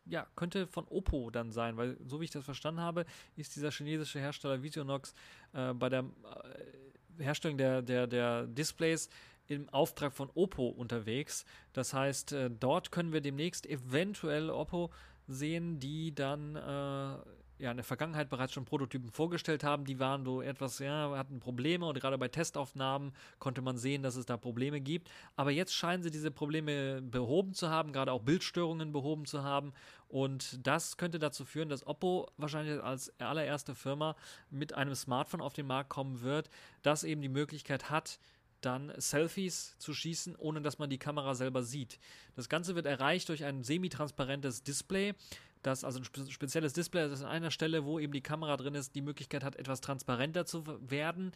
ja, 0.05 0.27
könnte 0.35 0.67
von 0.67 0.85
Oppo 0.89 1.29
dann 1.29 1.51
sein, 1.51 1.77
weil 1.77 1.97
so 2.05 2.19
wie 2.19 2.25
ich 2.25 2.31
das 2.31 2.43
verstanden 2.43 2.81
habe, 2.81 3.05
ist 3.35 3.55
dieser 3.55 3.71
chinesische 3.71 4.19
Hersteller 4.19 4.61
Visionox 4.61 5.15
äh, 5.53 5.73
bei 5.73 5.89
der 5.89 6.01
äh, 6.01 6.82
Herstellung 7.19 7.57
der, 7.57 7.81
der, 7.81 8.07
der 8.07 8.47
Displays 8.47 9.09
im 9.47 9.69
Auftrag 9.69 10.13
von 10.13 10.29
Oppo 10.35 10.67
unterwegs. 10.67 11.45
Das 11.73 11.93
heißt, 11.93 12.31
äh, 12.33 12.49
dort 12.49 12.91
können 12.91 13.13
wir 13.13 13.21
demnächst 13.21 13.65
eventuell 13.65 14.49
Oppo 14.49 14.91
sehen, 15.27 15.79
die 15.79 16.13
dann 16.13 16.55
äh, 16.55 17.17
ja 17.63 17.71
in 17.71 17.77
der 17.77 17.83
Vergangenheit 17.83 18.29
bereits 18.29 18.53
schon 18.53 18.65
Prototypen 18.65 19.09
vorgestellt 19.09 19.63
haben. 19.63 19.85
Die 19.85 19.99
waren 19.99 20.23
so 20.23 20.41
etwas, 20.41 20.79
ja, 20.79 21.17
hatten 21.17 21.39
Probleme 21.39 21.85
und 21.85 21.99
gerade 21.99 22.17
bei 22.17 22.27
Testaufnahmen 22.27 23.13
konnte 23.39 23.61
man 23.61 23.77
sehen, 23.77 24.03
dass 24.03 24.15
es 24.15 24.25
da 24.25 24.37
Probleme 24.37 24.81
gibt. 24.81 25.09
Aber 25.35 25.51
jetzt 25.51 25.73
scheinen 25.73 26.03
sie 26.03 26.11
diese 26.11 26.29
Probleme 26.29 27.01
behoben 27.01 27.53
zu 27.53 27.69
haben, 27.69 27.91
gerade 27.93 28.11
auch 28.11 28.21
Bildstörungen 28.21 28.91
behoben 28.91 29.25
zu 29.25 29.43
haben. 29.43 29.73
Und 30.07 30.65
das 30.67 30.97
könnte 30.97 31.17
dazu 31.17 31.45
führen, 31.45 31.69
dass 31.69 31.87
Oppo 31.87 32.29
wahrscheinlich 32.37 32.83
als 32.83 33.11
allererste 33.19 33.73
Firma 33.73 34.15
mit 34.51 34.73
einem 34.73 34.93
Smartphone 34.93 35.41
auf 35.41 35.53
den 35.53 35.65
Markt 35.65 35.89
kommen 35.89 36.21
wird, 36.21 36.49
das 36.83 37.03
eben 37.03 37.21
die 37.21 37.29
Möglichkeit 37.29 37.89
hat, 37.89 38.19
dann 38.61 38.93
Selfies 38.97 39.77
zu 39.79 39.93
schießen, 39.93 40.35
ohne 40.37 40.61
dass 40.61 40.79
man 40.79 40.89
die 40.89 40.97
Kamera 40.97 41.35
selber 41.35 41.63
sieht. 41.63 41.99
Das 42.35 42.49
Ganze 42.49 42.75
wird 42.75 42.85
erreicht 42.85 43.29
durch 43.29 43.43
ein 43.43 43.63
semi-transparentes 43.63 44.63
Display, 44.63 45.15
das 45.63 45.83
also 45.83 45.99
ein 45.99 46.29
spezielles 46.29 46.73
Display 46.73 47.09
das 47.09 47.23
an 47.23 47.29
einer 47.29 47.51
Stelle, 47.51 47.85
wo 47.85 47.99
eben 47.99 48.13
die 48.13 48.21
Kamera 48.21 48.57
drin 48.57 48.75
ist, 48.75 48.95
die 48.95 49.01
Möglichkeit 49.01 49.43
hat, 49.43 49.55
etwas 49.55 49.81
transparenter 49.81 50.45
zu 50.45 50.63
werden. 50.89 51.31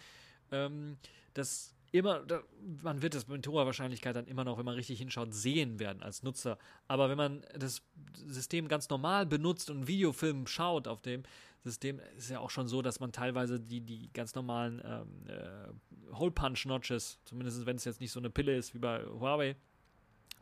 Ähm, 0.52 0.98
das 1.34 1.74
immer, 1.92 2.24
man 2.82 3.02
wird 3.02 3.16
das 3.16 3.28
mit 3.28 3.48
hoher 3.48 3.66
Wahrscheinlichkeit 3.66 4.16
dann 4.16 4.28
immer 4.28 4.44
noch, 4.44 4.58
wenn 4.58 4.66
man 4.66 4.76
richtig 4.76 5.00
hinschaut, 5.00 5.34
sehen 5.34 5.80
werden 5.80 6.04
als 6.04 6.24
Nutzer. 6.24 6.58
Aber 6.88 7.10
wenn 7.10 7.18
man 7.18 7.46
das 7.58 7.82
System 8.26 8.68
ganz 8.68 8.90
normal 8.90 9.26
benutzt 9.26 9.70
und 9.70 9.88
Videofilm 9.88 10.48
schaut 10.48 10.88
auf 10.88 11.02
dem 11.02 11.24
System, 11.64 12.00
ist 12.18 12.30
ja 12.30 12.40
auch 12.40 12.50
schon 12.50 12.68
so, 12.68 12.82
dass 12.82 13.00
man 13.00 13.12
teilweise 13.12 13.60
die, 13.60 13.82
die 13.82 14.10
ganz 14.14 14.36
normalen 14.36 14.82
ähm, 14.86 15.28
äh, 15.28 16.16
Hole-Punch-Notches, 16.16 17.20
zumindest 17.26 17.66
wenn 17.66 17.78
es 17.78 17.86
jetzt 17.86 18.02
nicht 18.02 18.12
so 18.12 18.20
eine 18.20 18.30
Pille 18.30 18.56
ist 18.56 18.74
wie 18.74 18.80
bei 18.80 19.04
Huawei 19.06 19.56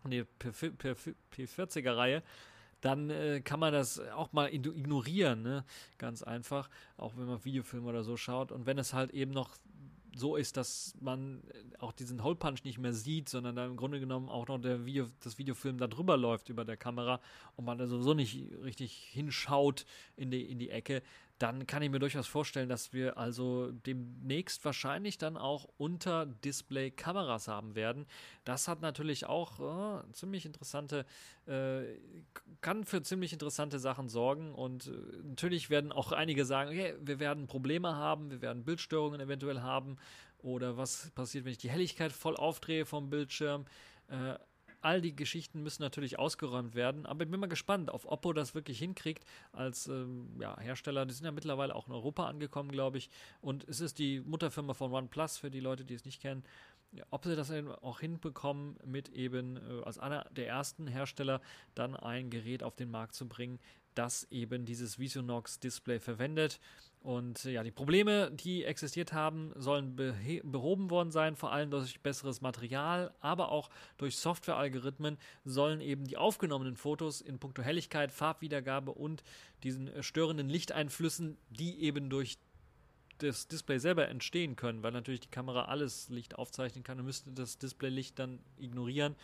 und 0.04 0.12
die 0.12 0.24
P40er-Reihe, 0.40 2.22
dann 2.82 3.10
äh, 3.10 3.42
kann 3.42 3.60
man 3.60 3.74
das 3.74 4.00
auch 4.00 4.32
mal 4.34 4.54
ignorieren, 4.54 5.42
ne? 5.42 5.66
ganz 5.98 6.24
einfach, 6.24 6.70
auch 6.98 7.18
wenn 7.18 7.26
man 7.26 7.44
Videofilme 7.44 7.88
oder 7.88 8.04
so 8.04 8.18
schaut. 8.18 8.52
Und 8.52 8.66
wenn 8.66 8.78
es 8.78 8.94
halt 8.94 9.12
eben 9.12 9.32
noch 9.32 9.58
so 10.16 10.38
ist, 10.38 10.56
dass 10.58 10.96
man 11.02 11.44
äh, 11.50 11.78
auch 11.80 11.92
diesen 11.92 12.24
Hole 12.24 12.36
Punch 12.36 12.64
nicht 12.64 12.78
mehr 12.78 12.94
sieht, 12.94 13.30
sondern 13.30 13.56
da 13.56 13.66
im 13.66 13.76
Grunde 13.76 14.00
genommen 14.00 14.30
auch 14.30 14.48
noch 14.48 14.60
der 14.60 14.86
Video, 14.86 15.08
das 15.22 15.38
Videofilm 15.38 15.78
da 15.78 15.88
drüber 15.88 16.18
läuft 16.18 16.50
über 16.50 16.64
der 16.64 16.78
Kamera 16.78 17.20
und 17.56 17.66
man 17.66 17.78
da 17.78 17.86
sowieso 17.86 18.14
nicht 18.14 18.50
richtig 18.64 18.94
hinschaut 19.12 19.86
in 20.16 20.32
die, 20.32 20.44
in 20.44 20.58
die 20.58 20.70
Ecke, 20.70 21.04
dann 21.38 21.68
kann 21.68 21.82
ich 21.82 21.90
mir 21.90 22.00
durchaus 22.00 22.28
vorstellen, 22.28 22.70
dass 22.70 22.94
wir 22.94 23.18
also 23.18 23.72
demnächst 23.72 24.64
wahrscheinlich 24.64 25.18
dann 25.18 25.36
auch 25.36 25.68
unter 25.78 26.26
Display 26.26 26.92
Kameras 26.92 27.48
haben 27.48 27.76
werden. 27.76 28.06
Das 28.46 28.68
hat 28.68 28.82
natürlich 28.82 29.26
auch 29.26 30.00
äh, 30.00 30.12
ziemlich 30.14 30.46
interessante, 30.46 31.06
äh, 31.46 31.84
kann 32.62 32.86
für 32.86 33.02
ziemlich 33.02 33.34
interessante 33.34 33.80
Sachen 33.80 34.08
sorgen 34.08 34.54
und 34.54 34.88
äh, 34.88 34.92
natürlich 35.24 35.70
werden 35.70 35.92
auch 35.92 36.14
einige 36.14 36.46
sagen, 36.46 36.70
okay, 36.70 36.96
wir 37.02 37.20
werden 37.20 37.48
Probleme 37.48 37.96
haben, 37.96 38.32
wir 38.32 38.42
werden 38.42 38.64
Bildstörungen 38.64 39.20
eventuell 39.20 39.62
haben 39.62 39.98
oder 40.38 40.78
was 40.78 41.12
passiert, 41.12 41.44
wenn 41.44 41.52
ich 41.52 41.58
die 41.58 41.70
Helligkeit 41.70 42.14
voll 42.14 42.38
aufdrehe 42.38 42.86
vom 42.86 43.10
Bildschirm. 43.10 43.66
All 44.86 45.02
die 45.02 45.16
Geschichten 45.16 45.64
müssen 45.64 45.82
natürlich 45.82 46.20
ausgeräumt 46.20 46.76
werden. 46.76 47.08
Aber 47.08 47.24
ich 47.24 47.32
bin 47.32 47.40
mal 47.40 47.48
gespannt, 47.48 47.90
ob 47.90 48.06
Oppo 48.06 48.34
das 48.34 48.54
wirklich 48.54 48.78
hinkriegt 48.78 49.26
als 49.52 49.88
ähm, 49.88 50.30
ja, 50.40 50.60
Hersteller. 50.60 51.08
Die 51.08 51.14
sind 51.16 51.26
ja 51.26 51.32
mittlerweile 51.32 51.74
auch 51.74 51.88
in 51.88 51.94
Europa 51.94 52.28
angekommen, 52.28 52.72
glaube 52.72 53.00
ich. 53.00 53.10
Und 53.42 53.68
es 53.68 53.80
ist 53.80 53.98
die 53.98 54.20
Mutterfirma 54.20 54.76
von 54.76 54.94
OnePlus, 54.94 55.40
für 55.40 55.50
die 55.50 55.60
Leute, 55.60 55.86
die 55.86 55.96
es 55.96 56.06
nicht 56.06 56.22
kennen. 56.22 56.44
Ob 57.10 57.26
sie 57.26 57.36
das 57.36 57.50
eben 57.50 57.72
auch 57.72 58.00
hinbekommen, 58.00 58.78
mit 58.86 59.10
eben 59.10 59.58
äh, 59.58 59.84
als 59.84 59.98
einer 59.98 60.26
der 60.30 60.48
ersten 60.48 60.86
Hersteller 60.86 61.42
dann 61.74 61.96
ein 61.96 62.30
Gerät 62.30 62.62
auf 62.62 62.76
den 62.76 62.92
Markt 62.92 63.16
zu 63.16 63.28
bringen, 63.28 63.60
das 63.96 64.26
eben 64.30 64.66
dieses 64.66 65.00
Visionox 65.00 65.60
Display 65.60 66.00
verwendet. 66.00 66.60
Und 67.06 67.46
äh, 67.46 67.52
ja, 67.52 67.64
die 67.64 67.70
Probleme, 67.70 68.32
die 68.32 68.64
existiert 68.66 69.14
haben, 69.14 69.52
sollen 69.56 69.96
behoben 69.96 70.90
worden 70.90 71.12
sein, 71.12 71.36
vor 71.36 71.52
allem 71.52 71.70
durch 71.70 72.02
besseres 72.02 72.42
Material, 72.42 73.14
aber 73.20 73.52
auch 73.52 73.70
durch 74.00 74.18
Softwarealgorithmen 74.18 75.20
sollen 75.44 75.82
eben 75.82 76.06
die 76.06 76.18
aufgenommenen 76.18 76.76
Fotos 76.76 77.22
in 77.22 77.38
puncto 77.38 77.62
Helligkeit, 77.62 78.12
Farbwiedergabe 78.12 78.92
und 78.92 79.24
diesen 79.62 79.88
äh, 79.88 80.02
störenden 80.02 80.50
Lichteinflüssen, 80.50 81.38
die 81.52 81.80
eben 81.84 82.10
durch 82.10 82.40
das 83.20 83.48
Display 83.48 83.78
selber 83.78 84.08
entstehen 84.08 84.56
können, 84.56 84.82
weil 84.82 84.92
natürlich 84.92 85.20
die 85.20 85.30
Kamera 85.30 85.66
alles 85.66 86.10
Licht 86.10 86.40
aufzeichnen 86.40 86.84
kann 86.84 87.00
und 87.00 87.06
müsste 87.06 87.32
das 87.32 87.60
Displaylicht 87.60 88.18
dann 88.18 88.40
ignorieren, 88.58 89.16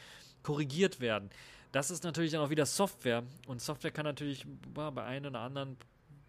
korrigiert 0.44 1.00
werden. 1.00 1.32
Das 1.72 1.90
ist 1.90 2.04
natürlich 2.04 2.32
dann 2.32 2.42
auch 2.42 2.52
wieder 2.52 2.68
Software 2.68 3.24
und 3.48 3.60
Software 3.60 3.92
kann 3.92 4.06
natürlich 4.06 4.46
bei 4.72 5.04
einem 5.04 5.32
oder 5.32 5.40
anderen 5.40 5.78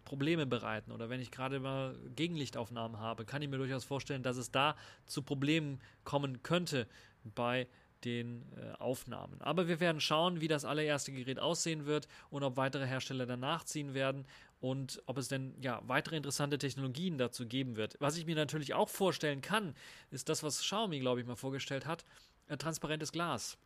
Probleme 0.05 0.45
bereiten 0.45 0.91
oder 0.91 1.09
wenn 1.09 1.19
ich 1.19 1.31
gerade 1.31 1.59
mal 1.59 1.97
Gegenlichtaufnahmen 2.15 2.99
habe, 2.99 3.25
kann 3.25 3.41
ich 3.41 3.49
mir 3.49 3.57
durchaus 3.57 3.83
vorstellen, 3.83 4.23
dass 4.23 4.37
es 4.37 4.51
da 4.51 4.75
zu 5.05 5.21
Problemen 5.21 5.79
kommen 6.03 6.43
könnte 6.43 6.87
bei 7.23 7.67
den 8.03 8.43
äh, 8.57 8.73
Aufnahmen. 8.79 9.41
Aber 9.41 9.67
wir 9.67 9.79
werden 9.79 10.01
schauen, 10.01 10.41
wie 10.41 10.47
das 10.47 10.65
allererste 10.65 11.11
Gerät 11.11 11.39
aussehen 11.39 11.85
wird 11.85 12.07
und 12.29 12.43
ob 12.43 12.57
weitere 12.57 12.85
Hersteller 12.85 13.25
danach 13.25 13.63
ziehen 13.63 13.93
werden 13.93 14.25
und 14.59 15.01
ob 15.05 15.17
es 15.17 15.27
denn 15.27 15.55
ja 15.61 15.81
weitere 15.87 16.17
interessante 16.17 16.57
Technologien 16.57 17.17
dazu 17.17 17.47
geben 17.47 17.75
wird. 17.75 17.95
Was 17.99 18.17
ich 18.17 18.25
mir 18.25 18.35
natürlich 18.35 18.73
auch 18.73 18.89
vorstellen 18.89 19.41
kann, 19.41 19.75
ist 20.11 20.29
das, 20.29 20.43
was 20.43 20.59
Xiaomi, 20.59 20.99
glaube 20.99 21.21
ich, 21.21 21.27
mal 21.27 21.35
vorgestellt 21.35 21.85
hat, 21.85 22.05
ein 22.47 22.59
transparentes 22.59 23.11
Glas. 23.11 23.57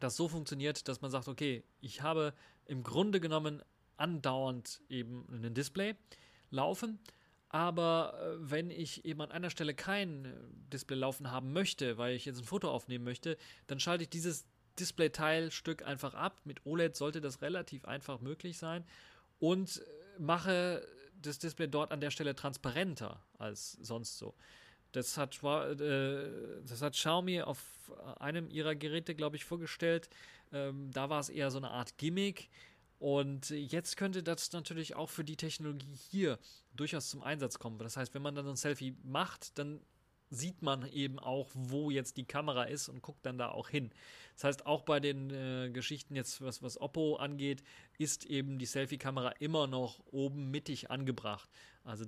Das 0.00 0.16
so 0.16 0.28
funktioniert, 0.28 0.88
dass 0.88 1.00
man 1.00 1.10
sagt, 1.10 1.28
okay, 1.28 1.62
ich 1.80 2.02
habe 2.02 2.32
im 2.66 2.82
Grunde 2.82 3.20
genommen 3.20 3.62
andauernd 3.96 4.80
eben 4.88 5.26
ein 5.30 5.54
Display 5.54 5.94
laufen. 6.50 6.98
Aber 7.48 8.18
äh, 8.20 8.50
wenn 8.50 8.70
ich 8.70 9.04
eben 9.04 9.20
an 9.20 9.30
einer 9.30 9.50
Stelle 9.50 9.74
kein 9.74 10.32
Display 10.72 10.96
laufen 10.96 11.30
haben 11.30 11.52
möchte, 11.52 11.98
weil 11.98 12.16
ich 12.16 12.24
jetzt 12.24 12.38
ein 12.38 12.44
Foto 12.44 12.70
aufnehmen 12.70 13.04
möchte, 13.04 13.36
dann 13.66 13.78
schalte 13.78 14.02
ich 14.04 14.10
dieses 14.10 14.44
Display-Teilstück 14.78 15.86
einfach 15.86 16.14
ab. 16.14 16.40
Mit 16.44 16.66
OLED 16.66 16.96
sollte 16.96 17.20
das 17.20 17.42
relativ 17.42 17.84
einfach 17.84 18.20
möglich 18.20 18.58
sein 18.58 18.84
und 19.38 19.82
mache 20.18 20.86
das 21.22 21.38
Display 21.38 21.68
dort 21.68 21.92
an 21.92 22.00
der 22.00 22.10
Stelle 22.10 22.34
transparenter 22.34 23.22
als 23.38 23.72
sonst 23.80 24.18
so. 24.18 24.34
Das 24.92 25.16
hat, 25.16 25.42
äh, 25.42 26.30
das 26.66 26.82
hat 26.82 26.94
Xiaomi 26.94 27.42
auf 27.42 27.60
einem 28.18 28.48
ihrer 28.50 28.74
Geräte, 28.74 29.14
glaube 29.14 29.36
ich, 29.36 29.44
vorgestellt. 29.44 30.08
Ähm, 30.52 30.90
da 30.92 31.10
war 31.10 31.20
es 31.20 31.28
eher 31.28 31.50
so 31.50 31.58
eine 31.58 31.70
Art 31.70 31.98
Gimmick. 31.98 32.48
Und 33.04 33.50
jetzt 33.50 33.98
könnte 33.98 34.22
das 34.22 34.50
natürlich 34.52 34.96
auch 34.96 35.10
für 35.10 35.24
die 35.24 35.36
Technologie 35.36 35.94
hier 36.10 36.38
durchaus 36.74 37.10
zum 37.10 37.22
Einsatz 37.22 37.58
kommen. 37.58 37.78
Das 37.78 37.98
heißt, 37.98 38.14
wenn 38.14 38.22
man 38.22 38.34
dann 38.34 38.48
ein 38.48 38.56
Selfie 38.56 38.96
macht, 39.02 39.58
dann 39.58 39.82
sieht 40.30 40.62
man 40.62 40.90
eben 40.90 41.18
auch, 41.18 41.50
wo 41.52 41.90
jetzt 41.90 42.16
die 42.16 42.24
Kamera 42.24 42.64
ist 42.64 42.88
und 42.88 43.02
guckt 43.02 43.26
dann 43.26 43.36
da 43.36 43.50
auch 43.50 43.68
hin. 43.68 43.90
Das 44.36 44.44
heißt, 44.44 44.64
auch 44.64 44.84
bei 44.84 45.00
den 45.00 45.28
äh, 45.28 45.68
Geschichten 45.70 46.16
jetzt, 46.16 46.40
was, 46.40 46.62
was 46.62 46.80
Oppo 46.80 47.16
angeht, 47.16 47.62
ist 47.98 48.24
eben 48.24 48.58
die 48.58 48.64
Selfie-Kamera 48.64 49.32
immer 49.38 49.66
noch 49.66 50.00
oben 50.06 50.50
mittig 50.50 50.90
angebracht. 50.90 51.50
Also 51.84 52.06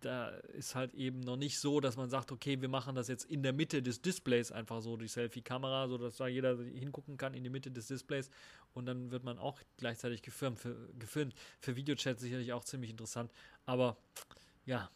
da 0.00 0.28
ist 0.28 0.74
halt 0.74 0.94
eben 0.94 1.20
noch 1.20 1.36
nicht 1.36 1.58
so, 1.58 1.80
dass 1.80 1.96
man 1.96 2.08
sagt, 2.10 2.30
okay, 2.30 2.60
wir 2.60 2.68
machen 2.68 2.94
das 2.94 3.08
jetzt 3.08 3.24
in 3.24 3.42
der 3.42 3.52
Mitte 3.52 3.82
des 3.82 4.00
Displays 4.00 4.52
einfach 4.52 4.80
so, 4.80 4.96
die 4.96 5.08
Selfie-Kamera, 5.08 5.88
sodass 5.88 6.16
da 6.16 6.28
jeder 6.28 6.56
hingucken 6.56 7.16
kann 7.16 7.34
in 7.34 7.42
die 7.42 7.50
Mitte 7.50 7.70
des 7.70 7.88
Displays 7.88 8.30
und 8.74 8.86
dann 8.86 9.10
wird 9.10 9.24
man 9.24 9.38
auch 9.38 9.60
gleichzeitig 9.76 10.22
gefilmt. 10.22 10.58
Für, 10.58 10.76
gefilmt. 10.98 11.34
für 11.60 11.76
Videochat 11.76 12.20
sicherlich 12.20 12.52
auch 12.52 12.64
ziemlich 12.64 12.90
interessant, 12.90 13.32
aber 13.66 13.96
ja, 14.66 14.90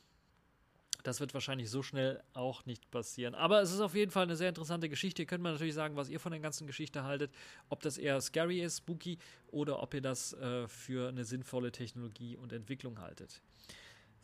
das 1.02 1.18
wird 1.20 1.34
wahrscheinlich 1.34 1.68
so 1.68 1.82
schnell 1.82 2.22
auch 2.32 2.64
nicht 2.64 2.90
passieren. 2.90 3.34
Aber 3.34 3.60
es 3.60 3.72
ist 3.72 3.80
auf 3.80 3.94
jeden 3.94 4.10
Fall 4.10 4.24
eine 4.24 4.36
sehr 4.36 4.48
interessante 4.48 4.88
Geschichte. 4.88 5.22
Ihr 5.22 5.26
könnt 5.26 5.42
mir 5.42 5.50
natürlich 5.50 5.74
sagen, 5.74 5.96
was 5.96 6.08
ihr 6.08 6.20
von 6.20 6.32
der 6.32 6.40
ganzen 6.40 6.66
Geschichte 6.66 7.02
haltet. 7.02 7.32
Ob 7.68 7.80
das 7.80 7.98
eher 7.98 8.20
scary 8.20 8.60
ist, 8.60 8.78
spooky, 8.78 9.18
oder 9.48 9.82
ob 9.82 9.94
ihr 9.94 10.00
das 10.00 10.32
äh, 10.34 10.68
für 10.68 11.08
eine 11.08 11.24
sinnvolle 11.24 11.72
Technologie 11.72 12.36
und 12.36 12.52
Entwicklung 12.52 13.00
haltet. 13.00 13.40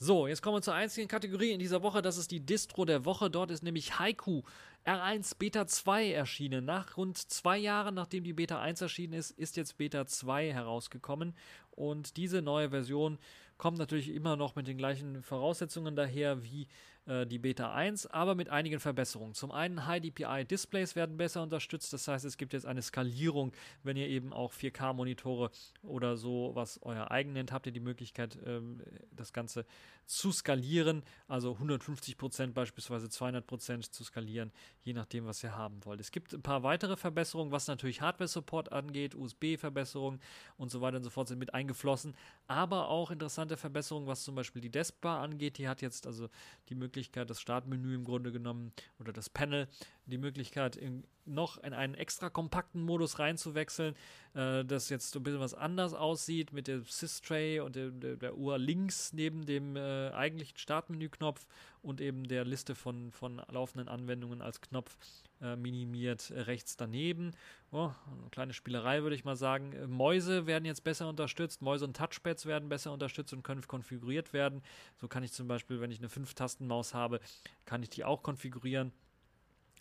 So, 0.01 0.28
jetzt 0.28 0.42
kommen 0.42 0.59
wir 0.59 0.62
zur 0.62 0.74
einzigen 0.74 1.09
Kategorie 1.09 1.51
in 1.51 1.59
dieser 1.59 1.82
Woche. 1.82 2.03
Das 2.03 2.18
ist 2.18 2.30
die 2.30 2.38
Distro 2.38 2.84
der 2.84 3.05
Woche. 3.05 3.30
Dort 3.30 3.51
ist 3.51 3.64
nämlich 3.64 3.99
Haiku 3.99 4.42
R1 4.86 5.36
Beta 5.36 5.66
2 5.66 6.12
erschienen. 6.12 6.64
Nach 6.64 6.96
rund 6.96 7.18
zwei 7.18 7.59
Jahren, 7.59 7.96
nachdem 7.96 8.22
die 8.22 8.32
Beta 8.32 8.61
1 8.61 8.80
erschienen 8.80 9.14
ist, 9.14 9.32
ist 9.32 9.57
jetzt 9.57 9.76
Beta 9.76 10.07
2 10.07 10.53
herausgekommen. 10.53 11.34
Und 11.72 12.16
diese 12.16 12.42
neue 12.42 12.70
Version 12.70 13.18
kommt 13.57 13.78
natürlich 13.78 14.11
immer 14.11 14.36
noch 14.36 14.55
mit 14.55 14.68
den 14.68 14.78
gleichen 14.78 15.20
Voraussetzungen 15.24 15.96
daher 15.96 16.44
wie 16.44 16.68
äh, 17.09 17.27
die 17.27 17.39
Beta 17.39 17.73
1, 17.73 18.07
aber 18.07 18.35
mit 18.35 18.51
einigen 18.51 18.81
Verbesserungen. 18.81 19.35
Zum 19.35 19.51
einen 19.51 19.87
High 19.87 20.03
DPI 20.03 20.45
Displays 20.45 20.95
werden 20.95 21.17
besser 21.17 21.43
unterstützt, 21.43 21.93
das 21.93 22.07
heißt, 22.07 22.25
es 22.25 22.37
gibt 22.37 22.53
jetzt 22.53 22.67
eine 22.67 22.83
Skalierung, 22.83 23.53
wenn 23.83 23.97
ihr 23.97 24.09
eben 24.09 24.33
auch 24.33 24.53
4K 24.53 24.93
Monitore 24.93 25.51
oder 25.83 26.17
so 26.17 26.51
was 26.55 26.79
euer 26.83 27.11
eigen 27.11 27.33
nennt, 27.33 27.51
habt 27.51 27.67
ihr 27.67 27.73
die 27.73 27.81
Möglichkeit, 27.81 28.39
ähm, 28.45 28.83
das 29.11 29.33
Ganze 29.33 29.65
zu 30.05 30.33
skalieren, 30.33 31.03
also 31.29 31.53
150% 31.53 32.53
beispielsweise 32.53 33.09
200% 33.09 33.91
zu 33.91 34.05
skalieren, 34.05 34.53
je 34.83 34.93
nachdem, 34.93 35.27
was 35.27 35.43
ihr 35.43 35.55
haben 35.57 35.85
wollt. 35.85 36.01
Es 36.01 36.11
gibt 36.11 36.33
ein 36.33 36.43
paar 36.43 36.63
weitere 36.63 36.97
Verbesserungen, 36.97 37.53
was 37.53 37.67
natürlich 37.69 38.01
Hardware-Support 38.01 38.73
angeht, 38.73 39.15
USB-Verbesserungen 39.15 40.21
und 40.57 40.71
so 40.71 40.81
weiter 40.81 40.97
und 40.97 41.05
so 41.05 41.11
fort 41.11 41.29
sind 41.29 41.39
mit 41.39 41.53
eingeflossen, 41.53 42.15
aber 42.47 42.89
auch 42.89 43.11
interessante 43.11 43.57
Verbesserungen, 43.57 44.09
was 44.09 44.25
zum 44.25 44.35
Beispiel 44.35 44.63
die 44.63 44.71
Deskbar 44.71 45.21
angeht. 45.21 45.59
Die 45.59 45.69
hat 45.69 45.83
jetzt 45.83 46.07
also 46.07 46.29
die 46.69 46.75
Möglichkeit, 46.75 46.97
das 47.03 47.40
Startmenü 47.40 47.94
im 47.94 48.05
Grunde 48.05 48.32
genommen 48.32 48.72
oder 48.99 49.12
das 49.12 49.30
Panel, 49.30 49.68
die 50.07 50.18
Möglichkeit, 50.18 50.76
in, 50.76 51.05
noch 51.24 51.62
in 51.62 51.72
einen 51.72 51.94
extra 51.94 52.30
kompakten 52.30 52.82
Modus 52.82 53.18
reinzuwechseln, 53.18 53.94
äh, 54.34 54.64
das 54.64 54.88
jetzt 54.88 55.11
so 55.11 55.20
ein 55.20 55.22
bisschen 55.22 55.40
was 55.40 55.55
anders 55.55 55.94
aussieht 55.94 56.53
mit 56.53 56.66
dem 56.66 56.84
Sys-Tray 56.84 57.61
und 57.61 57.76
der, 57.76 57.90
der, 57.90 58.16
der, 58.16 58.36
Uhr 58.36 58.59
links 58.59 59.12
neben 59.12 59.46
dem 59.46 59.76
äh, 59.76 60.11
eigentlichen 60.11 60.59
Startmenü-Knopf 60.59 61.46
und 61.82 62.01
eben 62.01 62.26
der 62.26 62.44
Liste 62.44 62.74
von, 62.74 63.12
von 63.12 63.42
laufenden 63.51 63.88
Anwendungen 63.88 64.42
als 64.42 64.61
Knopf 64.61 64.96
äh, 65.41 65.57
minimiert 65.57 66.30
äh, 66.30 66.41
rechts 66.41 66.76
daneben. 66.76 67.32
Oh, 67.70 67.91
eine 68.07 68.30
kleine 68.30 68.53
Spielerei 68.53 69.03
würde 69.03 69.14
ich 69.14 69.24
mal 69.24 69.36
sagen. 69.36 69.72
Äh, 69.72 69.86
Mäuse 69.86 70.47
werden 70.47 70.64
jetzt 70.64 70.84
besser 70.84 71.09
unterstützt, 71.09 71.62
Mäuse 71.62 71.84
und 71.84 71.97
Touchpads 71.97 72.47
werden 72.47 72.68
besser 72.68 72.93
unterstützt 72.93 73.32
und 73.32 73.43
können 73.43 73.62
konfiguriert 73.66 74.32
werden. 74.32 74.62
So 75.01 75.09
kann 75.09 75.22
ich 75.22 75.32
zum 75.32 75.49
Beispiel, 75.49 75.80
wenn 75.80 75.91
ich 75.91 75.99
eine 75.99 76.09
5-Tasten-Maus 76.09 76.95
habe, 76.95 77.20
kann 77.64 77.82
ich 77.82 77.91
die 77.91 78.05
auch 78.05 78.22
konfigurieren. 78.22 78.93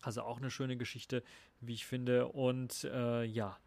Also 0.02 0.22
auch 0.22 0.38
eine 0.38 0.52
schöne 0.52 0.78
Geschichte, 0.78 1.24
wie 1.60 1.74
ich 1.74 1.86
finde. 1.86 2.28
Und 2.28 2.84
äh, 2.84 3.24
ja, 3.24 3.58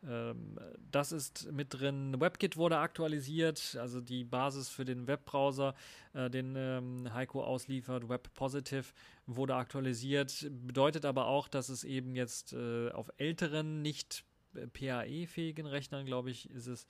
das 0.00 1.10
ist 1.10 1.50
mit 1.50 1.74
drin. 1.74 2.20
WebKit 2.20 2.56
wurde 2.56 2.78
aktualisiert, 2.78 3.76
also 3.80 4.00
die 4.00 4.24
Basis 4.24 4.68
für 4.68 4.84
den 4.84 5.08
Webbrowser, 5.08 5.74
äh, 6.12 6.30
den 6.30 6.54
ähm, 6.56 7.12
Heiko 7.12 7.42
ausliefert. 7.42 8.08
Web 8.08 8.32
Positive 8.34 8.84
wurde 9.26 9.56
aktualisiert, 9.56 10.46
bedeutet 10.50 11.04
aber 11.04 11.26
auch, 11.26 11.48
dass 11.48 11.68
es 11.68 11.82
eben 11.82 12.14
jetzt 12.14 12.52
äh, 12.52 12.90
auf 12.90 13.10
älteren, 13.16 13.82
nicht 13.82 14.24
äh, 14.54 14.68
PAE-fähigen 14.68 15.66
Rechnern, 15.66 16.06
glaube 16.06 16.30
ich, 16.30 16.50
ist 16.50 16.66
es 16.66 16.86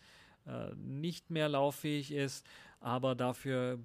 nicht 0.76 1.28
mehr 1.28 1.46
lauffähig 1.46 2.10
ist, 2.10 2.46
aber 2.80 3.14
dafür 3.14 3.78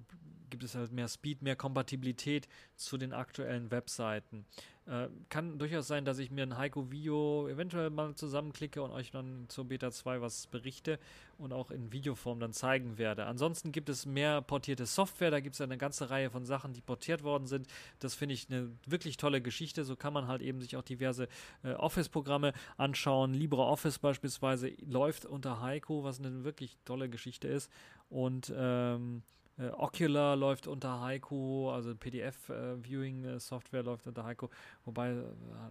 gibt 0.48 0.62
es 0.64 0.74
halt 0.74 0.92
mehr 0.92 1.08
Speed, 1.08 1.42
mehr 1.42 1.56
Kompatibilität 1.56 2.48
zu 2.74 2.96
den 2.96 3.12
aktuellen 3.12 3.70
Webseiten. 3.70 4.46
Äh, 4.86 5.08
kann 5.30 5.58
durchaus 5.58 5.86
sein, 5.86 6.04
dass 6.04 6.18
ich 6.18 6.30
mir 6.30 6.42
ein 6.42 6.58
Heiko-Video 6.58 7.48
eventuell 7.48 7.88
mal 7.88 8.14
zusammenklicke 8.14 8.82
und 8.82 8.90
euch 8.90 9.10
dann 9.10 9.46
zur 9.48 9.64
Beta 9.64 9.90
2 9.90 10.20
was 10.20 10.46
berichte 10.46 10.98
und 11.38 11.54
auch 11.54 11.70
in 11.70 11.90
Videoform 11.90 12.38
dann 12.38 12.52
zeigen 12.52 12.98
werde. 12.98 13.24
Ansonsten 13.24 13.72
gibt 13.72 13.88
es 13.88 14.04
mehr 14.04 14.42
portierte 14.42 14.84
Software, 14.84 15.30
da 15.30 15.40
gibt 15.40 15.54
es 15.54 15.62
eine 15.62 15.78
ganze 15.78 16.10
Reihe 16.10 16.28
von 16.28 16.44
Sachen, 16.44 16.74
die 16.74 16.82
portiert 16.82 17.22
worden 17.22 17.46
sind. 17.46 17.66
Das 17.98 18.14
finde 18.14 18.34
ich 18.34 18.50
eine 18.50 18.72
wirklich 18.84 19.16
tolle 19.16 19.40
Geschichte. 19.40 19.84
So 19.84 19.96
kann 19.96 20.12
man 20.12 20.28
halt 20.28 20.42
eben 20.42 20.60
sich 20.60 20.76
auch 20.76 20.82
diverse 20.82 21.28
äh, 21.62 21.72
Office-Programme 21.72 22.52
anschauen. 22.76 23.32
LibreOffice 23.32 23.98
beispielsweise 23.98 24.74
läuft 24.86 25.24
unter 25.24 25.62
Heiko, 25.62 26.04
was 26.04 26.18
eine 26.18 26.44
wirklich 26.44 26.76
tolle 26.84 27.08
Geschichte 27.08 27.48
ist. 27.48 27.70
Und 28.10 28.52
ähm, 28.54 29.22
äh, 29.58 29.68
Ocular 29.68 30.36
läuft 30.36 30.66
unter 30.66 31.00
Haiku, 31.00 31.70
also 31.70 31.94
PDF-Viewing-Software 31.94 33.80
äh, 33.80 33.84
läuft 33.84 34.06
unter 34.06 34.24
Haiku, 34.24 34.48
wobei 34.84 35.10
äh, 35.10 35.22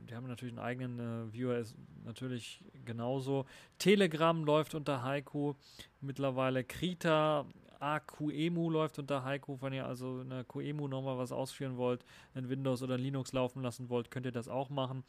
die 0.07 0.15
haben 0.15 0.27
natürlich 0.27 0.53
einen 0.53 0.65
eigenen 0.65 0.99
äh, 0.99 1.33
Viewer, 1.33 1.57
ist 1.57 1.75
natürlich 2.05 2.63
genauso. 2.85 3.45
Telegram 3.77 4.43
läuft 4.43 4.73
unter 4.75 5.03
Haiku 5.03 5.55
mittlerweile, 6.01 6.63
Krita, 6.63 7.45
AQEMU 7.79 8.69
läuft 8.69 8.99
unter 8.99 9.25
Haiku, 9.25 9.57
wenn 9.59 9.73
ihr 9.73 9.85
also 9.85 10.21
in 10.21 10.29
der 10.29 10.45
QEMU 10.45 10.87
nochmal 10.87 11.17
was 11.17 11.33
ausführen 11.33 11.75
wollt, 11.75 12.05
in 12.33 12.47
Windows 12.47 12.81
oder 12.81 12.97
Linux 12.97 13.33
laufen 13.33 13.61
lassen 13.61 13.89
wollt, 13.89 14.09
könnt 14.09 14.25
ihr 14.25 14.31
das 14.31 14.47
auch 14.47 14.69
machen. 14.69 15.03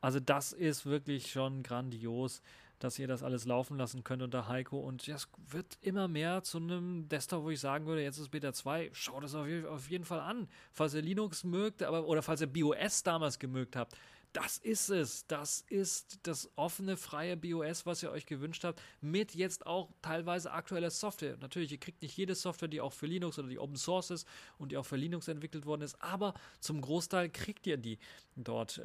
Also 0.00 0.18
das 0.18 0.52
ist 0.52 0.86
wirklich 0.86 1.30
schon 1.30 1.62
grandios 1.62 2.42
dass 2.78 2.98
ihr 2.98 3.08
das 3.08 3.22
alles 3.22 3.44
laufen 3.44 3.76
lassen 3.78 4.04
könnt 4.04 4.22
unter 4.22 4.48
Heiko. 4.48 4.78
Und 4.78 5.06
es 5.08 5.28
wird 5.48 5.78
immer 5.80 6.08
mehr 6.08 6.42
zu 6.42 6.58
einem 6.58 7.08
Desktop, 7.08 7.44
wo 7.44 7.50
ich 7.50 7.60
sagen 7.60 7.86
würde, 7.86 8.02
jetzt 8.02 8.18
ist 8.18 8.30
Beta 8.30 8.52
2, 8.52 8.90
schaut 8.92 9.24
es 9.24 9.34
auf, 9.34 9.46
auf, 9.68 9.90
jeden 9.90 10.04
Fall 10.04 10.20
an. 10.20 10.48
Falls 10.72 10.94
ihr 10.94 11.02
Linux 11.02 11.44
mögt, 11.44 11.82
aber, 11.82 12.06
oder 12.06 12.22
falls 12.22 12.40
ihr 12.40 12.46
BOS 12.46 13.02
damals 13.02 13.38
gemögt 13.38 13.76
habt, 13.76 13.96
das 14.36 14.58
ist 14.58 14.90
es. 14.90 15.26
Das 15.26 15.64
ist 15.70 16.18
das 16.24 16.50
offene, 16.56 16.98
freie 16.98 17.38
BOS, 17.38 17.86
was 17.86 18.02
ihr 18.02 18.10
euch 18.10 18.26
gewünscht 18.26 18.64
habt, 18.64 18.82
mit 19.00 19.34
jetzt 19.34 19.66
auch 19.66 19.88
teilweise 20.02 20.52
aktueller 20.52 20.90
Software. 20.90 21.38
Natürlich, 21.40 21.72
ihr 21.72 21.80
kriegt 21.80 22.02
nicht 22.02 22.16
jede 22.18 22.34
Software, 22.34 22.68
die 22.68 22.82
auch 22.82 22.92
für 22.92 23.06
Linux 23.06 23.38
oder 23.38 23.48
die 23.48 23.58
Open 23.58 23.76
Source 23.76 24.10
ist 24.10 24.28
und 24.58 24.72
die 24.72 24.76
auch 24.76 24.84
für 24.84 24.96
Linux 24.96 25.28
entwickelt 25.28 25.64
worden 25.64 25.80
ist, 25.82 26.02
aber 26.02 26.34
zum 26.60 26.82
Großteil 26.82 27.30
kriegt 27.30 27.66
ihr 27.66 27.78
die 27.78 27.98
dort. 28.34 28.82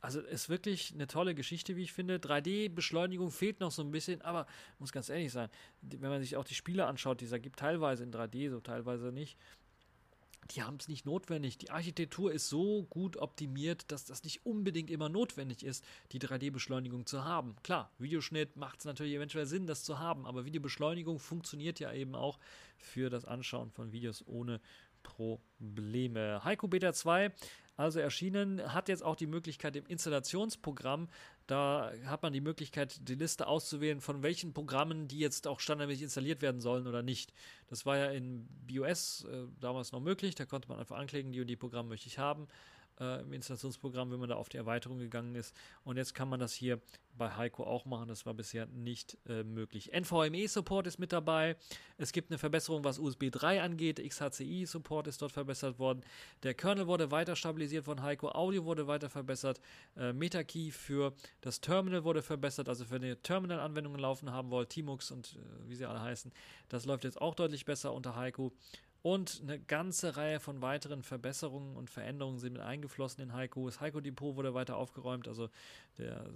Also 0.00 0.20
ist 0.20 0.48
wirklich 0.48 0.92
eine 0.94 1.06
tolle 1.06 1.34
Geschichte, 1.34 1.76
wie 1.76 1.82
ich 1.82 1.92
finde. 1.92 2.18
3D-Beschleunigung 2.18 3.30
fehlt 3.30 3.60
noch 3.60 3.72
so 3.72 3.82
ein 3.82 3.90
bisschen, 3.90 4.22
aber 4.22 4.46
muss 4.78 4.92
ganz 4.92 5.08
ehrlich 5.08 5.32
sein, 5.32 5.48
wenn 5.82 6.10
man 6.10 6.22
sich 6.22 6.36
auch 6.36 6.44
die 6.44 6.54
Spiele 6.54 6.86
anschaut, 6.86 7.20
dieser 7.20 7.38
gibt 7.38 7.58
teilweise 7.58 8.04
in 8.04 8.12
3D, 8.12 8.50
so 8.50 8.60
teilweise 8.60 9.12
nicht 9.12 9.36
die 10.52 10.62
haben 10.62 10.76
es 10.76 10.88
nicht 10.88 11.04
notwendig. 11.04 11.58
Die 11.58 11.70
Architektur 11.70 12.32
ist 12.32 12.48
so 12.48 12.84
gut 12.84 13.16
optimiert, 13.16 13.90
dass 13.90 14.04
das 14.04 14.24
nicht 14.24 14.46
unbedingt 14.46 14.90
immer 14.90 15.08
notwendig 15.08 15.64
ist, 15.64 15.84
die 16.12 16.20
3D-Beschleunigung 16.20 17.06
zu 17.06 17.24
haben. 17.24 17.56
Klar, 17.62 17.90
Videoschnitt 17.98 18.56
macht 18.56 18.80
es 18.80 18.84
natürlich 18.84 19.14
eventuell 19.14 19.46
Sinn, 19.46 19.66
das 19.66 19.84
zu 19.84 19.98
haben, 19.98 20.26
aber 20.26 20.44
Videobeschleunigung 20.44 21.18
funktioniert 21.18 21.80
ja 21.80 21.92
eben 21.92 22.14
auch 22.14 22.38
für 22.76 23.10
das 23.10 23.24
Anschauen 23.24 23.70
von 23.70 23.92
Videos 23.92 24.26
ohne 24.26 24.60
Probleme. 25.02 26.42
Heiko 26.44 26.68
Beta 26.68 26.92
2 26.92 27.32
also 27.78 28.00
erschienen, 28.00 28.74
hat 28.74 28.88
jetzt 28.88 29.04
auch 29.04 29.14
die 29.14 29.28
Möglichkeit 29.28 29.76
im 29.76 29.86
Installationsprogramm, 29.86 31.08
da 31.46 31.92
hat 32.06 32.22
man 32.22 32.32
die 32.32 32.40
Möglichkeit, 32.40 33.08
die 33.08 33.14
Liste 33.14 33.46
auszuwählen, 33.46 34.00
von 34.00 34.24
welchen 34.24 34.52
Programmen, 34.52 35.06
die 35.06 35.20
jetzt 35.20 35.46
auch 35.46 35.60
standardmäßig 35.60 36.02
installiert 36.02 36.42
werden 36.42 36.60
sollen 36.60 36.88
oder 36.88 37.02
nicht. 37.02 37.32
Das 37.68 37.86
war 37.86 37.96
ja 37.96 38.06
in 38.10 38.48
BOS 38.66 39.26
äh, 39.30 39.44
damals 39.60 39.92
noch 39.92 40.00
möglich, 40.00 40.34
da 40.34 40.44
konnte 40.44 40.68
man 40.68 40.80
einfach 40.80 40.98
anklicken, 40.98 41.30
die 41.30 41.40
und 41.40 41.46
die 41.46 41.56
Programme 41.56 41.90
möchte 41.90 42.08
ich 42.08 42.18
haben 42.18 42.48
äh, 43.00 43.20
im 43.20 43.32
Installationsprogramm, 43.32 44.10
wenn 44.10 44.20
man 44.20 44.28
da 44.28 44.36
auf 44.36 44.48
die 44.48 44.56
Erweiterung 44.56 44.98
gegangen 44.98 45.34
ist. 45.34 45.54
Und 45.84 45.96
jetzt 45.96 46.14
kann 46.14 46.28
man 46.28 46.40
das 46.40 46.52
hier 46.52 46.80
bei 47.18 47.36
Heiko 47.36 47.64
auch 47.64 47.84
machen. 47.84 48.08
Das 48.08 48.24
war 48.24 48.34
bisher 48.34 48.66
nicht 48.66 49.18
äh, 49.26 49.42
möglich. 49.42 49.92
NVMe-Support 49.92 50.86
ist 50.86 50.98
mit 50.98 51.12
dabei. 51.12 51.56
Es 51.98 52.12
gibt 52.12 52.30
eine 52.30 52.38
Verbesserung, 52.38 52.84
was 52.84 52.98
USB 52.98 53.30
3 53.30 53.60
angeht. 53.62 53.98
XHCI-Support 53.98 55.08
ist 55.08 55.20
dort 55.20 55.32
verbessert 55.32 55.78
worden. 55.78 56.02
Der 56.44 56.54
Kernel 56.54 56.86
wurde 56.86 57.10
weiter 57.10 57.36
stabilisiert 57.36 57.84
von 57.84 58.02
Heiko. 58.02 58.28
Audio 58.28 58.64
wurde 58.64 58.86
weiter 58.86 59.10
verbessert. 59.10 59.60
Äh, 59.96 60.12
MetaKey 60.12 60.70
für 60.70 61.12
das 61.40 61.60
Terminal 61.60 62.04
wurde 62.04 62.22
verbessert. 62.22 62.68
Also 62.68 62.84
für 62.84 62.96
eine 62.96 63.20
Terminal-Anwendungen 63.20 64.00
laufen 64.00 64.30
haben 64.30 64.50
wollt, 64.50 64.70
Tmux 64.70 65.10
und 65.10 65.36
äh, 65.36 65.68
wie 65.68 65.74
sie 65.74 65.86
alle 65.86 66.00
heißen. 66.00 66.32
Das 66.68 66.86
läuft 66.86 67.04
jetzt 67.04 67.20
auch 67.20 67.34
deutlich 67.34 67.64
besser 67.64 67.92
unter 67.92 68.16
Heiko. 68.16 68.52
Und 69.08 69.40
eine 69.42 69.58
ganze 69.58 70.18
Reihe 70.18 70.38
von 70.38 70.60
weiteren 70.60 71.02
Verbesserungen 71.02 71.76
und 71.76 71.88
Veränderungen 71.88 72.38
sind 72.38 72.52
mit 72.52 72.60
eingeflossen 72.60 73.24
in 73.24 73.32
Heiko. 73.32 73.64
Das 73.64 73.80
Heiko 73.80 74.02
Depot 74.02 74.36
wurde 74.36 74.52
weiter 74.52 74.76
aufgeräumt, 74.76 75.26
also 75.28 75.48
der, 75.96 76.28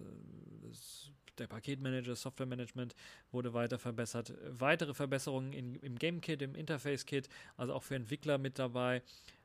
der 1.37 1.49
Paketmanager, 1.49 2.17
Softwaremanagement 2.17 2.95
wurde 3.31 3.53
weiter 3.53 3.79
verbessert. 3.79 4.33
Weitere 4.49 4.95
Verbesserungen 4.95 5.53
in, 5.53 5.75
im 5.81 5.99
Game-Kit, 5.99 6.41
im 6.41 6.55
Interface-Kit, 6.55 7.29
also 7.59 7.75
auch 7.75 7.83
für 7.83 7.95
Entwickler 7.95 8.39
mit 8.39 8.59
dabei. 8.59 9.03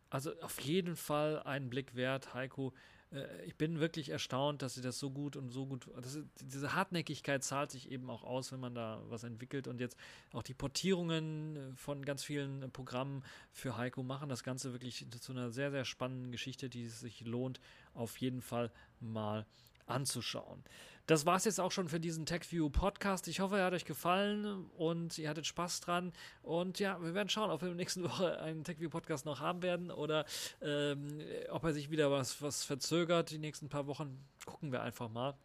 Also 0.10 0.32
auf 0.40 0.62
jeden 0.62 0.96
Fall 0.96 1.44
einen 1.44 1.70
Blick 1.70 1.96
wert. 1.96 2.34
Heiko 2.34 2.74
äh, 3.12 3.46
ich 3.46 3.56
bin 3.56 3.80
wirklich 3.80 4.10
erstaunt, 4.10 4.62
dass 4.62 4.76
sie 4.76 4.82
das 4.82 5.00
so 5.00 5.12
gut 5.12 5.36
und 5.36 5.50
so 5.50 5.66
gut. 5.66 5.88
Das, 6.02 6.20
diese 6.42 6.74
Hartnäckigkeit 6.74 7.44
zahlt 7.44 7.72
sich 7.72 7.92
eben 7.92 8.10
auch 8.10 8.24
aus, 8.24 8.52
wenn 8.52 8.60
man 8.60 8.76
da 8.76 9.02
was 9.10 9.24
entwickelt. 9.24 9.68
Und 9.68 9.80
jetzt 9.80 9.98
auch 10.34 10.44
die 10.44 10.54
Portierungen 10.54 11.56
äh, 11.56 11.76
von 11.76 12.04
ganz 12.04 12.24
vielen 12.24 12.72
Programmen 12.72 13.24
für 13.52 13.78
Heiko 13.78 14.04
machen 14.04 14.30
das 14.30 14.44
Ganze 14.44 14.74
wirklich 14.74 15.06
zu 15.20 15.32
einer 15.32 15.52
sehr, 15.52 15.72
sehr 15.72 15.86
spannenden 15.86 16.32
Geschichte, 16.32 16.70
die 16.70 16.86
es 16.86 17.00
sich 17.00 17.22
lohnt, 17.22 17.60
auf 17.94 18.18
jeden 18.18 18.42
Fall 18.42 18.72
mal 19.00 19.46
anzuschauen. 19.88 20.64
Das 21.08 21.26
war 21.26 21.38
es 21.38 21.46
jetzt 21.46 21.62
auch 21.62 21.72
schon 21.72 21.88
für 21.88 22.02
diesen 22.02 22.26
TechView 22.26 22.70
Podcast. 22.70 23.30
Ich 23.30 23.40
hoffe, 23.40 23.58
er 23.58 23.66
hat 23.66 23.74
euch 23.74 23.86
gefallen 23.86 24.66
und 24.78 25.18
ihr 25.18 25.30
hattet 25.30 25.48
Spaß 25.48 25.80
dran. 25.80 26.12
Und 26.44 26.80
ja, 26.80 27.02
wir 27.02 27.14
werden 27.14 27.30
schauen, 27.30 27.50
ob 27.50 27.62
wir 27.62 27.70
in 27.70 27.78
der 27.78 27.84
nächsten 27.84 28.04
Woche 28.10 28.42
einen 28.42 28.66
TechView 28.66 28.90
Podcast 28.90 29.26
noch 29.26 29.40
haben 29.40 29.62
werden 29.62 29.90
oder 29.90 30.26
ähm, 30.62 31.22
ob 31.50 31.64
er 31.64 31.72
sich 31.72 31.90
wieder 31.90 32.12
was, 32.12 32.42
was 32.42 32.66
verzögert. 32.66 33.32
Die 33.32 33.38
nächsten 33.38 33.70
paar 33.70 33.88
Wochen 33.88 34.20
gucken 34.46 34.74
wir 34.74 34.82
einfach 34.82 35.10
mal 35.10 35.36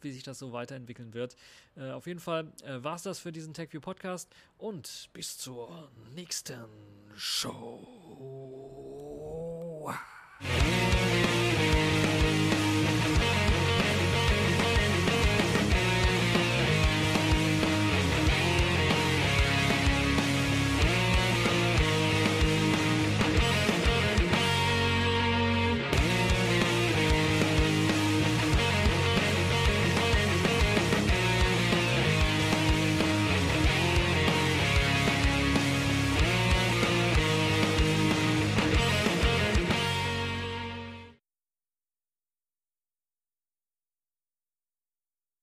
wie 0.00 0.12
sich 0.12 0.22
das 0.22 0.38
so 0.38 0.52
weiterentwickeln 0.52 1.12
wird. 1.12 1.34
Äh, 1.76 1.90
auf 1.90 2.06
jeden 2.06 2.20
Fall 2.20 2.52
äh, 2.62 2.82
war 2.84 2.94
es 2.96 3.02
das 3.02 3.18
für 3.18 3.32
diesen 3.32 3.52
TechView 3.54 3.80
Podcast 3.80 4.32
und 4.56 5.08
bis 5.12 5.38
zur 5.38 5.90
nächsten 6.14 6.66
Show. 7.16 7.88